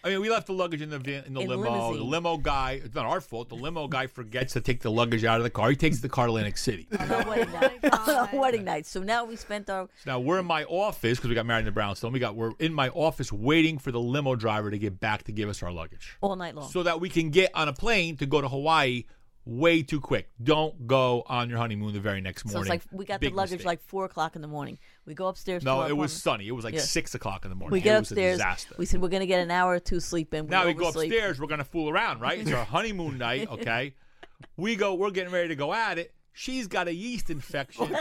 I 0.05 0.09
mean, 0.11 0.21
we 0.21 0.31
left 0.31 0.49
the 0.49 0.53
luggage 0.53 0.83
in 0.83 0.91
the 0.91 0.99
van, 0.99 1.25
in 1.27 1.35
the 1.35 1.41
In 1.43 1.49
limo. 1.49 1.63
limousine. 1.63 1.97
The 1.99 2.05
limo 2.05 2.37
guy, 2.37 2.81
it's 2.85 2.95
not 2.95 3.07
our 3.07 3.21
fault. 3.21 3.49
The 3.49 3.55
limo 3.55 3.87
guy 3.87 4.09
forgets 4.09 4.53
to 4.55 4.61
take 4.61 4.81
the 4.81 4.91
luggage 4.91 5.25
out 5.25 5.37
of 5.39 5.45
the 5.45 5.51
car. 5.51 5.71
He 5.71 5.77
takes 5.77 6.01
the 6.01 6.09
car 6.09 6.27
to 6.27 6.31
Atlantic 6.33 6.59
City. 6.59 6.89
on 6.99 7.11
our 7.11 7.25
wedding 7.29 7.53
night. 7.53 7.79
Oh 7.93 8.17
on 8.19 8.29
our 8.35 8.41
wedding 8.41 8.65
night. 8.65 8.87
So 8.87 9.01
now 9.03 9.25
we 9.25 9.37
spent 9.37 9.71
our 9.71 9.89
So 10.05 10.11
now 10.11 10.19
we're 10.21 10.41
in 10.41 10.47
my 10.47 10.65
office 10.65 11.19
because 11.19 11.29
we 11.29 11.35
got 11.37 11.47
married 11.47 11.61
in 11.61 11.65
the 11.67 11.71
brownstone. 11.73 12.13
We 12.13 12.19
got 12.19 12.35
we're 12.35 12.53
in 12.59 12.75
my 12.75 12.89
office 12.89 13.31
waiting 13.33 13.79
for 13.79 13.93
the 13.93 14.01
limo 14.01 14.35
driver 14.35 14.71
to 14.73 14.79
get 14.79 14.99
back 14.99 15.23
to 15.25 15.33
give 15.33 15.49
us 15.49 15.63
our 15.63 15.71
luggage, 15.71 16.17
all 16.21 16.35
night 16.35 16.55
long. 16.57 16.69
so 16.69 16.83
that 16.83 17.01
we 17.01 17.09
can 17.09 17.31
get 17.31 17.51
on 17.55 17.69
a 17.69 17.73
plane 17.73 18.17
to 18.17 18.27
go 18.27 18.41
to 18.41 18.49
Hawaii 18.49 19.05
way 19.45 19.83
too 19.83 20.01
quick. 20.01 20.31
Don't 20.43 20.87
go 20.87 21.25
on 21.27 21.49
your 21.49 21.59
honeymoon 21.59 21.93
the 21.93 22.01
very 22.01 22.21
next 22.21 22.43
So 22.49 22.55
morning. 22.55 22.73
it's 22.73 22.85
like 22.87 22.93
we 22.99 23.05
got 23.05 23.21
Big 23.21 23.31
the 23.33 23.37
luggage 23.37 23.53
mistake. 23.53 23.67
like 23.67 23.83
four 23.83 24.05
o'clock 24.05 24.37
in 24.37 24.43
the 24.43 24.49
morning. 24.49 24.79
We 25.05 25.15
go 25.15 25.27
upstairs. 25.27 25.65
No, 25.65 25.83
it 25.83 25.97
was 25.97 26.13
sunny. 26.13 26.47
It 26.47 26.53
was 26.53 26.65
like 26.65 26.75
Yeah. 26.75 26.81
six 26.81 27.15
o'clock 27.15 27.45
in 27.45 27.49
the 27.51 27.57
morning. 27.57 27.73
We 27.73 27.81
It 27.81 27.83
get 27.83 27.99
was 27.99 28.11
a 28.11 28.15
upstairs. 28.15 28.37
disaster. 28.39 28.75
We 28.79 28.87
said 28.87 29.03
we're 29.03 29.09
going 29.09 29.21
to 29.21 29.27
get 29.27 29.41
an 29.41 29.51
hour 29.51 29.73
or 29.73 29.81
two 29.81 29.99
sleep 29.99 30.33
in. 30.33 30.47
Now 30.47 30.65
we 30.67 30.75
go 30.75 30.85
oversleep. 30.87 31.11
upstairs. 31.11 31.41
We're 31.41 31.49
gonna 31.49 31.65
fool 31.65 31.91
around, 31.91 32.21
right? 32.21 32.39
It's 32.39 32.53
our 32.53 32.65
honeymoon 32.77 33.19
night. 33.19 33.51
Okay, 33.51 33.95
we 34.57 34.77
go. 34.77 34.95
We're 34.95 35.11
getting 35.11 35.33
ready 35.33 35.49
to 35.49 35.57
go 35.57 35.73
at 35.75 35.99
it. 35.99 36.15
She's 36.33 36.67
got 36.69 36.87
a 36.89 36.95
yeast 36.95 37.31
infection. 37.31 37.95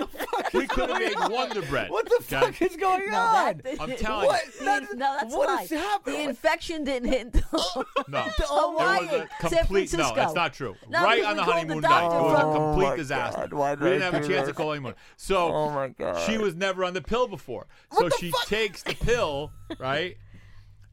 we 0.60 0.68
could 0.68 0.90
have 0.90 1.00
made 1.00 1.16
Wonder 1.34 1.62
Bread. 1.64 1.90
What 1.90 2.06
the 2.08 2.16
okay? 2.22 2.52
fuck 2.52 2.62
is 2.62 2.76
going 2.78 3.10
No, 3.10 3.18
on? 3.18 3.62
that, 3.64 3.82
I'm 3.82 3.96
telling 3.96 4.28
What? 4.28 4.42
you. 4.46 4.66
The, 4.66 4.96
no, 4.96 5.18
that's 5.20 5.34
what 5.34 5.50
a 5.50 5.54
lie. 5.56 5.62
is 5.64 5.70
happening? 5.72 6.18
The 6.18 6.30
infection 6.30 6.84
didn't 6.84 7.10
hit 7.10 7.22
until 7.28 7.44
oh, 7.54 7.86
No, 8.08 8.20
Hawaii, 8.22 9.06
it 9.06 9.12
was 9.12 9.22
a 9.54 9.56
complete. 9.58 9.94
No, 9.94 10.14
that's 10.16 10.34
not 10.34 10.54
true. 10.54 10.76
No, 10.90 11.04
right 11.04 11.24
on 11.24 11.36
the 11.38 11.44
honeymoon 11.44 11.82
the 11.82 11.88
night, 11.88 12.02
doctor 12.02 12.18
it 12.18 12.22
was 12.22 12.40
a 12.40 12.46
oh 12.46 12.54
complete 12.72 12.88
Oh 12.88 12.98
disaster. 12.98 13.42
God, 13.42 13.54
why 13.54 13.70
did 13.76 13.84
we 13.84 13.90
didn't 13.92 14.02
I 14.02 14.06
have 14.06 14.14
a 14.16 14.28
do 14.28 14.34
chance 14.34 14.48
to 14.48 14.54
call 14.54 14.72
anyone. 14.74 14.96
So 15.18 15.38
Oh 15.54 15.70
my 15.72 15.90
God. 15.90 16.20
she 16.30 16.38
was 16.38 16.56
never 16.56 16.84
on 16.84 16.94
the 16.94 17.02
pill 17.02 17.28
before. 17.28 17.68
So 17.98 18.10
she 18.10 18.32
takes 18.46 18.84
the 18.84 18.96
pill, 18.96 19.52
right? 19.80 20.18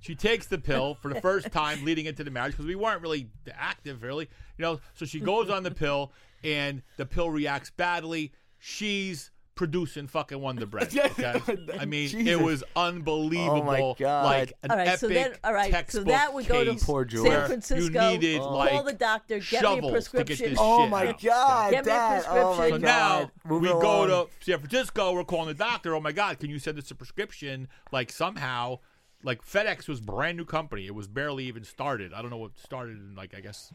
She 0.00 0.14
takes 0.14 0.46
the 0.46 0.58
pill 0.58 0.94
for 0.94 1.12
the 1.12 1.20
first 1.20 1.50
time 1.50 1.84
leading 1.84 2.06
into 2.06 2.22
the 2.22 2.30
marriage 2.30 2.52
because 2.52 2.66
we 2.66 2.76
weren't 2.76 3.02
really 3.02 3.28
active, 3.52 4.02
really. 4.02 4.28
You 4.56 4.62
know, 4.62 4.80
so 4.94 5.04
she 5.04 5.18
goes 5.18 5.50
on 5.50 5.64
the 5.64 5.72
pill 5.72 6.12
and 6.44 6.82
the 6.96 7.04
pill 7.06 7.30
reacts 7.30 7.70
badly. 7.70 8.32
She's 8.60 9.32
producing 9.58 10.06
fucking 10.06 10.40
Wonder 10.40 10.66
Bread. 10.70 10.96
Okay? 10.96 11.42
I 11.78 11.84
mean, 11.84 12.26
it 12.28 12.40
was 12.40 12.62
unbelievable. 12.76 13.60
Oh 13.60 13.64
my 13.64 13.94
God. 13.98 14.24
Like 14.24 14.52
an 14.62 14.70
all 14.70 14.76
right, 14.76 14.86
epic 14.86 15.00
so 15.00 15.08
then, 15.08 15.34
all 15.42 15.52
right, 15.52 15.90
so 15.90 16.04
that 16.04 16.32
would 16.32 16.46
go 16.46 16.64
to 16.64 16.72
case 16.74 16.84
Poor 16.84 17.02
San 17.02 17.08
George. 17.08 17.28
where 17.28 17.46
Francisco. 17.46 17.82
You 17.82 18.18
needed 18.18 18.38
call 18.40 18.56
like 18.56 18.84
the 18.84 18.92
doctor, 18.92 19.40
get 19.40 19.50
me 19.50 19.58
a 19.58 19.60
shovels 19.60 19.80
to 19.82 19.88
get 19.88 19.92
prescription. 19.92 20.50
this 20.50 20.58
Oh 20.60 20.86
my 20.86 21.08
out. 21.08 21.20
God, 21.20 21.70
Get 21.72 21.84
me 21.86 21.90
a 21.90 21.94
Dad. 21.94 22.24
Oh 22.28 22.56
my 22.56 22.70
prescription. 22.70 22.70
So 22.70 22.78
God. 22.78 22.82
now 22.86 23.30
Move 23.50 23.62
we 23.62 23.68
it 23.68 23.72
go 23.72 24.06
to 24.06 24.30
San 24.44 24.58
Francisco. 24.60 25.12
We're 25.12 25.24
calling 25.24 25.48
the 25.48 25.54
doctor. 25.54 25.96
Oh 25.96 26.00
my 26.00 26.12
God, 26.12 26.38
can 26.38 26.50
you 26.50 26.60
send 26.60 26.78
us 26.78 26.88
a 26.92 26.94
prescription? 26.94 27.66
Like 27.90 28.12
somehow, 28.12 28.78
like 29.24 29.44
FedEx 29.44 29.88
was 29.88 30.00
brand 30.00 30.36
new 30.38 30.44
company. 30.44 30.86
It 30.86 30.94
was 30.94 31.08
barely 31.08 31.46
even 31.46 31.64
started. 31.64 32.14
I 32.14 32.22
don't 32.22 32.30
know 32.30 32.36
what 32.38 32.56
started 32.56 32.96
in 32.96 33.16
like 33.16 33.34
I 33.36 33.40
guess 33.40 33.72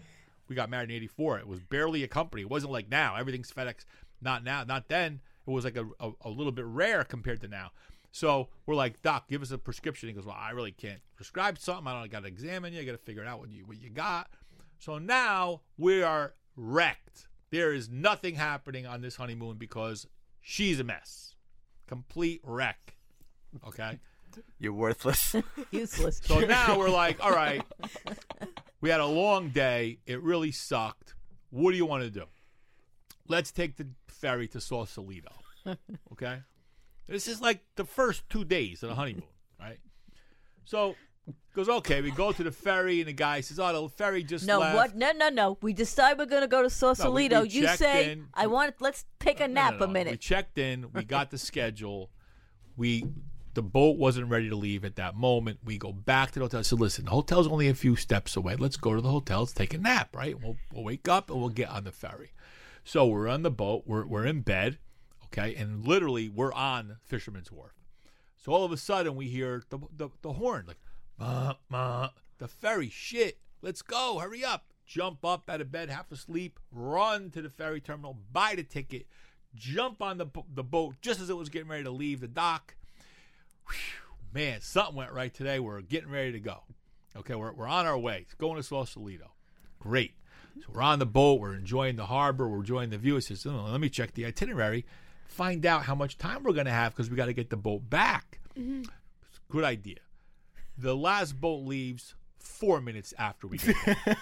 we 0.48 0.56
got 0.56 0.70
married 0.70 0.92
in 0.92 0.96
'84. 0.96 1.40
It 1.40 1.48
was 1.48 1.60
barely 1.60 2.04
a 2.04 2.08
company. 2.08 2.44
It 2.44 2.50
wasn't 2.50 2.72
like 2.72 2.90
now. 2.90 3.18
Everything's 3.18 3.52
FedEx. 3.52 3.84
Not 4.22 4.46
now. 4.46 4.64
Not 4.64 4.88
then. 4.88 5.20
It 5.46 5.52
was 5.52 5.66
like 5.66 5.78
a, 5.78 5.86
a, 6.00 6.12
a 6.22 6.30
little 6.30 6.52
bit 6.52 6.66
rare 6.66 7.04
compared 7.04 7.42
to 7.42 7.48
now. 7.48 7.72
So 8.12 8.50
we're 8.66 8.76
like, 8.76 9.02
Doc, 9.02 9.28
give 9.28 9.42
us 9.42 9.52
a 9.52 9.58
prescription. 9.58 10.08
He 10.08 10.14
goes, 10.14 10.26
Well, 10.26 10.38
I 10.40 10.52
really 10.52 10.72
can't 10.72 11.02
prescribe 11.16 11.58
something. 11.58 11.88
I 11.88 11.94
don't. 11.94 12.04
I 12.04 12.08
got 12.08 12.22
to 12.22 12.28
examine 12.28 12.72
you. 12.72 12.82
I 12.82 12.86
got 12.86 12.92
to 12.92 12.98
figure 12.98 13.26
out 13.26 13.40
what 13.40 13.50
you 13.50 13.66
what 13.66 13.82
you 13.82 13.90
got. 13.90 14.30
So 14.78 14.98
now 15.00 15.62
we 15.78 16.04
are 16.04 16.34
wrecked. 16.56 17.28
There 17.50 17.74
is 17.74 17.90
nothing 17.90 18.36
happening 18.36 18.86
on 18.86 19.02
this 19.02 19.16
honeymoon 19.16 19.58
because 19.58 20.08
she's 20.42 20.80
a 20.80 20.84
mess, 20.84 21.36
complete 21.88 22.42
wreck. 22.44 22.96
Okay. 23.68 24.00
You're 24.60 24.74
worthless. 24.74 25.36
Useless. 25.72 26.22
So 26.24 26.40
now 26.40 26.78
we're 26.78 26.90
like, 26.90 27.24
all 27.24 27.32
right, 27.32 27.62
we 28.82 28.90
had 28.90 29.00
a 29.00 29.06
long 29.06 29.50
day. 29.50 30.00
It 30.06 30.22
really 30.22 30.52
sucked. 30.52 31.14
What 31.50 31.72
do 31.72 31.78
you 31.78 31.86
want 31.86 32.04
to 32.04 32.10
do? 32.10 32.26
Let's 33.28 33.52
take 33.52 33.78
the 33.78 33.88
ferry 34.24 34.48
to 34.50 34.62
Sausalito. 34.62 35.32
Okay? 36.12 36.40
This 37.08 37.28
is 37.28 37.42
like 37.42 37.62
the 37.76 37.86
first 37.86 38.28
two 38.30 38.44
days 38.46 38.82
of 38.84 38.90
the 38.90 38.96
honeymoon, 38.96 39.24
right? 39.60 39.80
So 40.66 40.96
goes, 41.56 41.70
okay, 41.70 42.02
we 42.02 42.12
go 42.12 42.32
to 42.32 42.44
the 42.44 42.52
ferry, 42.52 43.00
and 43.00 43.08
the 43.08 43.14
guy 43.14 43.42
says, 43.42 43.60
oh, 43.60 43.84
the 43.84 43.90
ferry 43.90 44.24
just 44.24 44.46
No, 44.46 44.60
left. 44.60 44.76
what? 44.76 44.96
No, 44.96 45.12
no, 45.12 45.30
no. 45.30 45.58
We 45.62 45.72
decide 45.74 46.18
we're 46.18 46.26
going 46.26 46.42
to 46.42 46.48
go 46.48 46.62
to 46.64 46.70
Sausalito. 46.70 47.44
we 47.44 47.50
you 47.50 47.68
say, 47.70 48.12
in. 48.14 48.28
I 48.34 48.48
want. 48.48 48.76
Let's 48.80 49.06
take 49.20 49.40
a 49.40 49.48
No, 49.48 49.54
nap 49.54 49.74
no, 49.74 49.80
no. 49.80 49.86
a 49.86 49.88
We 49.88 49.94
minute. 49.94 50.20
checked 50.22 50.58
in. 50.58 50.92
We 50.94 51.04
got 51.04 51.30
the 51.32 51.38
schedule. 51.38 52.10
We 52.76 53.06
the 53.54 53.62
boat 53.62 53.98
wasn't 53.98 54.30
ready 54.30 54.50
to 54.50 54.56
leave 54.56 54.84
at 54.84 54.96
that 54.96 55.16
moment. 55.16 55.60
We 55.64 55.78
go 55.78 55.92
back 55.94 56.32
to 56.32 56.40
the 56.40 56.46
hotel. 56.46 56.60
I 56.60 56.64
said, 56.64 56.80
"Listen, 56.80 57.06
the 57.06 57.12
hotel's 57.12 57.48
only 57.48 57.68
a 57.70 57.76
few 57.76 57.96
steps 57.96 58.36
away. 58.36 58.56
Let's 58.56 58.78
go 58.78 58.96
to 58.96 59.02
the 59.02 59.12
hotel. 59.12 59.42
Let's 59.42 59.54
take 59.54 59.74
a 59.76 59.78
nap. 59.78 60.16
Right? 60.16 60.36
We'll, 60.42 60.58
we'll 60.74 60.84
wake 60.84 61.08
up 61.08 61.30
and 61.30 61.40
we'll 61.40 61.50
get 61.50 61.70
on 61.70 61.84
the 61.84 61.92
ferry." 61.92 62.32
So 62.84 63.08
we're 63.08 63.28
on 63.28 63.44
the 63.44 63.52
boat. 63.52 63.84
We're 63.86 64.06
we're 64.06 64.26
in 64.26 64.42
bed. 64.42 64.78
Okay, 65.26 65.56
and 65.56 65.86
literally 65.86 66.30
we're 66.30 66.54
on 66.54 66.98
Fisherman's 67.04 67.52
Wharf. 67.52 67.74
So 68.38 68.52
all 68.52 68.66
of 68.66 68.72
a 68.72 68.78
sudden 68.78 69.16
we 69.16 69.28
hear 69.28 69.64
the 69.70 69.80
the, 69.96 70.10
the 70.22 70.34
horn 70.34 70.66
like. 70.68 70.78
The 72.40 72.48
ferry. 72.48 72.90
Shit. 72.90 73.38
Let's 73.62 73.82
go. 73.82 74.20
Hurry 74.20 74.44
up. 74.44 74.66
Jump 74.86 75.24
up 75.24 75.50
out 75.50 75.62
of 75.62 75.72
bed, 75.72 75.90
half 75.90 76.12
asleep, 76.12 76.60
run 76.70 77.30
to 77.32 77.42
the 77.42 77.50
ferry 77.50 77.80
terminal, 77.80 78.18
buy 78.34 78.54
the 78.54 78.64
ticket, 78.64 79.08
jump 79.56 80.02
on 80.02 80.18
the 80.18 80.28
the 80.54 80.64
boat 80.64 80.96
just 81.02 81.22
as 81.22 81.30
it 81.30 81.38
was 81.38 81.48
getting 81.48 81.70
ready 81.70 81.86
to 81.86 81.90
leave 81.90 82.20
the 82.20 82.28
dock. 82.28 82.76
Whew, 83.70 83.76
man, 84.34 84.60
something 84.60 84.96
went 84.96 85.14
right 85.14 85.34
today. 85.34 85.60
We're 85.60 85.80
getting 85.80 86.12
ready 86.12 86.34
to 86.34 86.40
go. 86.40 86.64
Okay, 87.16 87.34
we're, 87.34 87.54
we're 87.54 87.68
on 87.68 87.86
our 87.86 87.98
way. 87.98 88.20
It's 88.24 88.34
going 88.34 88.58
to 88.58 88.64
Sausalito. 88.64 89.32
Great. 89.80 90.16
So 90.60 90.68
we're 90.74 90.82
on 90.82 91.00
the 91.00 91.06
boat. 91.06 91.40
We're 91.42 91.56
enjoying 91.56 91.96
the 91.96 92.06
harbor. 92.06 92.48
We're 92.48 92.60
enjoying 92.60 92.90
the 92.92 92.98
view. 92.98 93.16
It 93.18 93.22
says, 93.24 93.46
"Oh, 93.46 93.66
let 93.70 93.82
me 93.82 93.90
check 93.90 94.14
the 94.14 94.26
itinerary, 94.26 94.86
find 95.28 95.66
out 95.66 95.84
how 95.84 95.96
much 95.96 96.18
time 96.18 96.44
we're 96.44 96.54
going 96.54 96.66
to 96.68 96.72
have 96.72 96.94
because 96.94 97.10
we 97.10 97.16
got 97.16 97.26
to 97.26 97.34
get 97.34 97.50
the 97.50 97.58
boat 97.58 97.90
back. 97.90 98.40
Mm-hmm. 98.58 98.84
Good 99.50 99.64
idea. 99.64 99.98
The 100.78 100.96
last 100.96 101.40
boat 101.40 101.64
leaves 101.66 102.16
four 102.40 102.82
minutes 102.82 103.14
after 103.18 103.48
we 103.48 103.58
get 103.58 103.76
there. 103.86 104.18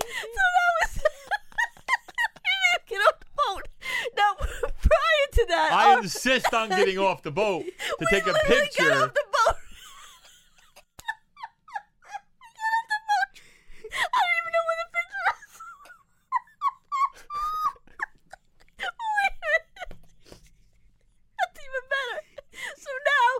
so 0.00 0.42
that 0.54 0.70
was. 0.80 1.02
get 2.88 2.98
off 2.98 3.20
the 3.20 3.26
boat. 3.36 3.68
Now, 4.16 4.34
prior 4.36 5.26
to 5.32 5.46
that, 5.48 5.70
I 5.72 5.94
our- 5.94 6.02
insist 6.38 6.54
on 6.54 6.68
getting 6.70 6.98
off 6.98 7.22
the 7.22 7.30
boat 7.30 7.64
to 7.66 7.72
we 8.00 8.06
take 8.06 8.26
a 8.26 8.32
picture. 8.46 8.82
Get 8.84 8.92
off 8.92 9.14
the 9.14 9.24
boat. 9.32 9.56
get 12.54 12.70
off 12.74 12.86
the 12.88 13.00
boat. 13.08 13.32
I 13.92 14.18
don't 14.24 14.36
even 14.40 14.52
know 14.52 14.64
where 14.68 14.78
the 14.82 14.88
picture 14.96 15.24
is. 15.32 15.52
Wait 18.78 19.32
a 19.32 19.38
minute. 19.42 19.66
That's 21.38 21.58
even 21.66 21.84
better. 21.94 22.18
So 22.76 22.90
now 23.06 23.30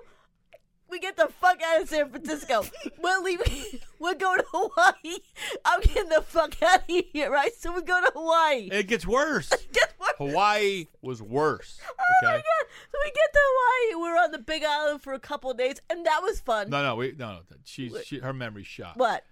we 0.91 0.99
get 0.99 1.17
the 1.17 1.29
fuck 1.41 1.59
out 1.63 1.83
of 1.83 1.89
San 1.89 2.11
Francisco. 2.11 2.65
We're 3.03 3.21
leaving. 3.21 3.81
We're 3.99 4.15
going 4.15 4.39
to 4.39 4.45
Hawaii. 4.53 5.19
I'm 5.65 5.81
getting 5.81 6.09
the 6.09 6.23
fuck 6.23 6.61
out 6.63 6.81
of 6.89 7.05
here, 7.13 7.31
right? 7.31 7.53
So 7.59 7.73
we 7.75 7.83
go 7.83 8.01
to 8.01 8.13
Hawaii. 8.15 8.69
It 8.73 8.87
gets 8.87 9.07
worse. 9.07 9.49
Gets 9.73 9.93
worse. 10.01 10.13
Hawaii 10.19 10.87
was 11.03 11.21
worse. 11.23 11.79
Oh 11.89 11.95
my 12.23 12.29
Okay. 12.31 12.37
god! 12.39 12.58
So 13.39 13.45
we 13.45 13.93
Hawaii. 13.95 14.03
We're 14.03 14.19
on 14.25 14.31
the 14.33 14.39
Big 14.39 14.65
Island 14.65 15.03
for 15.03 15.13
a 15.13 15.19
couple 15.21 15.51
of 15.51 15.57
days, 15.59 15.81
and 15.91 16.05
that 16.07 16.21
was 16.23 16.41
fun. 16.41 16.71
No, 16.71 16.83
no, 16.83 16.97
we 16.97 17.15
no, 17.19 17.33
no. 17.33 17.41
She's 17.65 17.95
she, 18.05 18.19
her 18.19 18.33
memory's 18.33 18.67
shot. 18.67 18.97
What? 18.97 19.25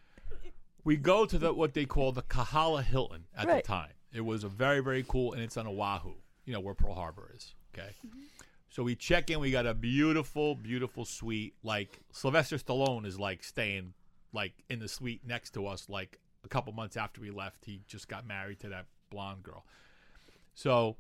We 0.84 0.96
go 0.96 1.26
to 1.26 1.38
the 1.38 1.52
what 1.52 1.74
they 1.74 1.84
call 1.84 2.12
the 2.12 2.22
Kahala 2.22 2.82
Hilton 2.84 3.24
at 3.36 3.46
Right. 3.46 3.62
the 3.62 3.66
time. 3.66 3.90
It 4.12 4.20
was 4.24 4.44
a 4.44 4.48
very 4.48 4.80
very 4.80 5.04
cool, 5.06 5.32
and 5.32 5.42
it's 5.42 5.56
on 5.56 5.66
Oahu. 5.66 6.14
You 6.44 6.52
know 6.52 6.60
where 6.60 6.74
Pearl 6.74 6.94
Harbor 6.94 7.32
is. 7.34 7.54
Okay. 7.74 7.90
Mm-hmm. 8.06 8.20
So 8.68 8.82
we 8.82 8.94
check 8.94 9.30
in. 9.30 9.40
We 9.40 9.50
got 9.50 9.66
a 9.66 9.74
beautiful, 9.74 10.54
beautiful 10.54 11.04
suite. 11.04 11.54
Like 11.62 12.00
Sylvester 12.12 12.56
Stallone 12.56 13.06
is 13.06 13.18
like 13.18 13.42
staying 13.42 13.94
like 14.32 14.52
in 14.68 14.78
the 14.78 14.88
suite 14.88 15.22
next 15.26 15.54
to 15.54 15.66
us. 15.66 15.88
Like 15.88 16.20
a 16.44 16.48
couple 16.48 16.72
months 16.72 16.96
after 16.96 17.20
we 17.20 17.30
left, 17.30 17.64
he 17.64 17.80
just 17.88 18.06
got 18.08 18.26
married 18.26 18.60
to 18.60 18.68
that 18.68 18.86
blonde 19.10 19.42
girl. 19.42 19.64
So 20.54 20.96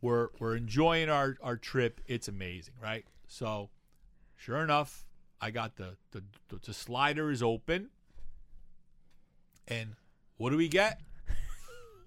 we're 0.00 0.28
we're 0.38 0.56
enjoying 0.56 1.08
our 1.08 1.36
our 1.42 1.56
trip. 1.56 2.00
It's 2.06 2.28
amazing, 2.28 2.74
right? 2.82 3.04
So 3.26 3.70
sure 4.36 4.62
enough, 4.62 5.04
I 5.40 5.50
got 5.50 5.76
the 5.76 5.96
the, 6.12 6.22
the, 6.48 6.56
the 6.64 6.74
slider 6.74 7.30
is 7.30 7.42
open. 7.42 7.90
And 9.68 9.94
what 10.36 10.50
do 10.50 10.56
we 10.56 10.68
get? 10.68 11.00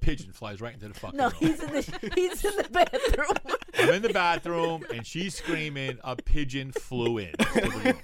Pigeon 0.02 0.34
flies 0.34 0.60
right 0.60 0.74
into 0.74 0.89
the 0.89 0.94
fucking 0.94 1.18
No, 1.18 1.28
room. 1.30 1.34
he's 1.39 1.64
in 1.64 1.72
the 1.72 2.12
he's 2.14 2.44
in 2.44 2.58
the 2.58 2.68
bathroom. 2.70 3.56
I'm 3.80 3.89
in 3.89 4.02
the 4.02 4.10
bathroom 4.10 4.84
and 4.94 5.08
she's 5.08 5.34
screaming. 5.36 5.98
A 6.04 6.18
pigeon 6.18 6.74
flew 6.74 7.20
in, 7.20 7.32
oh 7.39 7.60
room 7.62 7.96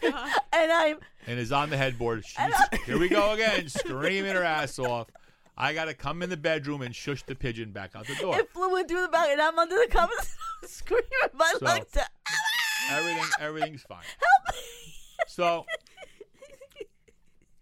and 0.54 0.72
I'm 0.72 0.98
and 1.28 1.38
is 1.40 1.52
on 1.52 1.70
the 1.70 1.76
headboard. 1.78 2.24
She's, 2.26 2.80
here 2.86 2.98
we 2.98 3.10
go 3.10 3.34
again, 3.34 3.68
screaming 3.68 4.34
her 4.34 4.44
ass 4.44 4.80
off. 4.80 5.08
I 5.60 5.74
gotta 5.74 5.94
come 5.94 6.22
in 6.22 6.30
the 6.30 6.38
bedroom 6.38 6.82
and 6.82 6.96
shush 6.96 7.24
the 7.24 7.36
pigeon 7.36 7.72
back 7.72 7.96
out 7.96 8.08
the 8.08 8.16
door. 8.16 8.38
it 8.40 8.50
flew 8.52 8.78
in 8.78 8.88
through 8.88 9.02
the 9.02 9.08
back, 9.10 9.28
and 9.30 9.42
I'm 9.42 9.60
under 9.60 9.76
the 9.76 9.88
covers, 9.90 10.36
screaming 10.66 11.04
my 11.34 11.54
So- 11.60 11.66
lungs 11.66 11.98
out. 11.98 12.08
Everything, 12.92 13.24
everything's 13.40 13.82
fine. 13.84 14.04
Help! 14.48 14.56
So, 15.28 15.66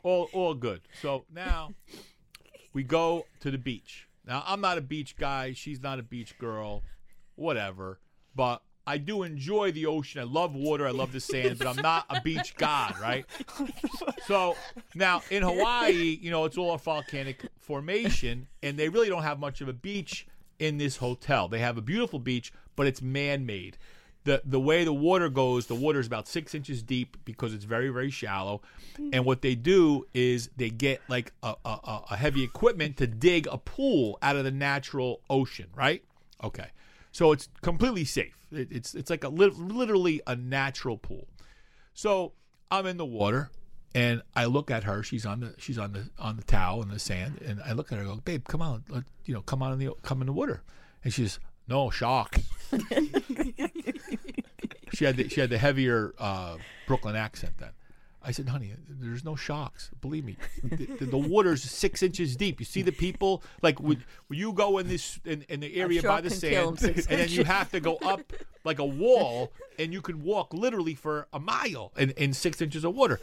all, 0.03 0.29
all 0.31 0.53
good. 0.53 0.81
So 1.01 1.25
now 1.33 1.71
we 2.73 2.83
go 2.83 3.25
to 3.41 3.51
the 3.51 3.57
beach. 3.57 4.07
Now 4.25 4.43
I'm 4.45 4.61
not 4.61 4.77
a 4.77 4.81
beach 4.81 5.15
guy. 5.17 5.53
She's 5.53 5.81
not 5.81 5.99
a 5.99 6.03
beach 6.03 6.37
girl. 6.37 6.83
Whatever. 7.35 7.99
But 8.35 8.61
I 8.88 8.97
do 8.97 9.23
enjoy 9.23 9.71
the 9.73 9.85
ocean. 9.85 10.21
I 10.21 10.23
love 10.23 10.55
water. 10.55 10.88
I 10.88 10.91
love 10.91 11.11
the 11.11 11.19
sand. 11.19 11.59
But 11.59 11.67
I'm 11.67 11.81
not 11.83 12.05
a 12.09 12.21
beach 12.21 12.55
god, 12.55 12.95
right? 12.99 13.25
So 14.25 14.55
now 14.95 15.21
in 15.29 15.43
Hawaii, 15.43 16.17
you 16.21 16.31
know, 16.31 16.45
it's 16.45 16.57
all 16.57 16.73
a 16.73 16.77
volcanic 16.77 17.45
formation, 17.59 18.47
and 18.63 18.77
they 18.77 18.89
really 18.89 19.09
don't 19.09 19.23
have 19.23 19.39
much 19.39 19.61
of 19.61 19.67
a 19.67 19.73
beach 19.73 20.27
in 20.59 20.77
this 20.77 20.97
hotel. 20.97 21.47
They 21.47 21.59
have 21.59 21.77
a 21.77 21.81
beautiful 21.81 22.17
beach, 22.19 22.51
but 22.75 22.88
it's 22.88 23.01
man-made. 23.01 23.77
The 24.23 24.41
the 24.43 24.59
way 24.59 24.83
the 24.83 24.91
water 24.93 25.29
goes, 25.29 25.67
the 25.67 25.75
water 25.75 25.99
is 25.99 26.07
about 26.07 26.27
six 26.27 26.53
inches 26.53 26.83
deep 26.83 27.15
because 27.23 27.53
it's 27.53 27.63
very 27.63 27.89
very 27.89 28.09
shallow. 28.09 28.61
And 29.13 29.23
what 29.25 29.41
they 29.41 29.55
do 29.55 30.05
is 30.13 30.49
they 30.57 30.69
get 30.69 31.01
like 31.07 31.31
a, 31.43 31.55
a- 31.63 32.01
a 32.11 32.15
heavy 32.17 32.43
equipment 32.43 32.97
to 32.97 33.07
dig 33.07 33.47
a 33.49 33.57
pool 33.57 34.17
out 34.21 34.35
of 34.35 34.43
the 34.43 34.51
natural 34.51 35.21
ocean, 35.29 35.67
right? 35.75 36.03
Okay, 36.43 36.67
so 37.13 37.31
it's 37.31 37.47
completely 37.61 38.03
safe. 38.03 38.36
It, 38.51 38.69
it's 38.71 38.95
it's 38.95 39.09
like 39.09 39.23
a 39.23 39.29
lit- 39.29 39.57
literally 39.57 40.21
a 40.27 40.35
natural 40.35 40.97
pool. 40.97 41.27
So 41.93 42.33
I'm 42.69 42.85
in 42.85 42.97
the 42.97 43.05
water 43.05 43.49
and 43.95 44.21
I 44.35 44.45
look 44.45 44.69
at 44.69 44.83
her. 44.83 45.01
She's 45.03 45.25
on 45.25 45.39
the 45.39 45.55
she's 45.57 45.77
on 45.77 45.93
the 45.93 46.09
on 46.19 46.37
the 46.37 46.43
towel 46.43 46.81
in 46.83 46.89
the 46.89 46.99
sand, 46.99 47.41
and 47.45 47.59
I 47.65 47.73
look 47.73 47.91
at 47.91 47.95
her. 47.97 48.03
and 48.03 48.15
go, 48.15 48.21
babe, 48.23 48.45
come 48.47 48.61
on, 48.61 48.83
let, 48.89 49.03
you 49.25 49.33
know, 49.33 49.41
come 49.41 49.63
on 49.63 49.73
in 49.73 49.79
the 49.79 49.93
come 50.03 50.21
in 50.21 50.27
the 50.27 50.33
water. 50.33 50.61
And 51.03 51.13
she's 51.13 51.39
no 51.67 51.89
shock. 51.89 52.37
she 54.93 55.05
had 55.05 55.17
the, 55.17 55.29
she 55.29 55.41
had 55.41 55.49
the 55.49 55.57
heavier 55.57 56.13
uh, 56.19 56.57
Brooklyn 56.85 57.15
accent 57.15 57.53
then. 57.57 57.71
I 58.22 58.32
said, 58.32 58.49
honey, 58.49 58.74
there's 58.89 59.24
no 59.24 59.36
sharks. 59.36 59.91
Believe 60.01 60.26
me, 60.26 60.38
the, 60.63 61.05
the, 61.05 61.18
water's 61.18 61.63
six 61.63 62.01
inches 62.01 62.36
deep. 62.36 62.59
You 62.59 62.65
see 62.65 62.82
the 62.82 62.91
people 62.91 63.43
like 63.61 63.80
when, 63.80 64.03
when 64.28 64.39
you 64.39 64.53
go 64.53 64.80
in 64.80 64.88
this 64.88 65.20
in, 65.24 65.45
in 65.49 65.59
the 65.59 65.76
area 65.76 66.01
by 66.01 66.22
the 66.22 66.30
in 66.30 66.34
sand, 66.34 66.84
and 66.84 67.05
then 67.05 67.30
you 67.30 67.43
have 67.43 67.72
to 67.72 67.80
go 67.80 67.95
up 67.97 68.34
like 68.63 68.80
a 68.80 68.86
wall, 68.86 69.53
and 69.80 69.93
you 69.93 70.01
can 70.01 70.24
walk 70.24 70.53
literally 70.53 70.95
for 70.95 71.28
a 71.32 71.39
mile 71.39 71.93
in, 71.97 72.09
in 72.11 72.34
six 72.34 72.61
inches 72.61 72.84
of 72.84 72.95
water. 72.95 73.20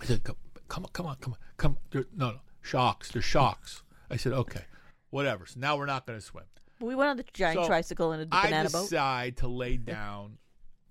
I 0.00 0.04
said, 0.06 0.24
come, 0.24 0.36
come 0.68 0.84
on, 0.84 0.90
come 0.92 1.06
on, 1.06 1.16
come 1.20 1.32
on, 1.32 1.38
come. 1.56 1.76
There, 1.90 2.04
no, 2.14 2.32
no, 2.32 2.40
sharks. 2.60 3.10
There's 3.12 3.24
sharks. 3.24 3.82
I 4.10 4.16
said, 4.16 4.32
okay, 4.32 4.64
whatever. 5.10 5.46
So 5.46 5.60
now 5.60 5.76
we're 5.76 5.86
not 5.86 6.06
going 6.06 6.18
to 6.18 6.24
swim. 6.24 6.44
We 6.80 6.94
went 6.94 7.10
on 7.10 7.16
the 7.16 7.24
giant 7.32 7.60
So, 7.60 7.66
tricycle 7.66 8.12
and 8.12 8.22
a 8.22 8.26
banana 8.26 8.68
boat. 8.68 8.80
I 8.80 8.82
decide 8.82 9.36
to 9.38 9.48
lay 9.48 9.76
down 9.76 10.38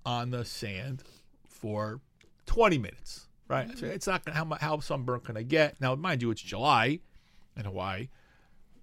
on 0.06 0.32
the 0.32 0.45
sand 0.45 1.04
for 1.47 1.99
20 2.54 2.78
minutes. 2.78 3.28
Right? 3.47 3.70
I 3.70 3.76
said, 3.76 3.89
it's 3.89 4.08
not 4.08 4.24
gonna 4.26 4.38
how 4.38 4.58
how 4.60 4.80
sunburnt 4.80 5.26
can 5.26 5.38
I 5.38 5.43
get? 5.43 5.80
Now, 5.82 5.95
mind 5.95 6.22
you, 6.22 6.32
it's 6.32 6.41
July 6.41 6.99
in 7.58 7.66
Hawaii. 7.66 8.10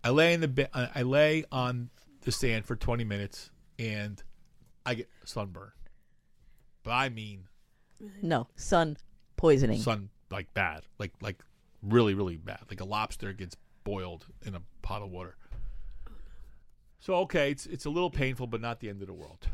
I 0.05 0.11
lay 0.11 0.35
in 0.35 0.41
the 0.41 0.69
uh, 0.73 0.89
I 0.95 1.03
lay 1.03 1.45
on 1.51 1.91
the 2.23 2.33
sand 2.33 2.67
for 2.67 2.77
20 2.77 3.05
minutes 3.05 3.51
and 3.79 4.23
I 4.85 4.95
get 4.95 5.09
sunburn. 5.25 5.73
But 6.83 6.93
I 6.93 7.09
mean 7.09 7.49
No, 8.23 8.49
sun 8.57 8.97
poisoning. 9.37 9.81
sun 9.81 10.11
like 10.31 10.53
bad, 10.55 10.83
like 10.99 11.13
like 11.21 11.43
really 11.83 12.15
really 12.15 12.37
bad, 12.37 12.61
like 12.69 12.81
a 12.81 12.85
lobster 12.85 13.33
gets 13.33 13.57
boiled 13.85 14.27
in 14.45 14.55
a 14.55 14.63
pot 14.83 15.03
of 15.03 15.11
water. 15.11 15.37
So 16.99 17.15
okay, 17.17 17.51
it's 17.51 17.67
it's 17.67 17.87
a 17.87 17.91
little 17.91 18.11
painful, 18.11 18.47
but 18.47 18.61
not 18.61 18.81
the 18.81 18.89
end 18.89 19.01
of 19.01 19.07
the 19.07 19.15
world. 19.15 19.49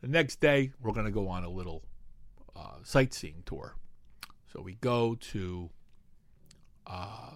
The 0.00 0.08
next 0.08 0.40
day, 0.40 0.72
we're 0.80 0.92
going 0.92 1.06
to 1.06 1.12
go 1.12 1.28
on 1.28 1.44
a 1.44 1.48
little 1.48 1.82
uh, 2.56 2.76
sightseeing 2.82 3.42
tour. 3.46 3.76
So 4.52 4.60
we 4.60 4.74
go 4.74 5.14
to 5.14 5.70
uh, 6.86 7.30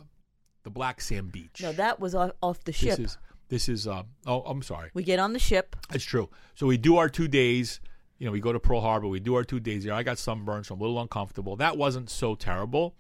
the 0.65 0.71
Black 0.71 1.01
Sand 1.01 1.33
Beach. 1.33 1.61
No, 1.63 1.73
that 1.73 2.01
was 2.01 2.15
off, 2.15 2.33
off 2.43 2.65
the 2.65 2.73
ship. 2.73 2.97
This 2.97 3.13
is 3.13 3.19
this 3.49 3.69
is. 3.69 3.87
Um, 3.87 4.07
oh, 4.27 4.43
I'm 4.43 4.63
sorry. 4.63 4.91
we 4.95 5.03
get 5.03 5.19
on 5.19 5.33
the 5.33 5.39
ship. 5.39 5.77
That's 5.91 6.05
true. 6.05 6.29
So 6.55 6.67
we 6.67 6.77
do 6.77 6.97
our 6.97 7.09
two 7.09 7.29
days. 7.29 7.81
You 8.19 8.27
know, 8.27 8.33
we 8.33 8.41
go 8.41 8.53
to 8.53 8.61
Pearl 8.61 8.81
Harbor. 8.81 9.09
We 9.09 9.21
do 9.21 9.35
our 9.35 9.45
two 9.45 9.61
days 9.61 9.85
there. 9.85 9.93
I 9.93 10.03
got 10.03 10.19
sunburned, 10.19 10.67
so 10.67 10.75
I'm 10.75 10.81
a 10.81 10.85
little 10.85 11.01
uncomfortable. 11.01 11.57
That 11.57 11.77
wasn't 11.77 12.11
so 12.11 12.35
terrible, 12.35 12.95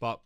but 0.00 0.20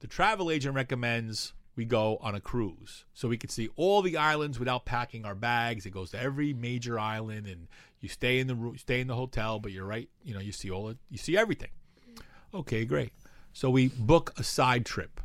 the 0.00 0.06
travel 0.06 0.50
agent 0.50 0.74
recommends 0.74 1.52
we 1.76 1.84
go 1.84 2.18
on 2.22 2.34
a 2.34 2.40
cruise 2.40 3.04
so 3.12 3.28
we 3.28 3.36
could 3.36 3.50
see 3.50 3.68
all 3.76 4.02
the 4.02 4.16
islands 4.16 4.58
without 4.58 4.86
packing 4.86 5.24
our 5.24 5.34
bags. 5.34 5.84
It 5.84 5.90
goes 5.90 6.10
to 6.10 6.20
every 6.20 6.54
major 6.54 6.98
island, 6.98 7.46
and 7.46 7.68
you 8.00 8.08
stay 8.08 8.38
in 8.38 8.46
the 8.46 8.72
stay 8.78 9.00
in 9.00 9.06
the 9.06 9.14
hotel, 9.14 9.58
but 9.60 9.72
you're 9.72 9.86
right. 9.86 10.08
You 10.24 10.34
know, 10.34 10.40
you 10.40 10.52
see 10.52 10.70
all 10.70 10.88
it. 10.88 10.96
You 11.10 11.18
see 11.18 11.36
everything. 11.36 11.70
Okay, 12.54 12.84
great. 12.84 13.12
So 13.52 13.68
we 13.70 13.88
book 13.88 14.32
a 14.38 14.42
side 14.42 14.86
trip, 14.86 15.20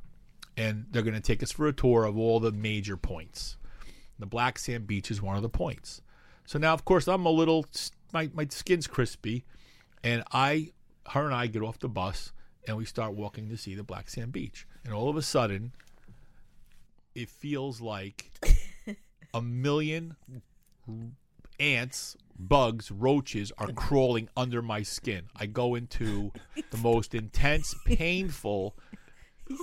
and 0.58 0.86
they're 0.92 1.02
going 1.02 1.16
to 1.16 1.22
take 1.22 1.42
us 1.42 1.52
for 1.52 1.68
a 1.68 1.74
tour 1.74 2.04
of 2.04 2.18
all 2.18 2.40
the 2.40 2.52
major 2.52 2.98
points. 2.98 3.58
The 4.20 4.26
Black 4.26 4.60
Sand 4.60 4.88
Beach 4.88 5.10
is 5.10 5.22
one 5.22 5.36
of 5.36 5.42
the 5.42 5.50
points. 5.50 6.02
So 6.46 6.60
now, 6.60 6.74
of 6.74 6.86
course, 6.86 7.08
I'm 7.08 7.26
a 7.26 7.32
little, 7.32 7.66
my, 8.14 8.30
my 8.34 8.46
skin's 8.50 8.88
crispy, 8.88 9.46
and 10.04 10.24
I, 10.32 10.72
her 11.10 11.26
and 11.26 11.34
I 11.34 11.48
get 11.48 11.62
off 11.62 11.80
the 11.80 11.90
bus 11.90 12.32
and 12.68 12.78
we 12.78 12.86
start 12.86 13.14
walking 13.14 13.50
to 13.50 13.58
see 13.58 13.76
the 13.76 13.84
Black 13.84 14.10
Sand 14.10 14.32
Beach. 14.32 14.68
And 14.86 14.94
all 14.94 15.10
of 15.10 15.18
a 15.18 15.22
sudden, 15.22 15.72
it 17.16 17.30
feels 17.30 17.82
like 17.82 18.32
a 19.34 19.42
million 19.42 20.16
ants, 21.60 22.18
bugs, 22.38 22.92
roaches 22.92 23.52
are 23.58 23.72
crawling 23.76 24.28
under 24.36 24.62
my 24.62 24.84
skin. 24.84 25.26
I 25.36 25.46
go 25.46 25.76
into 25.76 26.32
the 26.72 26.78
most 26.78 27.14
intense, 27.14 27.76
painful, 27.86 28.76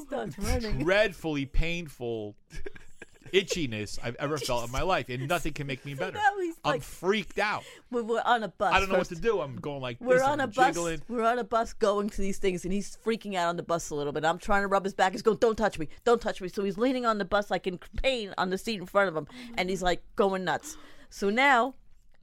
dreadfully 0.78 1.46
painful 1.46 2.36
itchiness 3.28 3.98
I've 4.02 4.16
ever 4.16 4.36
felt 4.38 4.64
in 4.66 4.72
my 4.72 4.82
life, 4.82 5.08
and 5.08 5.28
nothing 5.28 5.52
can 5.52 5.66
make 5.66 5.84
me 5.84 5.94
better. 5.94 6.18
I'm 6.64 6.72
like- 6.72 6.82
freaked 6.82 7.38
out. 7.38 7.62
We're, 7.90 8.02
we're 8.02 8.22
on 8.24 8.42
a 8.42 8.48
bus. 8.48 8.72
I 8.72 8.80
don't 8.80 8.88
know 8.88 8.96
first. 8.96 9.10
what 9.10 9.16
to 9.16 9.22
do. 9.22 9.40
I'm 9.40 9.56
going 9.56 9.80
like 9.80 9.98
We're 10.00 10.14
this. 10.16 10.22
on 10.22 10.40
I'm 10.40 10.48
a 10.48 10.52
bus. 10.52 10.76
We're 11.08 11.24
on 11.24 11.38
a 11.38 11.44
bus 11.44 11.72
going 11.72 12.10
to 12.10 12.20
these 12.20 12.38
things, 12.38 12.64
and 12.64 12.72
he's 12.72 12.96
freaking 13.04 13.34
out 13.34 13.48
on 13.48 13.56
the 13.56 13.62
bus 13.62 13.90
a 13.90 13.94
little 13.94 14.12
bit. 14.12 14.24
I'm 14.24 14.38
trying 14.38 14.62
to 14.62 14.68
rub 14.68 14.84
his 14.84 14.94
back. 14.94 15.12
He's 15.12 15.22
going, 15.22 15.38
"Don't 15.38 15.56
touch 15.56 15.78
me! 15.78 15.88
Don't 16.04 16.20
touch 16.20 16.40
me!" 16.40 16.48
So 16.48 16.64
he's 16.64 16.78
leaning 16.78 17.06
on 17.06 17.18
the 17.18 17.24
bus 17.24 17.50
like 17.50 17.66
in 17.66 17.78
pain 18.02 18.34
on 18.38 18.50
the 18.50 18.58
seat 18.58 18.80
in 18.80 18.86
front 18.86 19.08
of 19.08 19.16
him, 19.16 19.26
and 19.56 19.70
he's 19.70 19.82
like 19.82 20.02
going 20.16 20.44
nuts. 20.44 20.76
So 21.10 21.30
now 21.30 21.74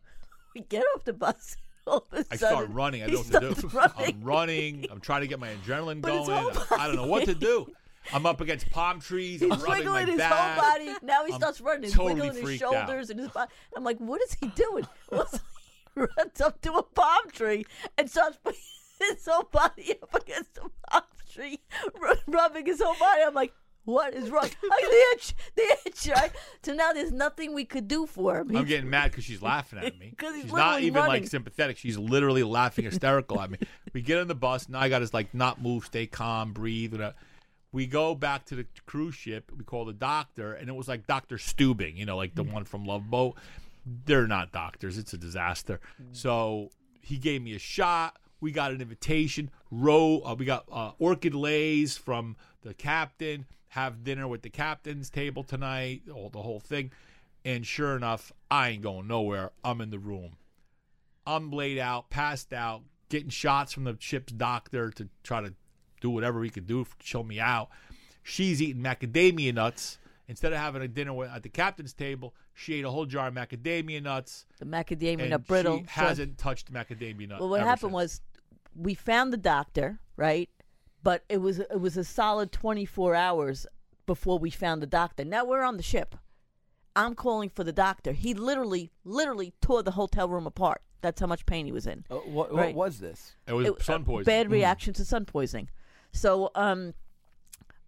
we 0.55 0.61
get 0.61 0.83
off 0.95 1.03
the 1.05 1.13
bus. 1.13 1.57
All 1.87 2.07
of 2.11 2.19
a 2.19 2.25
I 2.31 2.35
sudden, 2.35 2.55
start 2.55 2.69
running. 2.71 3.03
I 3.03 3.07
don't 3.07 3.31
know 3.31 3.39
what 3.49 3.55
to 3.57 3.61
do. 3.61 3.67
Running. 3.77 4.15
I'm 4.15 4.23
running. 4.23 4.85
I'm 4.89 4.99
trying 4.99 5.21
to 5.21 5.27
get 5.27 5.39
my 5.39 5.49
adrenaline 5.49 6.01
But 6.01 6.25
going. 6.25 6.57
I 6.79 6.87
don't 6.87 6.95
know 6.95 7.05
what 7.05 7.25
to 7.25 7.35
do. 7.35 7.71
I'm 8.13 8.25
up 8.25 8.41
against 8.41 8.69
palm 8.71 8.99
trees. 8.99 9.41
I'm 9.41 9.51
He's 9.51 9.61
rubbing 9.61 9.85
my 9.85 9.91
wiggling 9.91 10.07
his 10.07 10.17
back. 10.17 10.31
whole 10.59 10.71
body. 10.71 10.93
Now 11.03 11.25
he 11.25 11.33
I'm 11.33 11.39
starts 11.39 11.61
running. 11.61 11.83
He's 11.83 11.93
totally 11.93 12.13
wiggling 12.15 12.33
his 12.33 12.43
freaked 12.43 12.63
out. 12.63 12.73
shoulders 12.87 13.09
and 13.09 13.19
his 13.19 13.29
body. 13.29 13.51
I'm 13.75 13.83
like, 13.83 13.97
what 13.97 14.21
is 14.21 14.35
he 14.39 14.47
doing? 14.47 14.87
So 15.95 16.01
he 16.01 16.01
runs 16.17 16.41
up 16.41 16.59
to 16.63 16.73
a 16.73 16.83
palm 16.83 17.29
tree 17.31 17.65
and 17.97 18.09
starts 18.09 18.37
putting 18.43 18.59
his 18.99 19.25
whole 19.25 19.43
body 19.43 19.93
up 20.03 20.13
against 20.13 20.55
the 20.55 20.69
palm 20.91 21.03
tree, 21.33 21.61
ru- 21.99 22.15
rubbing 22.27 22.65
his 22.65 22.81
whole 22.81 22.95
body. 22.99 23.21
I'm 23.25 23.33
like, 23.33 23.53
what 23.85 24.13
is 24.13 24.29
wrong? 24.29 24.49
The 24.61 25.03
itch, 25.13 25.33
the 25.55 25.77
itch, 25.85 26.09
right? 26.13 26.31
So 26.63 26.73
now 26.73 26.91
there's 26.91 27.11
nothing 27.13 27.53
we 27.53 27.63
could 27.65 27.87
do 27.87 28.07
for 28.07 28.39
him. 28.39 28.53
I'm 28.57 28.65
getting 28.65 28.89
mad 28.89 29.11
because 29.11 29.23
she's 29.23 29.41
laughing 29.41 29.79
at 29.79 29.97
me. 29.97 30.11
'Cause 30.17 30.33
he's 30.33 30.43
she's 30.45 30.51
not 30.51 30.81
even 30.81 30.95
running. 30.95 31.21
like 31.21 31.27
sympathetic. 31.29 31.77
She's 31.77 31.97
literally 31.97 32.43
laughing 32.43 32.83
hysterical 32.85 33.39
at 33.39 33.51
me. 33.51 33.59
We 33.93 34.01
get 34.01 34.17
on 34.19 34.27
the 34.27 34.35
bus. 34.35 34.67
Now 34.67 34.79
I 34.81 34.89
got 34.89 34.99
to 34.99 35.09
like 35.13 35.33
not 35.33 35.61
move, 35.61 35.85
stay 35.85 36.07
calm, 36.07 36.51
breathe. 36.51 36.91
whatever. 36.93 37.13
We 37.75 37.87
go 37.87 38.15
back 38.15 38.45
to 38.45 38.55
the 38.55 38.65
cruise 38.85 39.15
ship. 39.15 39.51
We 39.55 39.65
call 39.65 39.83
the 39.83 39.91
doctor, 39.91 40.53
and 40.53 40.69
it 40.69 40.75
was 40.75 40.87
like 40.87 41.05
Doctor 41.07 41.35
Stubing, 41.37 41.97
you 41.97 42.05
know, 42.05 42.15
like 42.15 42.33
the 42.33 42.45
Mm. 42.45 42.53
one 42.53 42.63
from 42.63 42.85
Love 42.85 43.09
Boat. 43.09 43.35
They're 43.85 44.27
not 44.27 44.53
doctors. 44.53 44.97
It's 44.97 45.11
a 45.13 45.17
disaster. 45.17 45.81
Mm. 46.01 46.15
So 46.15 46.71
he 47.01 47.17
gave 47.17 47.41
me 47.41 47.53
a 47.53 47.59
shot. 47.59 48.17
We 48.39 48.53
got 48.53 48.71
an 48.71 48.79
invitation. 48.81 49.51
Row. 49.71 50.21
Uh, 50.25 50.35
we 50.39 50.45
got 50.45 50.63
uh, 50.71 50.91
orchid 50.99 51.35
leis 51.35 51.97
from 51.97 52.37
the 52.61 52.73
captain. 52.73 53.45
Have 53.67 54.05
dinner 54.05 54.25
with 54.25 54.41
the 54.43 54.49
captain's 54.49 55.09
table 55.09 55.43
tonight. 55.43 56.03
All 56.13 56.29
the 56.29 56.41
whole 56.43 56.61
thing. 56.61 56.91
And 57.43 57.67
sure 57.67 57.97
enough, 57.97 58.31
I 58.49 58.69
ain't 58.69 58.83
going 58.83 59.07
nowhere. 59.07 59.51
I'm 59.65 59.81
in 59.81 59.89
the 59.89 59.99
room. 59.99 60.37
I'm 61.27 61.51
laid 61.51 61.77
out, 61.77 62.09
passed 62.09 62.53
out, 62.53 62.83
getting 63.09 63.29
shots 63.29 63.73
from 63.73 63.83
the 63.83 63.97
ship's 63.99 64.31
doctor 64.31 64.91
to 64.91 65.09
try 65.23 65.41
to 65.41 65.53
do 66.05 66.09
whatever 66.11 66.43
he 66.43 66.49
could 66.51 66.67
do, 66.67 66.83
to 66.83 66.91
chill 66.99 67.23
me 67.23 67.39
out. 67.39 67.69
she's 68.21 68.61
eating 68.61 68.81
macadamia 68.81 69.53
nuts 69.53 69.97
instead 70.27 70.53
of 70.53 70.59
having 70.59 70.81
a 70.81 70.87
dinner 70.87 71.23
at 71.25 71.41
the 71.43 71.49
captain's 71.49 71.93
table. 71.93 72.33
She 72.53 72.75
ate 72.75 72.85
a 72.85 72.91
whole 72.91 73.05
jar 73.05 73.27
of 73.27 73.33
macadamia 73.33 74.01
nuts. 74.01 74.45
The 74.59 74.65
macadamia 74.65 75.21
and 75.21 75.29
nut 75.31 75.47
brittle. 75.47 75.79
She 75.79 75.85
hasn't 75.87 76.37
touched 76.37 76.71
macadamia 76.71 77.27
nuts. 77.29 77.39
Well, 77.39 77.49
what 77.49 77.61
ever 77.61 77.69
happened 77.69 77.91
since. 77.91 77.93
was 77.93 78.21
we 78.75 78.93
found 78.93 79.33
the 79.33 79.37
doctor, 79.37 79.99
right? 80.15 80.49
But 81.01 81.23
it 81.27 81.37
was 81.37 81.59
it 81.59 81.79
was 81.79 81.97
a 81.97 82.03
solid 82.03 82.51
24 82.51 83.15
hours 83.15 83.67
before 84.05 84.37
we 84.39 84.49
found 84.51 84.81
the 84.81 84.87
doctor. 84.87 85.25
Now 85.25 85.43
we're 85.45 85.63
on 85.63 85.77
the 85.77 85.83
ship. 85.83 86.15
I'm 86.95 87.15
calling 87.15 87.49
for 87.49 87.63
the 87.63 87.73
doctor. 87.73 88.13
He 88.13 88.33
literally, 88.33 88.91
literally 89.03 89.53
tore 89.61 89.83
the 89.83 89.91
hotel 89.91 90.29
room 90.29 90.47
apart. 90.47 90.81
That's 91.01 91.19
how 91.19 91.27
much 91.27 91.45
pain 91.45 91.65
he 91.65 91.71
was 91.71 91.85
in. 91.85 92.05
Uh, 92.09 92.15
what, 92.15 92.53
what 92.53 92.73
was 92.73 92.99
this? 92.99 93.35
It 93.47 93.53
was 93.53 93.67
It- 93.67 93.81
sun 93.81 94.01
uh, 94.01 94.05
poisoning. 94.05 94.23
Bad 94.25 94.49
reaction 94.51 94.93
to 94.93 95.05
sun 95.05 95.25
poisoning. 95.25 95.69
So, 96.15 96.49
um, 96.55 96.93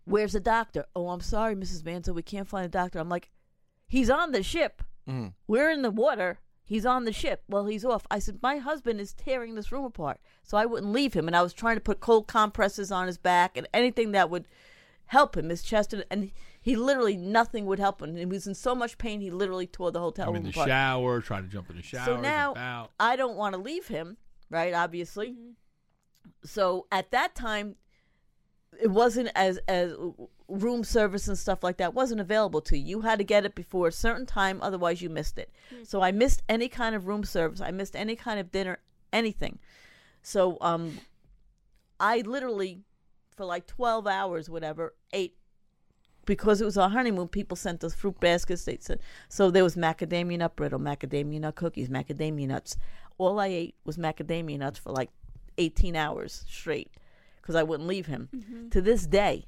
where's 0.05 0.33
the 0.33 0.39
doctor? 0.39 0.85
Oh, 0.95 1.09
I'm 1.09 1.21
sorry, 1.21 1.55
Mrs. 1.55 1.83
Manzo, 1.83 2.13
we 2.13 2.21
can't 2.23 2.47
find 2.47 2.65
a 2.65 2.69
doctor. 2.69 2.99
I'm 2.99 3.09
like, 3.09 3.29
he's 3.87 4.09
on 4.09 4.31
the 4.31 4.43
ship. 4.43 4.83
Mhm. 5.07 5.33
We're 5.47 5.69
in 5.69 5.81
the 5.81 5.91
water. 5.91 6.39
He's 6.65 6.85
on 6.85 7.05
the 7.05 7.13
ship. 7.13 7.43
Well, 7.47 7.65
he's 7.67 7.85
off. 7.85 8.05
I 8.11 8.19
said, 8.19 8.39
my 8.41 8.57
husband 8.57 8.99
is 8.99 9.13
tearing 9.13 9.55
this 9.55 9.71
room 9.71 9.85
apart, 9.85 10.19
so 10.43 10.57
I 10.57 10.65
wouldn't 10.65 10.91
leave 10.91 11.13
him. 11.13 11.27
And 11.27 11.35
I 11.35 11.41
was 11.41 11.53
trying 11.53 11.77
to 11.77 11.81
put 11.81 12.01
cold 12.01 12.27
compresses 12.27 12.91
on 12.91 13.07
his 13.07 13.17
back 13.17 13.55
and 13.55 13.67
anything 13.73 14.11
that 14.11 14.29
would 14.29 14.45
help 15.05 15.37
him, 15.37 15.47
his 15.47 15.63
chest, 15.63 15.93
and- 15.93 16.03
and 16.11 16.31
he 16.59 16.75
literally 16.75 17.15
nothing 17.15 17.65
would 17.65 17.79
help 17.79 18.01
him. 18.01 18.17
He 18.17 18.25
was 18.25 18.45
in 18.45 18.53
so 18.55 18.75
much 18.75 18.97
pain, 18.97 19.21
he 19.21 19.31
literally 19.31 19.65
tore 19.67 19.93
the 19.93 20.01
hotel 20.01 20.27
I'm 20.27 20.33
room 20.33 20.37
in 20.37 20.43
the 20.43 20.49
apart. 20.49 20.67
shower, 20.67 21.21
trying 21.21 21.43
to 21.43 21.49
jump 21.49 21.69
in 21.69 21.77
the 21.77 21.81
shower. 21.81 22.03
So 22.03 22.17
now. 22.19 22.89
I 22.99 23.15
don't 23.15 23.37
want 23.37 23.53
to 23.55 23.61
leave 23.61 23.87
him, 23.87 24.17
right? 24.49 24.73
Obviously. 24.73 25.37
So 26.43 26.87
at 26.91 27.11
that 27.11 27.33
time, 27.35 27.77
it 28.81 28.91
wasn't 28.91 29.29
as 29.35 29.59
as 29.67 29.93
room 30.47 30.83
service 30.83 31.27
and 31.27 31.37
stuff 31.37 31.63
like 31.63 31.77
that 31.77 31.93
wasn't 31.93 32.21
available 32.21 32.61
to 32.61 32.77
you. 32.77 32.85
You 32.85 33.01
had 33.01 33.19
to 33.19 33.23
get 33.23 33.45
it 33.45 33.55
before 33.55 33.87
a 33.87 33.91
certain 33.91 34.25
time, 34.25 34.59
otherwise 34.61 35.01
you 35.01 35.09
missed 35.09 35.37
it. 35.37 35.51
So 35.83 36.01
I 36.01 36.11
missed 36.11 36.43
any 36.47 36.69
kind 36.69 36.95
of 36.95 37.07
room 37.07 37.23
service. 37.23 37.61
I 37.61 37.71
missed 37.71 37.95
any 37.95 38.15
kind 38.15 38.39
of 38.39 38.51
dinner, 38.51 38.79
anything. 39.11 39.59
So 40.21 40.57
um, 40.61 40.99
I 41.99 42.21
literally, 42.21 42.81
for 43.35 43.45
like 43.45 43.67
twelve 43.67 44.07
hours, 44.07 44.49
whatever, 44.49 44.93
ate 45.13 45.35
because 46.25 46.59
it 46.59 46.65
was 46.65 46.77
our 46.77 46.89
honeymoon, 46.89 47.29
people 47.29 47.55
sent 47.55 47.83
us 47.83 47.95
fruit 47.95 48.19
baskets. 48.19 48.65
They 48.65 48.77
said 48.79 48.99
so. 49.29 49.49
There 49.49 49.63
was 49.63 49.75
macadamia 49.75 50.37
nut 50.37 50.55
brittle, 50.55 50.79
macadamia 50.79 51.39
nut 51.39 51.55
cookies, 51.55 51.89
macadamia 51.89 52.47
nuts. 52.47 52.77
All 53.17 53.39
I 53.39 53.47
ate 53.47 53.75
was 53.85 53.97
macadamia 53.97 54.59
nuts 54.59 54.79
for 54.79 54.91
like 54.91 55.09
eighteen 55.57 55.95
hours 55.95 56.45
straight 56.47 56.91
because 57.47 57.55
I 57.55 57.63
wouldn't 57.63 57.87
leave 57.87 58.07
him. 58.07 58.27
To 58.71 58.81
this 58.81 59.07
day, 59.07 59.45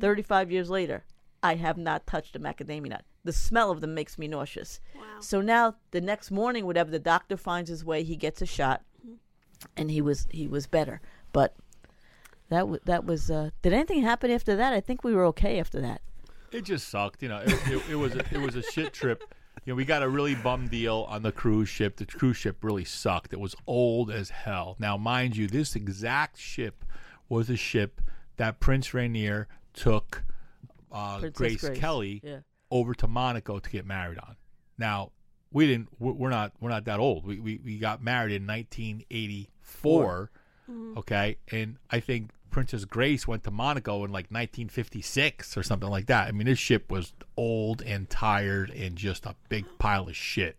thirty-five 0.00 0.50
years 0.50 0.70
later, 0.70 1.04
I 1.42 1.56
have 1.56 1.76
not 1.76 2.06
touched 2.06 2.34
a 2.34 2.40
macadamia 2.40 2.88
nut. 2.88 3.04
The 3.24 3.32
smell 3.34 3.70
of 3.70 3.82
them 3.82 3.94
makes 3.94 4.16
me 4.16 4.26
nauseous. 4.26 4.80
So 5.20 5.42
now, 5.42 5.76
the 5.90 6.00
next 6.00 6.30
morning, 6.30 6.64
whatever 6.64 6.90
the 6.90 6.98
doctor 6.98 7.36
finds 7.36 7.68
his 7.68 7.84
way, 7.84 8.04
he 8.04 8.16
gets 8.16 8.40
a 8.40 8.46
shot, 8.46 8.80
and 9.76 9.90
he 9.90 10.00
was 10.00 10.28
he 10.30 10.48
was 10.48 10.66
better. 10.66 11.02
But 11.34 11.54
that 12.48 12.60
w- 12.60 12.80
that 12.86 13.04
was. 13.04 13.30
Uh, 13.30 13.50
did 13.60 13.74
anything 13.74 14.00
happen 14.00 14.30
after 14.30 14.56
that? 14.56 14.72
I 14.72 14.80
think 14.80 15.04
we 15.04 15.14
were 15.14 15.26
okay 15.26 15.60
after 15.60 15.78
that. 15.82 16.00
It 16.52 16.62
just 16.62 16.88
sucked, 16.88 17.22
you 17.22 17.28
know. 17.28 17.42
It, 17.44 17.52
it, 17.68 17.82
it 17.90 17.96
was 17.96 18.14
a, 18.14 18.24
it 18.32 18.40
was 18.40 18.56
a 18.56 18.62
shit 18.62 18.94
trip. 18.94 19.22
You 19.66 19.74
know, 19.74 19.76
we 19.76 19.84
got 19.84 20.02
a 20.02 20.08
really 20.08 20.36
bum 20.36 20.68
deal 20.68 21.06
on 21.10 21.22
the 21.22 21.32
cruise 21.32 21.68
ship. 21.68 21.96
The 21.96 22.06
cruise 22.06 22.38
ship 22.38 22.64
really 22.64 22.84
sucked. 22.84 23.34
It 23.34 23.40
was 23.40 23.54
old 23.66 24.10
as 24.10 24.30
hell. 24.30 24.76
Now, 24.78 24.96
mind 24.96 25.36
you, 25.36 25.46
this 25.46 25.76
exact 25.76 26.38
ship 26.38 26.82
was 27.30 27.48
a 27.48 27.56
ship 27.56 28.02
that 28.36 28.60
Prince 28.60 28.92
Rainier 28.92 29.48
took 29.72 30.24
uh, 30.92 31.20
Princess 31.20 31.38
Grace, 31.38 31.60
Grace, 31.62 31.78
Kelly 31.78 32.20
yeah. 32.22 32.40
over 32.70 32.92
to 32.94 33.06
Monaco 33.06 33.58
to 33.58 33.70
get 33.70 33.86
married 33.86 34.18
on. 34.18 34.36
Now, 34.76 35.12
we 35.52 35.66
didn't. 35.66 35.88
We're 35.98 36.12
we're 36.12 36.30
not. 36.30 36.52
We're 36.60 36.70
not 36.70 36.84
that 36.84 37.00
old. 37.00 37.26
We 37.26 37.40
we, 37.40 37.60
we 37.64 37.78
got 37.78 38.02
married 38.02 38.34
in 38.34 38.46
1984. 38.46 40.30
Okay, 40.96 41.36
and 41.50 41.78
I 41.90 41.98
think 41.98 42.30
Princess 42.50 42.84
Grace 42.84 43.26
went 43.26 43.42
to 43.44 43.50
Monaco 43.50 44.04
in 44.04 44.12
like 44.12 44.26
1956 44.30 45.56
or 45.56 45.62
something 45.64 45.88
like 45.88 46.06
that. 46.06 46.28
I 46.28 46.32
mean, 46.32 46.46
this 46.46 46.58
ship 46.58 46.90
was 46.90 47.12
old 47.36 47.82
and 47.82 48.08
tired 48.08 48.70
and 48.70 48.94
just 48.94 49.26
a 49.26 49.34
big 49.48 49.64
pile 49.78 50.08
of 50.08 50.14
shit. 50.14 50.56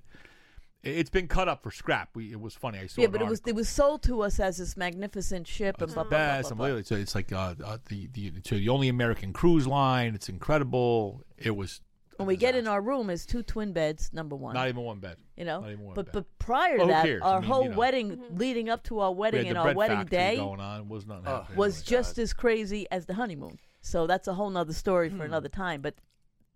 It- 0.83 0.97
It's 0.97 1.09
been 1.09 1.27
cut 1.27 1.47
up 1.47 1.61
for 1.63 1.71
scrap. 1.71 2.09
We, 2.15 2.31
it 2.31 2.39
was 2.39 2.55
funny. 2.55 2.79
I 2.79 2.87
saw 2.87 3.01
yeah, 3.01 3.07
but 3.07 3.21
it 3.21 3.25
was 3.27 3.39
article. 3.39 3.49
it 3.51 3.55
was 3.55 3.69
sold 3.69 4.03
to 4.03 4.21
us 4.21 4.39
as 4.39 4.57
this 4.57 4.75
magnificent 4.77 5.47
ship 5.47 5.75
and 5.75 5.83
It's 5.83 5.93
blah 5.93 6.03
the 6.03 6.09
blah 6.09 6.17
blah. 6.17 6.27
best. 6.37 6.55
blah, 6.55 6.69
blah. 6.73 6.81
So 6.83 6.95
it's 6.95 7.15
like 7.15 7.31
uh, 7.31 7.55
uh, 7.63 7.77
the 7.89 8.07
the 8.13 8.27
it's 8.37 8.49
the 8.49 8.69
only 8.69 8.87
American 8.89 9.33
cruise 9.33 9.67
line. 9.67 10.15
It's 10.15 10.29
incredible. 10.29 11.23
It 11.37 11.55
was 11.55 11.81
When 12.17 12.27
we 12.27 12.35
get 12.35 12.55
in 12.55 12.67
our 12.67 12.81
room, 12.81 13.09
is 13.09 13.25
two 13.25 13.43
twin 13.43 13.73
beds. 13.73 14.11
Number 14.13 14.35
one, 14.35 14.53
not 14.53 14.67
even 14.69 14.81
one 14.83 14.99
bed. 14.99 15.17
you 15.37 15.45
know. 15.45 15.61
not 15.61 15.71
even 15.71 15.85
one 15.85 15.93
but 15.95 16.05
bed. 16.07 16.13
but 16.13 16.39
prior 16.39 16.77
to 16.77 16.85
Well, 16.85 16.87
who 16.87 16.93
that, 16.93 17.05
cares? 17.05 17.21
I 17.23 17.25
our 17.33 17.41
mean, 17.41 17.49
whole 17.49 17.63
you 17.63 17.69
know. 17.69 17.77
wedding, 17.77 18.21
leading 18.35 18.69
up 18.69 18.83
to 18.85 18.99
our 18.99 19.11
We 19.11 19.17
wedding 19.19 19.45
had 19.45 19.49
and 19.49 19.57
our 19.57 19.63
bread 19.65 19.75
wedding 19.77 19.97
factory 19.99 20.17
day, 20.17 20.35
going 20.37 20.59
on. 20.59 20.87
Was 20.89 21.05
not 21.07 21.23
happening. 21.25 21.57
was 21.57 21.81
just 21.83 22.17
as 22.19 22.33
crazy 22.33 22.85
as 22.91 23.05
the 23.05 23.13
honeymoon. 23.15 23.57
So 23.81 24.05
that's 24.07 24.27
a 24.27 24.33
whole 24.33 24.49
nother 24.49 24.73
story 24.73 25.09
Hmm. 25.09 25.17
for 25.17 25.25
another 25.25 25.49
time. 25.49 25.81
But 25.81 25.95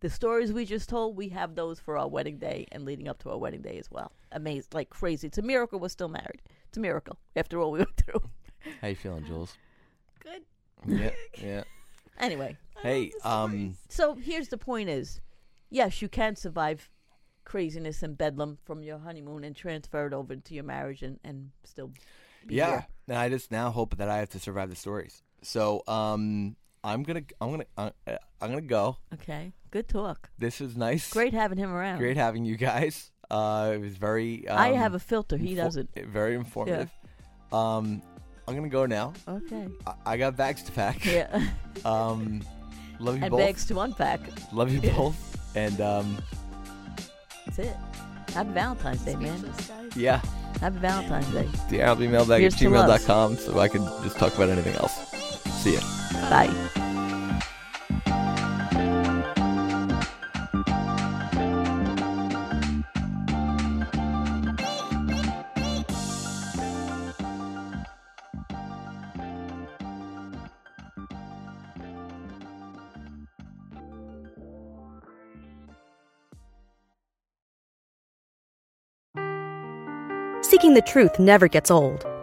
the 0.05 0.09
stories 0.11 0.53
we 0.53 0.65
just 0.65 0.87
told, 0.87 1.17
we 1.17 1.29
have 1.29 1.55
those 1.55 1.79
for 1.79 1.97
our 1.97 2.07
wedding 2.07 2.37
day 2.37 2.67
and 2.71 2.85
leading 2.85 3.07
up 3.07 3.17
to 3.17 3.31
our 3.31 3.39
wedding 3.39 3.63
day 3.63 3.79
as 3.79 3.89
well. 3.89 4.11
Amazed, 4.31 4.75
like 4.75 4.91
crazy. 4.91 5.25
It's 5.25 5.39
a 5.39 5.41
miracle 5.41 5.79
we're 5.79 5.89
still 5.89 6.09
married. 6.09 6.43
It's 6.67 6.77
a 6.77 6.79
miracle 6.79 7.17
after 7.35 7.59
all 7.59 7.71
we 7.71 7.79
went 7.79 7.97
through. 7.97 8.21
How 8.81 8.89
you 8.89 8.95
feeling, 8.95 9.25
Jules? 9.25 9.57
Good. 10.19 10.43
Yeah, 10.87 11.09
yeah. 11.41 11.63
Anyway, 12.17 12.55
Hey, 12.81 13.11
um, 13.23 13.75
so 13.89 14.13
here's 14.13 14.47
the 14.47 14.57
point: 14.57 14.89
is 14.89 15.19
yes, 15.69 16.01
you 16.01 16.07
can 16.07 16.35
survive 16.35 16.89
craziness 17.43 18.03
and 18.03 18.15
bedlam 18.15 18.59
from 18.63 18.83
your 18.83 18.99
honeymoon 18.99 19.43
and 19.43 19.53
transfer 19.53 20.07
it 20.07 20.13
over 20.13 20.31
into 20.31 20.53
your 20.53 20.63
marriage 20.63 21.01
and, 21.01 21.19
and 21.25 21.49
still 21.63 21.91
be 22.45 22.55
yeah. 22.55 22.69
here. 22.69 22.87
And 23.09 23.17
I 23.17 23.27
just 23.27 23.51
now 23.51 23.69
hope 23.71 23.97
that 23.97 24.07
I 24.07 24.19
have 24.19 24.29
to 24.29 24.39
survive 24.39 24.69
the 24.69 24.77
stories. 24.77 25.23
So, 25.41 25.83
um, 25.87 26.55
I'm 26.85 27.01
gonna, 27.03 27.23
I'm 27.41 27.49
gonna, 27.51 27.65
uh, 27.77 27.89
uh, 28.07 28.17
I'm 28.39 28.49
gonna 28.49 28.61
go. 28.61 28.97
Okay, 29.15 29.53
good 29.71 29.87
talk. 29.89 30.29
This 30.37 30.61
is 30.61 30.77
nice. 30.77 31.09
Great 31.11 31.33
having 31.33 31.57
him 31.57 31.73
around. 31.73 31.97
Great 31.97 32.15
having 32.15 32.45
you 32.45 32.55
guys. 32.57 33.11
Uh, 33.31 33.71
it 33.73 33.81
was 33.81 33.97
very. 33.97 34.47
Um, 34.47 34.57
I 34.59 34.67
have 34.73 34.93
a 34.93 34.99
filter. 34.99 35.35
He 35.35 35.51
info- 35.53 35.63
doesn't. 35.63 35.89
Very 35.95 36.35
informative. 36.35 36.91
Um, 37.51 38.03
I'm 38.47 38.53
gonna 38.55 38.69
go 38.69 38.85
now. 38.85 39.13
Okay. 39.27 39.67
I, 39.87 39.93
I 40.13 40.17
got 40.17 40.37
bags 40.37 40.61
to 40.63 40.71
pack. 40.71 41.03
Yeah. 41.05 41.43
Um, 41.83 42.41
love 42.99 43.17
you 43.17 43.23
and 43.23 43.31
both. 43.31 43.39
bags 43.41 43.65
to 43.67 43.79
unpack. 43.81 44.19
Love 44.53 44.71
you 44.71 44.79
both. 44.91 45.17
And 45.55 45.79
um, 45.81 46.17
That's 47.45 47.59
it. 47.59 47.75
Happy 48.33 48.49
Valentine's 48.51 49.01
Day, 49.01 49.15
man. 49.15 49.51
yeah, 49.95 50.21
Happy 50.61 50.77
Valentine's 50.79 51.27
Day. 51.29 51.47
the 51.69 51.81
Arnold 51.83 52.09
mailbag 52.11 52.31
at 52.35 52.39
Here's 52.41 52.55
to 52.55 52.69
love. 52.69 52.89
gmail.com 53.01 53.37
so 53.37 53.59
I 53.59 53.67
can 53.67 53.81
just 54.03 54.17
talk 54.17 54.35
about 54.35 54.49
anything 54.49 54.75
else. 54.75 55.14
See 55.65 55.73
ya. 55.73 55.81
Bye. 56.29 56.53
Seeking 80.43 80.75
the 80.75 80.83
truth 80.85 81.17
never 81.17 81.47
gets 81.47 81.71
old. 81.71 82.14